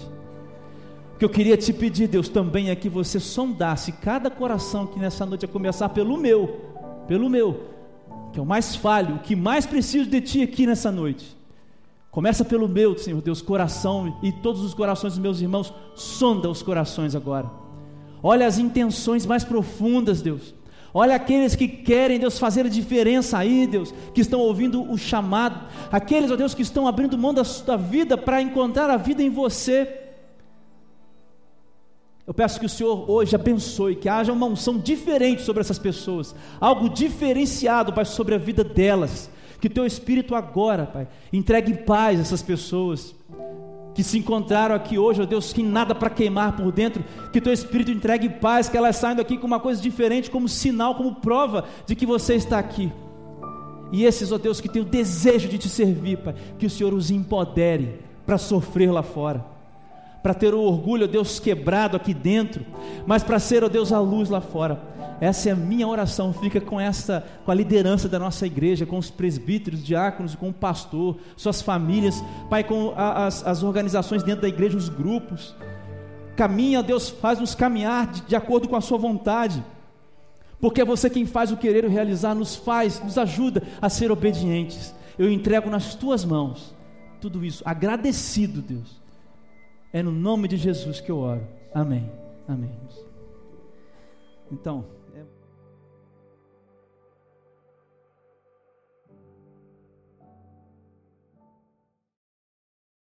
que 1.19 1.25
eu 1.25 1.29
queria 1.29 1.57
te 1.57 1.73
pedir, 1.73 2.07
Deus, 2.07 2.29
também 2.29 2.69
é 2.69 2.75
que 2.75 2.87
você 2.87 3.19
sondasse 3.19 3.91
cada 3.91 4.29
coração 4.29 4.87
que 4.87 4.97
nessa 4.97 5.25
noite 5.25 5.43
a 5.43 5.49
começar 5.49 5.89
pelo 5.89 6.15
meu, 6.15 6.47
pelo 7.09 7.29
meu, 7.29 7.65
que 8.31 8.39
é 8.39 8.41
o 8.41 8.45
mais 8.45 8.73
falho, 8.73 9.15
o 9.15 9.19
que 9.19 9.35
mais 9.35 9.65
preciso 9.65 10.09
de 10.09 10.21
ti 10.21 10.41
aqui 10.41 10.65
nessa 10.65 10.89
noite. 10.89 11.37
Começa 12.09 12.45
pelo 12.45 12.69
meu, 12.69 12.97
Senhor 12.97 13.21
Deus, 13.21 13.41
coração 13.41 14.17
e 14.23 14.31
todos 14.31 14.61
os 14.61 14.73
corações 14.73 15.13
dos 15.13 15.21
meus 15.21 15.41
irmãos, 15.41 15.73
sonda 15.93 16.49
os 16.49 16.63
corações 16.63 17.13
agora. 17.15 17.51
Olha 18.23 18.47
as 18.47 18.57
intenções 18.57 19.25
mais 19.25 19.43
profundas, 19.43 20.21
Deus. 20.21 20.55
Olha 20.93 21.15
aqueles 21.15 21.55
que 21.55 21.67
querem, 21.67 22.19
Deus, 22.19 22.39
fazer 22.39 22.65
a 22.65 22.69
diferença 22.69 23.37
aí, 23.37 23.67
Deus, 23.67 23.93
que 24.13 24.21
estão 24.21 24.39
ouvindo 24.39 24.81
o 24.91 24.97
chamado. 24.97 25.67
Aqueles, 25.91 26.31
ó 26.31 26.35
Deus, 26.35 26.53
que 26.53 26.61
estão 26.61 26.87
abrindo 26.87 27.17
mão 27.17 27.33
da 27.33 27.43
sua 27.43 27.77
vida 27.77 28.17
para 28.17 28.41
encontrar 28.41 28.89
a 28.89 28.97
vida 28.97 29.21
em 29.21 29.29
você. 29.29 30.05
Eu 32.25 32.33
peço 32.33 32.59
que 32.59 32.65
o 32.65 32.69
Senhor 32.69 33.09
hoje 33.09 33.35
abençoe, 33.35 33.95
que 33.95 34.07
haja 34.07 34.31
uma 34.31 34.45
unção 34.45 34.77
diferente 34.77 35.41
sobre 35.41 35.61
essas 35.61 35.79
pessoas, 35.79 36.35
algo 36.59 36.89
diferenciado, 36.89 37.93
Pai, 37.93 38.05
sobre 38.05 38.35
a 38.35 38.37
vida 38.37 38.63
delas. 38.63 39.29
Que 39.59 39.67
o 39.67 39.69
Teu 39.71 39.85
Espírito 39.85 40.35
agora, 40.35 40.85
Pai, 40.85 41.07
entregue 41.33 41.73
paz 41.73 42.19
a 42.19 42.21
essas 42.21 42.41
pessoas 42.41 43.15
que 43.99 44.03
se 44.05 44.17
encontraram 44.17 44.73
aqui 44.73 44.97
hoje, 44.97 45.21
ó 45.21 45.25
Deus, 45.25 45.51
que 45.51 45.61
nada 45.61 45.93
para 45.93 46.09
queimar 46.09 46.55
por 46.55 46.71
dentro, 46.71 47.03
que 47.33 47.41
Teu 47.41 47.51
Espírito 47.51 47.91
entregue 47.91 48.29
paz, 48.29 48.69
que 48.69 48.77
elas 48.77 48.95
saiam 48.95 49.17
daqui 49.17 49.37
com 49.37 49.45
uma 49.45 49.59
coisa 49.59 49.81
diferente, 49.81 50.31
como 50.31 50.47
sinal, 50.47 50.95
como 50.95 51.15
prova 51.15 51.65
de 51.85 51.97
que 51.97 52.05
você 52.05 52.35
está 52.35 52.57
aqui. 52.57 52.89
E 53.91 54.05
esses, 54.05 54.31
ó 54.31 54.37
Deus, 54.37 54.61
que 54.61 54.69
têm 54.69 54.83
o 54.83 54.85
desejo 54.85 55.49
de 55.49 55.57
Te 55.57 55.67
servir, 55.67 56.17
Pai, 56.19 56.33
que 56.57 56.65
o 56.65 56.69
Senhor 56.69 56.93
os 56.93 57.11
empodere 57.11 57.99
para 58.25 58.37
sofrer 58.37 58.89
lá 58.89 59.03
fora 59.03 59.58
para 60.21 60.33
ter 60.33 60.53
o 60.53 60.61
orgulho, 60.61 61.05
ó 61.05 61.07
Deus, 61.07 61.39
quebrado 61.39 61.95
aqui 61.95 62.13
dentro, 62.13 62.65
mas 63.05 63.23
para 63.23 63.39
ser, 63.39 63.63
ó 63.63 63.69
Deus, 63.69 63.91
a 63.91 63.99
luz 63.99 64.29
lá 64.29 64.41
fora. 64.41 64.81
Essa 65.21 65.49
é 65.49 65.51
a 65.51 65.55
minha 65.55 65.87
oração, 65.87 66.31
fica 66.31 66.61
com 66.61 66.79
essa, 66.79 67.25
com 67.43 67.51
a 67.51 67.55
liderança 67.55 68.07
da 68.07 68.17
nossa 68.17 68.45
igreja, 68.45 68.85
com 68.85 68.97
os 68.97 69.09
presbíteros, 69.09 69.83
diáconos, 69.83 70.35
com 70.35 70.49
o 70.49 70.53
pastor, 70.53 71.17
suas 71.35 71.61
famílias, 71.61 72.23
Pai, 72.49 72.63
com 72.63 72.93
a, 72.95 73.25
as, 73.25 73.45
as 73.45 73.63
organizações 73.63 74.23
dentro 74.23 74.43
da 74.43 74.47
igreja, 74.47 74.77
os 74.77 74.87
grupos. 74.87 75.55
Caminha, 76.37 76.81
Deus, 76.81 77.09
faz-nos 77.09 77.53
caminhar 77.53 78.07
de, 78.07 78.21
de 78.21 78.35
acordo 78.35 78.69
com 78.69 78.77
a 78.77 78.81
Sua 78.81 78.97
vontade, 78.97 79.63
porque 80.61 80.81
é 80.81 80.85
você 80.85 81.09
quem 81.09 81.25
faz 81.25 81.51
o 81.51 81.57
querer 81.57 81.83
o 81.83 81.89
realizar, 81.89 82.33
nos 82.33 82.55
faz, 82.55 83.01
nos 83.01 83.17
ajuda 83.17 83.63
a 83.81 83.89
ser 83.89 84.11
obedientes. 84.11 84.93
Eu 85.17 85.29
entrego 85.29 85.69
nas 85.69 85.95
Tuas 85.95 86.23
mãos 86.23 86.73
tudo 87.19 87.43
isso, 87.43 87.61
agradecido, 87.65 88.61
Deus 88.61 88.98
é 89.91 90.03
no 90.03 90.11
nome 90.11 90.47
de 90.47 90.57
Jesus 90.57 91.01
que 91.01 91.11
eu 91.11 91.17
oro. 91.17 91.45
Amém. 91.73 92.09
Amém. 92.47 92.71
Então. 94.51 94.98